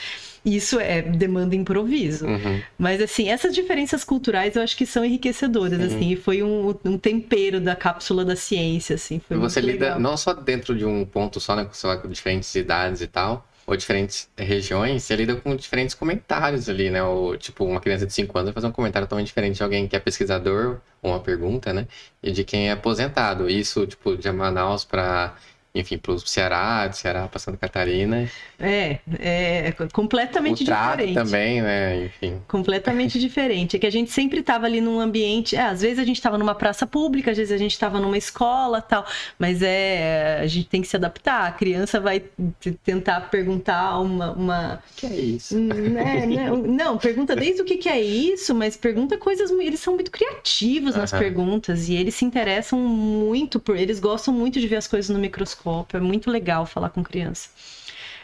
[0.48, 2.26] Isso é demanda improviso.
[2.26, 2.62] Uhum.
[2.78, 5.86] Mas, assim, essas diferenças culturais eu acho que são enriquecedoras, Sim.
[5.86, 6.12] assim.
[6.12, 9.20] E foi um, um, tempero da cápsula da ciência, assim.
[9.20, 10.00] Foi Você lida legal.
[10.00, 11.68] não só dentro de um ponto só, né,
[12.02, 17.04] com diferentes idades e tal, ou diferentes regiões, você lida com diferentes comentários ali, né?
[17.04, 19.86] Ou, tipo, uma criança de 5 anos vai fazer um comentário totalmente diferente de alguém
[19.86, 21.86] que é pesquisador, ou uma pergunta, né?
[22.24, 23.50] E de quem é aposentado.
[23.50, 25.36] Isso, tipo, de Manaus para
[25.80, 28.30] enfim, para o Ceará, de Ceará para Santa Catarina.
[28.60, 31.14] É, é completamente o trato diferente.
[31.14, 32.06] também, né?
[32.06, 32.42] Enfim.
[32.48, 33.76] Completamente diferente.
[33.76, 35.56] É que a gente sempre estava ali num ambiente.
[35.56, 38.18] É, às vezes a gente estava numa praça pública, às vezes a gente estava numa
[38.18, 39.06] escola tal.
[39.38, 40.40] Mas é.
[40.42, 41.48] A gente tem que se adaptar.
[41.48, 42.24] A criança vai
[42.84, 44.32] tentar perguntar uma.
[44.32, 44.84] uma...
[44.92, 45.58] O que é isso?
[45.58, 46.50] Né, né?
[46.50, 49.52] Não, pergunta desde o que, que é isso, mas pergunta coisas.
[49.52, 51.20] Eles são muito criativos nas uhum.
[51.20, 53.78] perguntas e eles se interessam muito por.
[53.78, 55.67] Eles gostam muito de ver as coisas no microscópio.
[55.94, 57.50] É muito legal falar com criança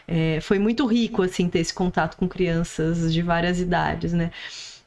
[0.06, 4.30] é, foi muito rico, assim, ter esse contato com crianças de várias idades, né?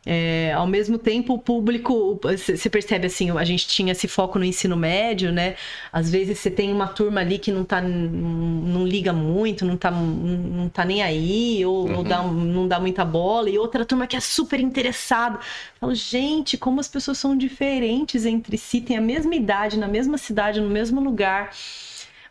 [0.09, 4.45] É, ao mesmo tempo, o público, você percebe assim, a gente tinha esse foco no
[4.45, 5.55] ensino médio, né?
[5.91, 9.91] Às vezes você tem uma turma ali que não tá, não liga muito, não tá,
[9.91, 11.97] não tá nem aí, ou, uhum.
[11.97, 15.39] ou dá, não dá muita bola, e outra turma que é super interessada.
[15.77, 20.17] Falo, gente, como as pessoas são diferentes entre si, têm a mesma idade, na mesma
[20.17, 21.51] cidade, no mesmo lugar.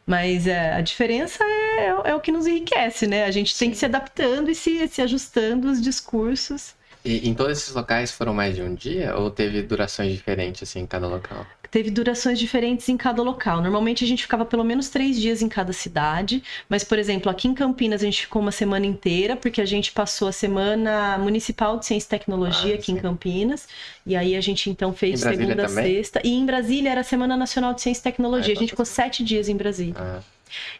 [0.06, 3.24] Mas é, a diferença é, é, o que nos enriquece, né?
[3.24, 6.74] A gente tem que se adaptando e se, se ajustando os discursos.
[7.04, 10.80] E em todos esses locais foram mais de um dia ou teve durações diferentes assim
[10.80, 11.46] em cada local?
[11.76, 13.60] Teve durações diferentes em cada local.
[13.60, 17.48] Normalmente a gente ficava pelo menos três dias em cada cidade, mas, por exemplo, aqui
[17.48, 21.78] em Campinas a gente ficou uma semana inteira, porque a gente passou a semana municipal
[21.78, 22.92] de ciência e tecnologia ah, aqui sim.
[22.92, 23.68] em Campinas,
[24.06, 25.96] e aí a gente então fez segunda, também?
[25.96, 26.22] sexta.
[26.24, 28.54] E em Brasília era a Semana Nacional de Ciência e Tecnologia.
[28.54, 29.96] Ah, a gente ficou sete dias em Brasília.
[29.98, 30.20] Ah.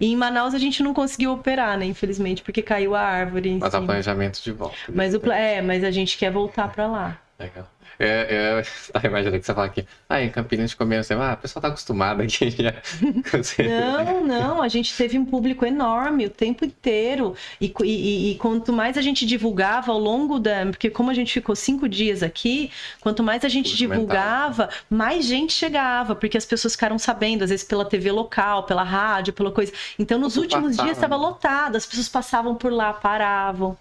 [0.00, 1.84] E em Manaus a gente não conseguiu operar, né?
[1.84, 3.58] Infelizmente, porque caiu a árvore.
[3.60, 4.74] Mas há planejamento de volta.
[4.88, 7.20] Mas o, é, mas a gente quer voltar para lá.
[7.38, 7.68] Legal.
[7.98, 11.36] Eu, eu tava imaginando que você fala aqui, ah, em Campinas comendo assim, ah, o
[11.38, 12.74] pessoal tá acostumado aqui já.
[13.66, 17.34] não, não, a gente teve um público enorme o tempo inteiro.
[17.60, 20.66] E, e, e, quanto mais a gente divulgava ao longo da.
[20.66, 25.52] Porque como a gente ficou cinco dias aqui, quanto mais a gente divulgava, mais gente
[25.52, 29.72] chegava, porque as pessoas ficaram sabendo, às vezes pela TV local, pela rádio, pela coisa.
[29.98, 31.22] Então, nos últimos passava, dias estava né?
[31.22, 33.76] lotado, as pessoas passavam por lá, paravam.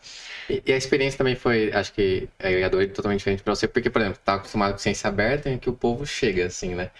[0.49, 3.89] E, e, a experiência também foi, acho que, agregadora e totalmente diferente para você, porque,
[3.89, 6.91] por exemplo, tá acostumado com ciência aberta em que o povo chega, assim, né?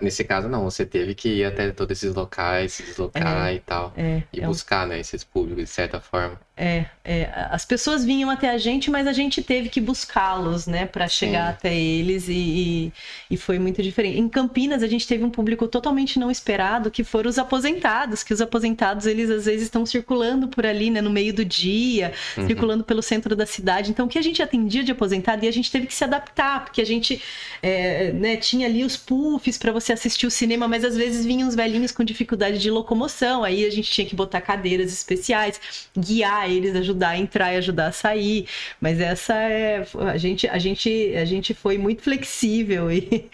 [0.00, 3.60] Nesse caso, não, você teve que ir até todos esses locais, se deslocar é, e
[3.60, 3.92] tal.
[3.96, 4.90] É, e é buscar, um...
[4.90, 6.38] né, esses públicos, de certa forma.
[6.56, 10.86] É, é, as pessoas vinham até a gente, mas a gente teve que buscá-los, né,
[10.86, 12.92] para chegar até eles e, e,
[13.32, 14.20] e, foi muito diferente.
[14.20, 18.32] Em Campinas a gente teve um público totalmente não esperado, que foram os aposentados, que
[18.32, 22.46] os aposentados eles às vezes estão circulando por ali, né, no meio do dia, uhum.
[22.46, 23.90] circulando pelo centro da cidade.
[23.90, 26.64] Então, o que a gente atendia de aposentado e a gente teve que se adaptar,
[26.64, 27.20] porque a gente,
[27.60, 31.48] é, né, tinha ali os puffs para você assistir o cinema, mas às vezes vinham
[31.48, 35.60] os velhinhos com dificuldade de locomoção, aí a gente tinha que botar cadeiras especiais,
[35.98, 38.46] guiar eles, ajudar a entrar e ajudar a sair.
[38.80, 39.86] Mas essa é.
[40.12, 43.30] A gente, a gente, a gente foi muito flexível e,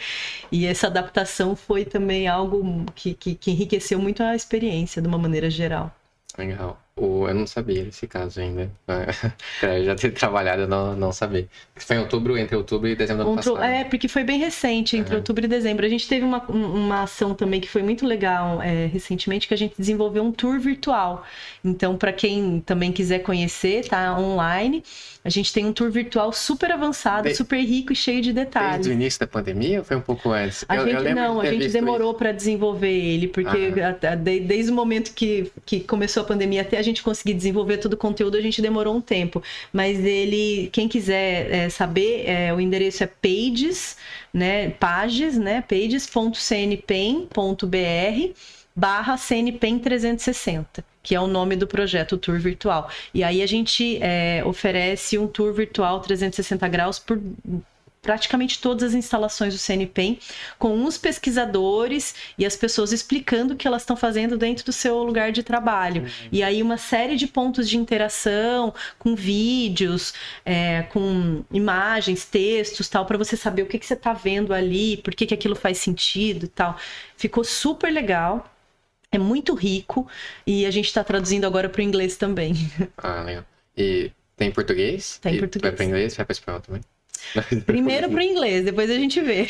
[0.53, 5.19] e essa adaptação foi também algo que, que, que enriqueceu muito a experiência de uma
[5.19, 5.95] maneira geral.
[6.39, 6.81] Legal.
[6.97, 8.71] O, eu não sabia desse caso ainda.
[9.63, 11.49] eu já ter trabalhado, eu não, não sabia.
[11.77, 13.63] Foi em outubro, entre outubro e dezembro do ano passado.
[13.63, 15.19] É, porque foi bem recente, entre uhum.
[15.19, 15.87] outubro e dezembro.
[15.87, 19.57] A gente teve uma, uma ação também que foi muito legal é, recentemente, que a
[19.57, 21.25] gente desenvolveu um tour virtual.
[21.65, 24.83] Então, para quem também quiser conhecer, tá online.
[25.25, 27.35] A gente tem um tour virtual super avançado, Be...
[27.35, 28.87] super rico e cheio de detalhes.
[28.87, 30.65] Desde o início da pandemia ou foi um pouco antes?
[30.69, 34.15] A eu, gente eu não, de a gente demorou para desenvolver ele, porque ah.
[34.17, 37.97] desde o momento que, que começou a pandemia até a gente conseguir desenvolver todo o
[37.97, 39.43] conteúdo, a gente demorou um tempo.
[39.73, 43.97] Mas ele, quem quiser é, saber, é, o endereço é pages,
[44.33, 44.71] né?
[44.71, 45.63] Pages, né?
[45.63, 46.41] pages.cnpen.br
[48.75, 52.91] barra CNPEM 360 que é o nome do projeto, Tour Virtual.
[53.15, 57.19] E aí a gente é, oferece um tour virtual 360 graus por
[58.03, 60.19] praticamente todas as instalações do CNPEM,
[60.59, 65.03] com os pesquisadores e as pessoas explicando o que elas estão fazendo dentro do seu
[65.03, 66.03] lugar de trabalho.
[66.03, 66.09] Uhum.
[66.33, 70.15] E aí uma série de pontos de interação, com vídeos,
[70.45, 74.97] é, com imagens, textos, tal, para você saber o que, que você está vendo ali,
[74.99, 76.79] por que, que aquilo faz sentido e tal.
[77.17, 78.51] Ficou super legal.
[79.13, 80.09] É muito rico
[80.47, 82.55] e a gente está traduzindo agora para o inglês também.
[82.97, 83.45] Ah, legal.
[83.77, 85.19] E tem português?
[85.19, 85.71] Tem português.
[85.71, 86.81] Vai para inglês, vai para espanhol também?
[87.67, 89.47] Primeiro para inglês, depois a gente vê.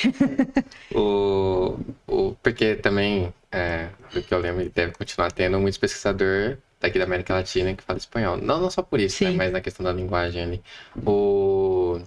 [0.94, 6.98] o, o, porque também, é, do que eu lembro, deve continuar tendo muitos pesquisador daqui
[6.98, 8.36] da América Latina que fala espanhol.
[8.36, 10.62] Não, não só por isso, né, mas na questão da linguagem ali.
[11.06, 12.01] O,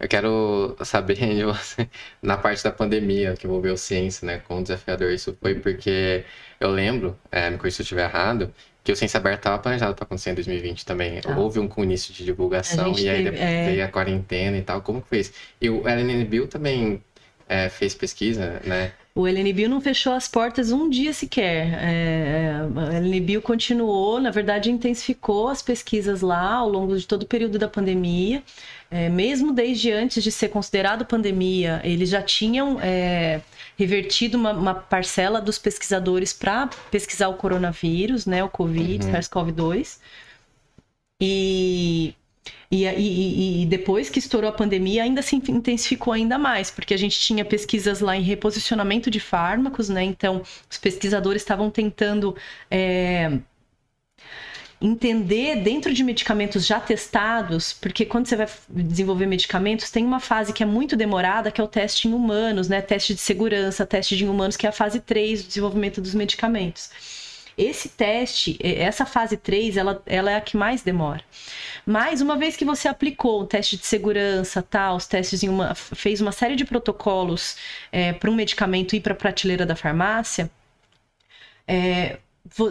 [0.00, 1.88] eu quero saber de você,
[2.22, 4.38] na parte da pandemia que envolveu ciência, né?
[4.38, 6.24] Quão desafiador isso foi, porque
[6.58, 9.94] eu lembro, é, me corrija se eu estiver errado, que o Ciência Aberta estava planejado
[9.94, 11.20] para acontecer em 2020 também.
[11.24, 11.38] Ah.
[11.38, 13.66] Houve um início de divulgação e aí teve, é...
[13.66, 14.80] veio a quarentena e tal.
[14.82, 15.32] Como que foi isso?
[15.60, 17.02] E o LN Bill também
[17.50, 18.92] é, fez pesquisa, né?
[19.12, 21.66] O LNBio não fechou as portas um dia sequer.
[21.82, 27.26] É, o LNBio continuou, na verdade, intensificou as pesquisas lá ao longo de todo o
[27.26, 28.40] período da pandemia.
[28.90, 33.40] É, mesmo desde antes de ser considerado pandemia, eles já tinham é,
[33.78, 39.12] revertido uma, uma, parcela dos pesquisadores para pesquisar o coronavírus, né, o Covid, uhum.
[39.12, 39.98] SARS-CoV-2.
[41.22, 42.14] E
[42.72, 46.96] e, e, e, depois que estourou a pandemia, ainda se intensificou ainda mais, porque a
[46.96, 50.04] gente tinha pesquisas lá em reposicionamento de fármacos, né?
[50.04, 52.36] Então, os pesquisadores estavam tentando
[52.70, 53.40] é,
[54.80, 60.52] entender dentro de medicamentos já testados, porque quando você vai desenvolver medicamentos, tem uma fase
[60.52, 62.80] que é muito demorada, que é o teste em humanos, né?
[62.80, 66.90] Teste de segurança, teste de humanos, que é a fase 3 do desenvolvimento dos medicamentos.
[67.58, 71.22] Esse teste, essa fase 3, ela, ela é a que mais demora.
[71.84, 75.74] Mas uma vez que você aplicou o teste de segurança, tá, os testes em uma,
[75.74, 77.56] fez uma série de protocolos
[77.92, 80.50] é, para um medicamento ir para a prateleira da farmácia,
[81.68, 82.18] é,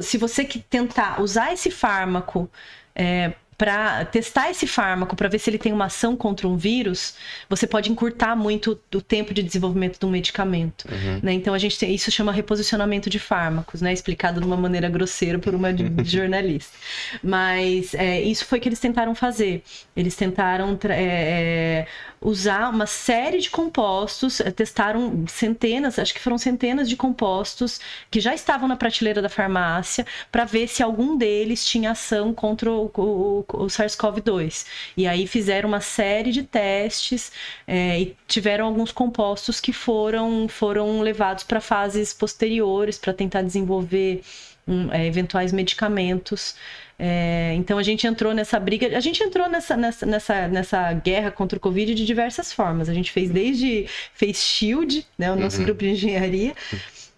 [0.01, 2.49] se você que tentar usar esse fármaco
[2.95, 7.15] é, para testar esse fármaco para ver se ele tem uma ação contra um vírus,
[7.49, 10.85] você pode encurtar muito o tempo de desenvolvimento de um medicamento.
[10.89, 11.19] Uhum.
[11.21, 11.33] Né?
[11.33, 13.91] Então a gente tem, isso chama reposicionamento de fármacos, né?
[13.91, 15.75] explicado de uma maneira grosseira por uma
[16.05, 16.77] jornalista.
[17.21, 19.61] Mas é, isso foi que eles tentaram fazer.
[19.93, 21.87] Eles tentaram é, é
[22.21, 27.79] usar uma série de compostos, eh, testaram centenas, acho que foram centenas de compostos
[28.11, 32.69] que já estavam na prateleira da farmácia para ver se algum deles tinha ação contra
[32.71, 34.65] o, o, o SARS-CoV-2.
[34.97, 37.31] E aí fizeram uma série de testes
[37.67, 44.21] é, e tiveram alguns compostos que foram, foram levados para fases posteriores para tentar desenvolver
[44.67, 46.55] um, é, eventuais medicamentos
[47.01, 51.31] é, então a gente entrou nessa briga, a gente entrou nessa, nessa, nessa, nessa guerra
[51.31, 52.89] contra o Covid de diversas formas.
[52.89, 55.63] A gente fez desde fez Shield, né, o nosso uhum.
[55.63, 56.53] grupo de engenharia.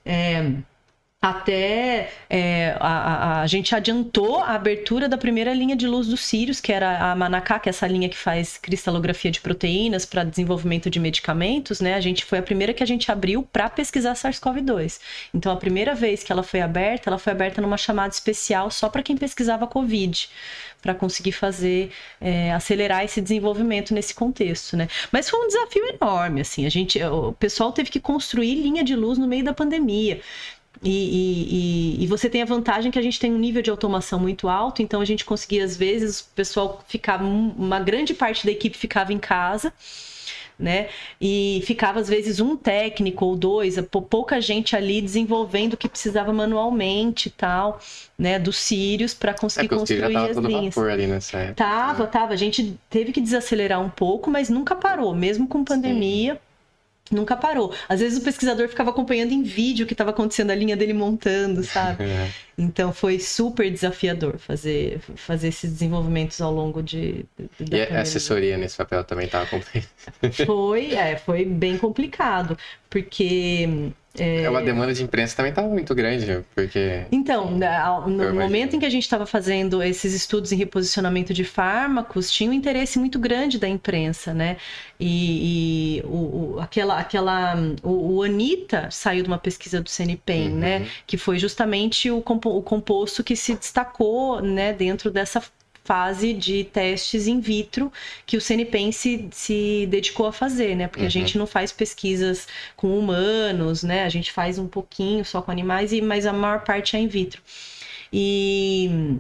[0.06, 0.52] É,
[1.22, 6.60] até é, a, a, gente adiantou a abertura da primeira linha de luz dos Sirius,
[6.60, 10.90] que era a Manacá, que é essa linha que faz cristalografia de proteínas para desenvolvimento
[10.90, 11.94] de medicamentos, né?
[11.94, 15.00] A gente foi a primeira que a gente abriu para pesquisar SARS-CoV-2.
[15.32, 18.90] Então, a primeira vez que ela foi aberta, ela foi aberta numa chamada especial só
[18.90, 20.28] para quem pesquisava COVID
[20.82, 24.88] para conseguir fazer é, acelerar esse desenvolvimento nesse contexto, né?
[25.12, 26.66] Mas foi um desafio enorme, assim.
[26.66, 30.20] A gente, o pessoal teve que construir linha de luz no meio da pandemia.
[30.84, 34.20] E, e, e, você tem a vantagem que a gente tem um nível de automação
[34.20, 38.52] muito alto, então a gente conseguia, às vezes, o pessoal ficava, uma grande parte da
[38.52, 39.72] equipe ficava em casa,
[40.58, 40.90] né?
[41.20, 43.76] E ficava, às vezes, um técnico ou dois,
[44.10, 47.80] pouca gente ali desenvolvendo o que precisava manualmente e tal,
[48.18, 48.40] né?
[48.40, 50.78] Dos Sirius para conseguir é construir as linhas.
[50.78, 51.56] Ali nessa época.
[51.56, 52.34] Tava, tava.
[52.34, 56.34] A gente teve que desacelerar um pouco, mas nunca parou, mesmo com pandemia.
[56.34, 56.51] Sim
[57.12, 57.74] nunca parou.
[57.88, 60.94] Às vezes o pesquisador ficava acompanhando em vídeo o que estava acontecendo, a linha dele
[60.94, 62.04] montando, sabe?
[62.12, 62.30] É.
[62.58, 67.26] Então foi super desafiador fazer, fazer esses desenvolvimentos ao longo de.
[67.60, 69.88] de e a assessoria nesse papel também estava complicada.
[70.46, 72.58] Foi, é, foi bem complicado,
[72.90, 74.46] porque é...
[74.46, 77.06] a demanda de imprensa também estava muito grande, porque.
[77.12, 77.52] Então,
[78.08, 82.50] no momento em que a gente estava fazendo esses estudos em reposicionamento de fármacos, tinha
[82.50, 84.58] um interesse muito grande da imprensa, né?
[85.00, 90.52] E, e o, o, aquela, aquela, o, o Anitta saiu de uma pesquisa do CNPEM,
[90.52, 90.58] uhum.
[90.58, 90.88] né?
[91.08, 94.74] Que foi justamente o, compo, o composto que se destacou, né?
[94.74, 95.42] Dentro dessa
[95.92, 97.92] fase de testes in vitro
[98.26, 100.88] que o CNPEM se, se dedicou a fazer, né?
[100.88, 101.08] Porque uhum.
[101.08, 102.48] a gente não faz pesquisas
[102.78, 104.06] com humanos, né?
[104.06, 107.10] A gente faz um pouquinho só com animais, e mas a maior parte é in
[107.10, 107.42] vitro.
[108.14, 109.20] E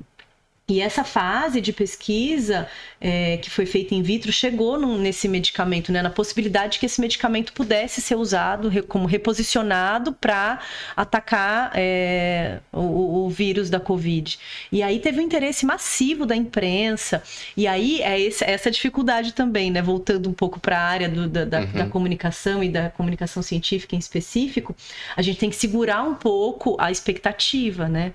[0.72, 2.66] E essa fase de pesquisa
[3.02, 7.02] é, que foi feita in vitro chegou num, nesse medicamento, né, na possibilidade que esse
[7.02, 10.62] medicamento pudesse ser usado re, como reposicionado para
[10.96, 14.40] atacar é, o, o, vírus da Covid.
[14.72, 17.22] E aí teve um interesse massivo da imprensa.
[17.58, 21.28] E aí é esse, essa dificuldade também, né, voltando um pouco para a área do,
[21.28, 21.72] da, da, uhum.
[21.74, 24.74] da comunicação e da comunicação científica em específico,
[25.18, 28.14] a gente tem que segurar um pouco a expectativa, né?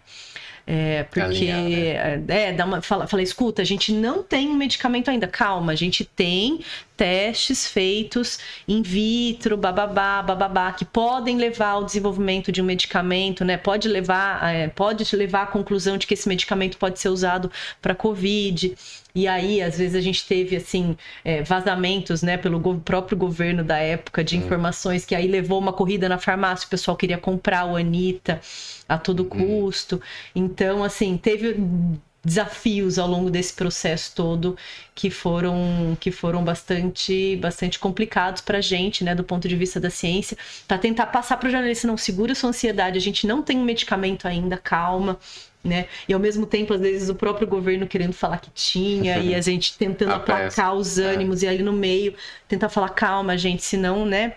[0.68, 5.08] É, porque é, é, dá uma, fala, fala, escuta, a gente não tem um medicamento
[5.08, 5.28] ainda.
[5.28, 6.58] Calma, a gente tem
[6.96, 13.56] testes feitos in vitro, bababá, bababá, que podem levar ao desenvolvimento de um medicamento, né?
[13.56, 17.48] Pode levar, é, pode levar à conclusão de que esse medicamento pode ser usado
[17.80, 18.76] para COVID.
[19.16, 20.94] E aí, às vezes, a gente teve, assim,
[21.24, 25.72] é, vazamentos, né, pelo go próprio governo da época de informações que aí levou uma
[25.72, 28.38] corrida na farmácia, o pessoal queria comprar o Anitta
[28.86, 29.62] a todo uhum.
[29.62, 30.02] custo.
[30.34, 31.56] Então, assim, teve
[32.26, 34.56] desafios ao longo desse processo todo
[34.96, 39.78] que foram que foram bastante bastante complicados para a gente, né, do ponto de vista
[39.78, 40.36] da ciência,
[40.66, 43.64] para tentar passar para o jornalista não segura sua ansiedade, a gente não tem um
[43.64, 45.20] medicamento ainda, calma,
[45.62, 45.86] né?
[46.08, 49.40] E ao mesmo tempo, às vezes, o próprio governo querendo falar que tinha, e a
[49.42, 51.04] gente tentando aplacar os é.
[51.04, 51.46] ânimos, é.
[51.46, 52.14] e ali no meio,
[52.48, 54.34] tentar falar, calma, gente, senão, né?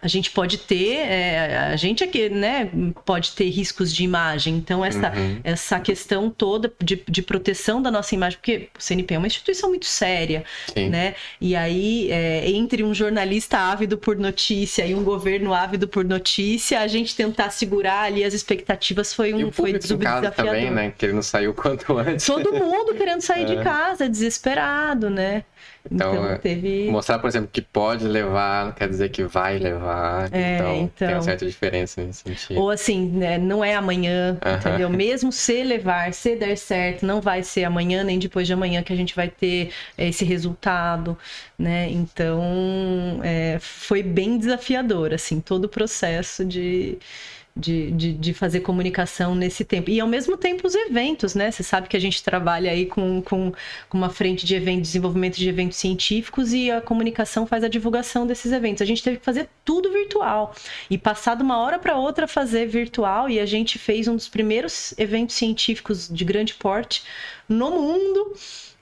[0.00, 2.70] A gente pode ter, é, a gente aqui, né,
[3.04, 4.56] pode ter riscos de imagem.
[4.56, 5.40] Então, essa, uhum.
[5.42, 9.70] essa questão toda de, de proteção da nossa imagem, porque o CNP é uma instituição
[9.70, 10.88] muito séria, Sim.
[10.88, 11.14] né?
[11.40, 16.80] E aí, é, entre um jornalista ávido por notícia e um governo ávido por notícia,
[16.80, 20.32] a gente tentar segurar ali as expectativas foi um foi desafiador.
[20.32, 20.92] também, né?
[20.96, 22.26] Querendo sair o quanto antes.
[22.26, 23.56] Todo mundo querendo sair é.
[23.56, 25.44] de casa, desesperado, né?
[25.90, 26.90] Então, então é, teve...
[26.90, 30.28] mostrar, por exemplo, que pode levar, não quer dizer que vai levar.
[30.32, 31.22] É, então, então, tem uma então.
[31.22, 32.60] certa diferença nesse sentido.
[32.60, 34.56] Ou assim, né, não é amanhã, uh -huh.
[34.58, 34.90] entendeu?
[34.90, 38.92] Mesmo se levar, se der certo, não vai ser amanhã nem depois de amanhã que
[38.92, 41.16] a gente vai ter esse resultado,
[41.58, 41.88] né?
[41.90, 46.98] Então, é, foi bem desafiador, assim, todo o processo de
[47.56, 49.90] de, de, de, fazer comunicação nesse tempo.
[49.90, 51.50] E ao mesmo tempo os eventos, né?
[51.50, 53.52] Você sabe que a gente trabalha aí com, com,
[53.88, 58.26] com uma frente de eventos, desenvolvimento de eventos científicos e a comunicação faz a divulgação
[58.26, 58.82] desses eventos.
[58.82, 60.54] A gente teve que fazer tudo virtual
[60.90, 64.28] e passar de uma hora para outra fazer virtual e a gente fez um dos
[64.28, 67.02] primeiros eventos científicos de grande porte
[67.48, 68.34] no mundo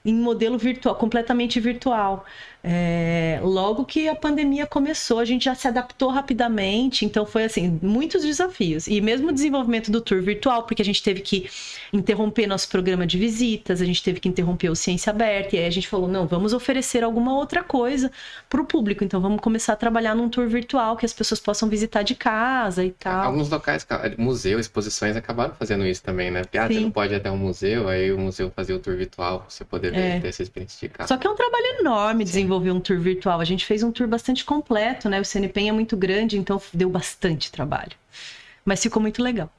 [0.05, 2.25] em modelo virtual, completamente virtual.
[2.67, 7.79] É, logo que a pandemia começou, a gente já se adaptou rapidamente, então foi assim,
[7.79, 8.87] muitos desafios.
[8.87, 11.47] E mesmo o desenvolvimento do tour virtual, porque a gente teve que
[11.93, 15.65] interromper nosso programa de visitas, a gente teve que interromper o Ciência Aberta, e aí
[15.67, 18.11] a gente falou, não, vamos oferecer alguma outra coisa
[18.49, 21.69] para o público, então vamos começar a trabalhar num tour virtual que as pessoas possam
[21.69, 23.27] visitar de casa e tal.
[23.27, 23.85] Alguns locais,
[24.17, 26.41] museu, exposições acabaram fazendo isso também, né?
[26.41, 28.95] Porque ah, você não pode ir até um museu, aí o museu fazia o tour
[28.95, 30.19] virtual, você poder ver, é.
[30.19, 31.09] ter essa experiência de casa.
[31.09, 33.39] Só que é um trabalho enorme desenvolver desenvolver um tour virtual.
[33.39, 35.19] A gente fez um tour bastante completo, né?
[35.19, 37.91] O CNPEM é muito grande, então deu bastante trabalho.
[38.63, 39.49] Mas ficou muito legal.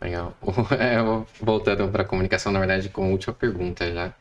[0.00, 0.36] Legal.
[0.78, 0.96] É,
[1.40, 4.12] voltando para a comunicação, na verdade, com a última pergunta já.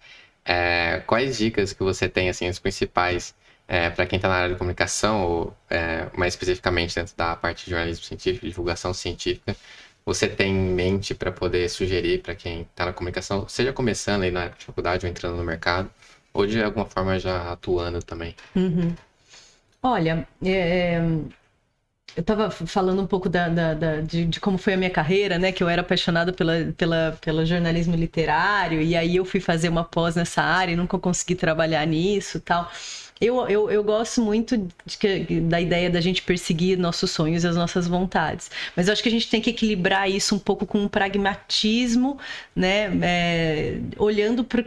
[0.44, 3.36] É, quais dicas que você tem, assim, as principais
[3.68, 7.66] é, para quem está na área de comunicação, ou é, mais especificamente dentro da parte
[7.66, 9.56] de jornalismo científico, divulgação científica,
[10.06, 14.32] você tem em mente para poder sugerir para quem está na comunicação, seja começando aí
[14.32, 15.90] na faculdade ou entrando no mercado,
[16.34, 18.36] ou de alguma forma já atuando também?
[18.56, 18.96] Uhum.
[19.84, 21.00] Olha, é,
[22.16, 25.40] eu estava falando um pouco da, da, da de, de, como foi a minha carreira,
[25.40, 25.52] né?
[25.52, 29.84] Que eu era apaixonada pela, pela, pelo jornalismo literário, e aí eu fui fazer uma
[29.84, 32.70] pós nessa área e nunca consegui trabalhar nisso tal.
[33.22, 37.56] Eu, eu, eu gosto muito de, da ideia da gente perseguir nossos sonhos e as
[37.56, 38.50] nossas vontades.
[38.76, 42.18] Mas eu acho que a gente tem que equilibrar isso um pouco com um pragmatismo,
[42.56, 42.90] né?
[43.04, 44.66] É, olhando para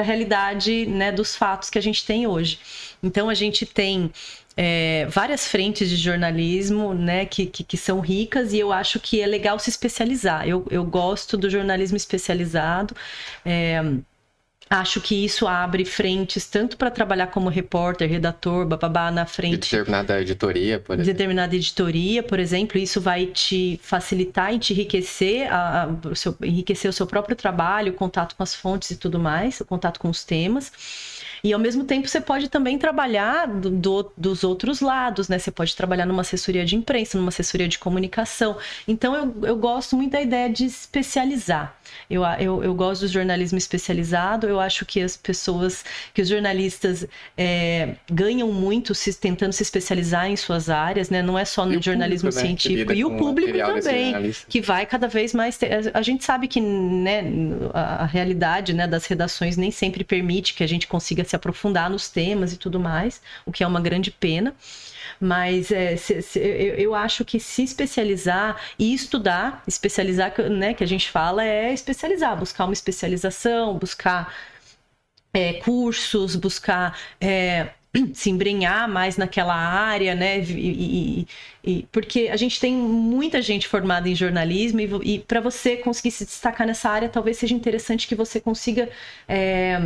[0.00, 2.58] a realidade né, dos fatos que a gente tem hoje.
[3.02, 4.10] Então a gente tem
[4.56, 9.20] é, várias frentes de jornalismo, né, que, que, que, são ricas e eu acho que
[9.20, 10.46] é legal se especializar.
[10.48, 12.94] Eu, eu gosto do jornalismo especializado.
[13.44, 13.82] É,
[14.72, 19.54] Acho que isso abre frentes tanto para trabalhar como repórter, redator, bababá na frente.
[19.54, 21.12] De determinada editoria, por exemplo.
[21.12, 26.36] Determinada editoria, por exemplo, isso vai te facilitar e te enriquecer, a, a, o seu,
[26.42, 29.98] enriquecer o seu próprio trabalho, o contato com as fontes e tudo mais, o contato
[29.98, 30.70] com os temas.
[31.42, 35.38] E ao mesmo tempo você pode também trabalhar do, do, dos outros lados, né?
[35.38, 38.56] Você pode trabalhar numa assessoria de imprensa, numa assessoria de comunicação.
[38.86, 41.76] Então eu, eu gosto muito da ideia de especializar.
[42.08, 45.84] Eu, eu, eu gosto do jornalismo especializado, eu acho que as pessoas,
[46.14, 47.06] que os jornalistas
[47.36, 51.22] é, ganham muito se, tentando se especializar em suas áreas, né?
[51.22, 52.56] Não é só no jornalismo público, né?
[52.56, 55.56] científico, e o público também, que vai cada vez mais.
[55.56, 55.90] Ter...
[55.94, 57.24] A gente sabe que né,
[57.72, 61.88] a, a realidade né, das redações nem sempre permite que a gente consiga se aprofundar
[61.88, 64.54] nos temas e tudo mais, o que é uma grande pena.
[65.20, 70.82] Mas é, se, se, eu, eu, acho que se especializar e estudar, especializar, né, que
[70.82, 74.34] a gente fala, é especializar, buscar uma especialização, buscar
[75.32, 77.68] é, cursos, buscar é,
[78.14, 80.40] se embrenhar mais naquela área, né?
[80.40, 81.26] E, e,
[81.62, 86.10] e, porque a gente tem muita gente formada em jornalismo e, e para você conseguir
[86.10, 88.88] se destacar nessa área, talvez seja interessante que você consiga
[89.28, 89.78] é,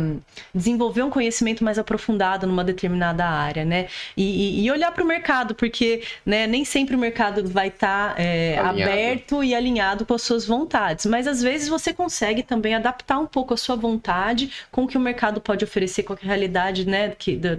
[0.53, 3.87] desenvolver um conhecimento mais aprofundado numa determinada área, né?
[4.15, 8.57] E, olhar para o mercado, porque né, nem sempre o mercado vai estar tá, é,
[8.57, 13.25] aberto e alinhado com as suas vontades, mas às vezes você consegue também adaptar um
[13.25, 17.13] pouco a sua vontade com o que o mercado pode oferecer, com a realidade, né?
[17.17, 17.55] Que, da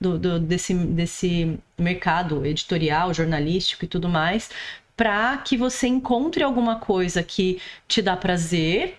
[0.00, 3.12] do, do, desse, desse mercado editorial,
[3.84, 4.50] e tudo mais,
[4.96, 8.96] para que você encontre alguma coisa que te dá prazer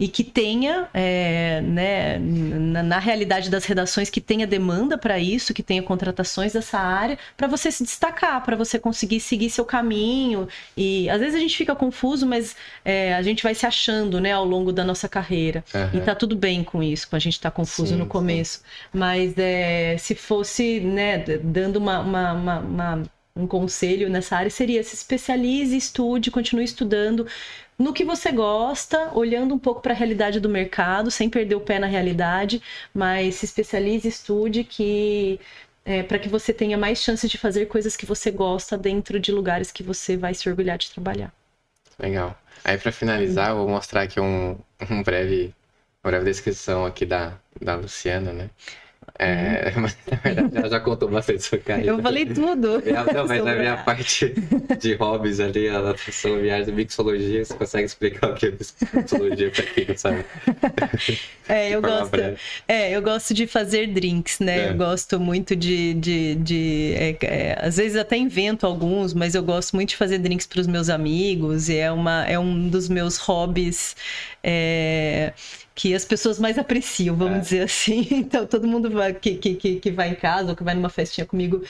[0.00, 5.52] e que tenha, é, né, na, na, realidade das redações, que tenha demanda para isso,
[5.52, 10.48] que tenha contratações dessa área, para você se destacar, para você conseguir seguir seu caminho.
[10.74, 14.32] E às vezes a gente fica confuso, mas é, a gente vai se achando né,
[14.32, 15.62] ao longo da nossa carreira.
[15.74, 16.00] Uhum.
[16.00, 18.60] E tá tudo bem com isso, com a gente estar tá confuso sim, no começo.
[18.60, 18.64] Sim.
[18.94, 23.02] Mas é, se fosse né, dando uma, uma, uma, uma
[23.40, 27.26] um conselho nessa área seria se especialize, estude, continue estudando,
[27.80, 31.60] no que você gosta, olhando um pouco para a realidade do mercado, sem perder o
[31.60, 32.62] pé na realidade,
[32.92, 35.40] mas se especialize, estude que
[35.82, 39.32] é, para que você tenha mais chances de fazer coisas que você gosta dentro de
[39.32, 41.32] lugares que você vai se orgulhar de trabalhar.
[41.98, 42.38] Legal.
[42.62, 44.58] Aí para finalizar, eu vou mostrar aqui um,
[44.90, 45.54] um breve,
[46.04, 48.50] uma breve descrição aqui da, da Luciana, né?
[49.18, 51.90] É, mas na verdade ela já contou bastante sua carreira.
[51.90, 52.82] Eu falei tudo.
[53.14, 54.34] Não, mas na minha parte
[54.78, 58.52] de hobbies ali, a natação, viagem, mixologia, você consegue explicar o que é
[58.94, 60.24] mixologia para quem não sabe?
[61.48, 62.16] É, eu gosto,
[62.68, 64.68] é, eu gosto de fazer drinks, né?
[64.68, 64.70] É.
[64.70, 65.94] Eu gosto muito de.
[65.94, 70.18] de, de é, é, às vezes até invento alguns, mas eu gosto muito de fazer
[70.18, 73.96] drinks para os meus amigos, e é, uma, é um dos meus hobbies.
[74.42, 75.32] É,
[75.74, 77.40] que as pessoas mais apreciam, vamos é.
[77.40, 78.06] dizer assim.
[78.10, 81.26] Então, todo mundo vai, que, que, que vai em casa ou que vai numa festinha
[81.26, 81.62] comigo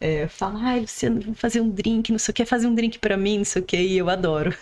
[0.00, 2.98] é, fala: ai, Luciano, vamos fazer um drink, não sei o que, fazer um drink
[2.98, 4.54] para mim, não sei o que, e eu adoro.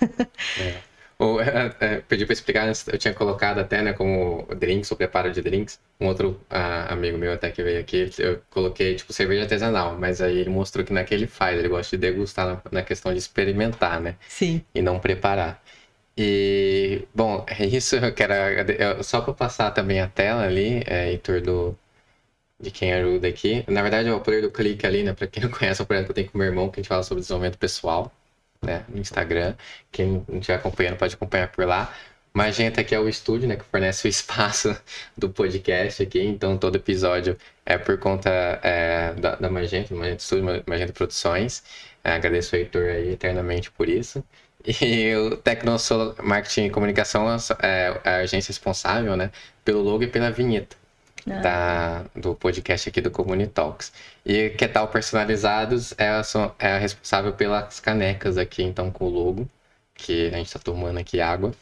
[0.59, 0.93] É.
[1.19, 5.31] Ou, é, é, pedi para explicar, eu tinha colocado até, né, como drinks, ou preparo
[5.33, 5.79] de drinks.
[6.01, 10.21] Um outro ah, amigo meu até que veio aqui, eu coloquei, tipo, cerveja artesanal, mas
[10.21, 14.01] aí ele mostrou que naquele faz, ele gosta de degustar na, na questão de experimentar,
[14.01, 14.17] né?
[14.29, 14.65] Sim.
[14.75, 15.63] E não preparar.
[16.17, 17.97] E, bom, é isso.
[17.97, 18.33] Eu quero.
[19.03, 21.79] Só para passar também a tela ali, é, Heitor, do,
[22.61, 23.65] de quem ajuda aqui.
[23.69, 25.13] Na verdade, é o poder do clique ali, né?
[25.15, 26.83] Para quem não conhece, é o poder que eu tenho com meu irmão, que a
[26.83, 28.13] gente fala sobre desenvolvimento pessoal,
[28.63, 28.85] né?
[28.89, 29.55] No Instagram.
[29.91, 31.95] Quem não estiver acompanhando pode acompanhar por lá.
[32.35, 33.57] Magenta aqui é o estúdio, né?
[33.57, 34.77] Que fornece o espaço
[35.17, 36.21] do podcast aqui.
[36.23, 37.37] Então, todo episódio
[37.67, 38.31] é por conta
[38.63, 41.63] é, da, da Magenta, Magenta Estúdio, Magenta Produções.
[42.05, 44.25] É, agradeço o Heitor aí eternamente por isso.
[44.65, 47.27] E o Tecnosul Marketing e Comunicação
[47.61, 49.31] é, é a agência responsável, né,
[49.65, 50.77] pelo logo e pela vinheta
[51.29, 51.41] ah.
[51.41, 53.11] da, do podcast aqui do
[53.49, 53.93] Talks.
[54.25, 56.23] E que tal personalizados é a,
[56.59, 59.49] é a responsável pelas canecas aqui, então, com o logo,
[59.95, 61.53] que a gente está tomando aqui água.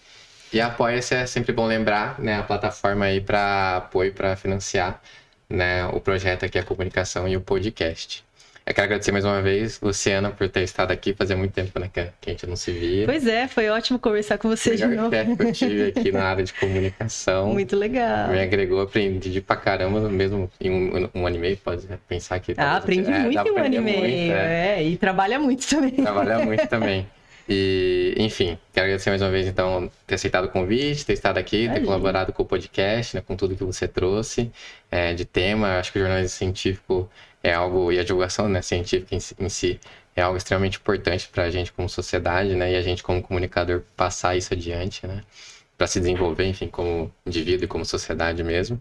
[0.53, 5.01] E Apoia-se é sempre bom lembrar, né, a plataforma aí para apoio, para financiar
[5.49, 8.25] né, o projeto aqui, a comunicação e o podcast.
[8.71, 11.13] Eu quero agradecer mais uma vez, Luciana, por ter estado aqui.
[11.13, 13.05] Fazia muito tempo né, que a gente não se via.
[13.05, 15.11] Pois é, foi ótimo conversar com você de novo.
[15.11, 17.49] chefe que eu tive aqui na área de comunicação.
[17.49, 18.29] Muito legal.
[18.29, 22.55] Me agregou, aprendi pra caramba, mesmo em um, um ano e meio, pode pensar que...
[22.57, 24.79] Ah, aprendi é, muito em um ano e meio, muito, é.
[24.79, 24.85] é.
[24.85, 25.91] e trabalha muito também.
[25.91, 27.09] Trabalha muito também.
[27.49, 31.69] E, enfim, quero agradecer mais uma vez, então, ter aceitado o convite, ter estado aqui,
[31.69, 34.53] ter colaborado com o podcast, né, com tudo que você trouxe
[34.89, 35.81] é, de tema.
[35.81, 37.11] Acho que o jornalismo científico
[37.43, 39.81] é algo, e a divulgação né, científica em, em si
[40.15, 43.83] é algo extremamente importante para a gente como sociedade, né, e a gente como comunicador
[43.97, 45.23] passar isso adiante, né,
[45.77, 48.81] para se desenvolver, enfim, como indivíduo e como sociedade mesmo.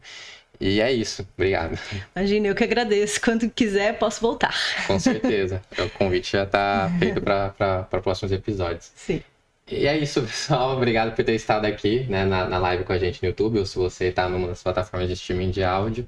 [0.60, 1.26] E é isso.
[1.38, 1.80] Obrigado.
[2.14, 3.22] Imagina, eu que agradeço.
[3.22, 4.54] Quando quiser, posso voltar.
[4.86, 5.62] Com certeza.
[5.78, 8.92] o convite já está feito para próximos episódios.
[8.94, 9.22] Sim.
[9.72, 10.76] E é isso, pessoal.
[10.76, 13.66] Obrigado por ter estado aqui né, na, na live com a gente no YouTube, ou
[13.66, 16.08] se você está numa das plataformas de streaming de áudio.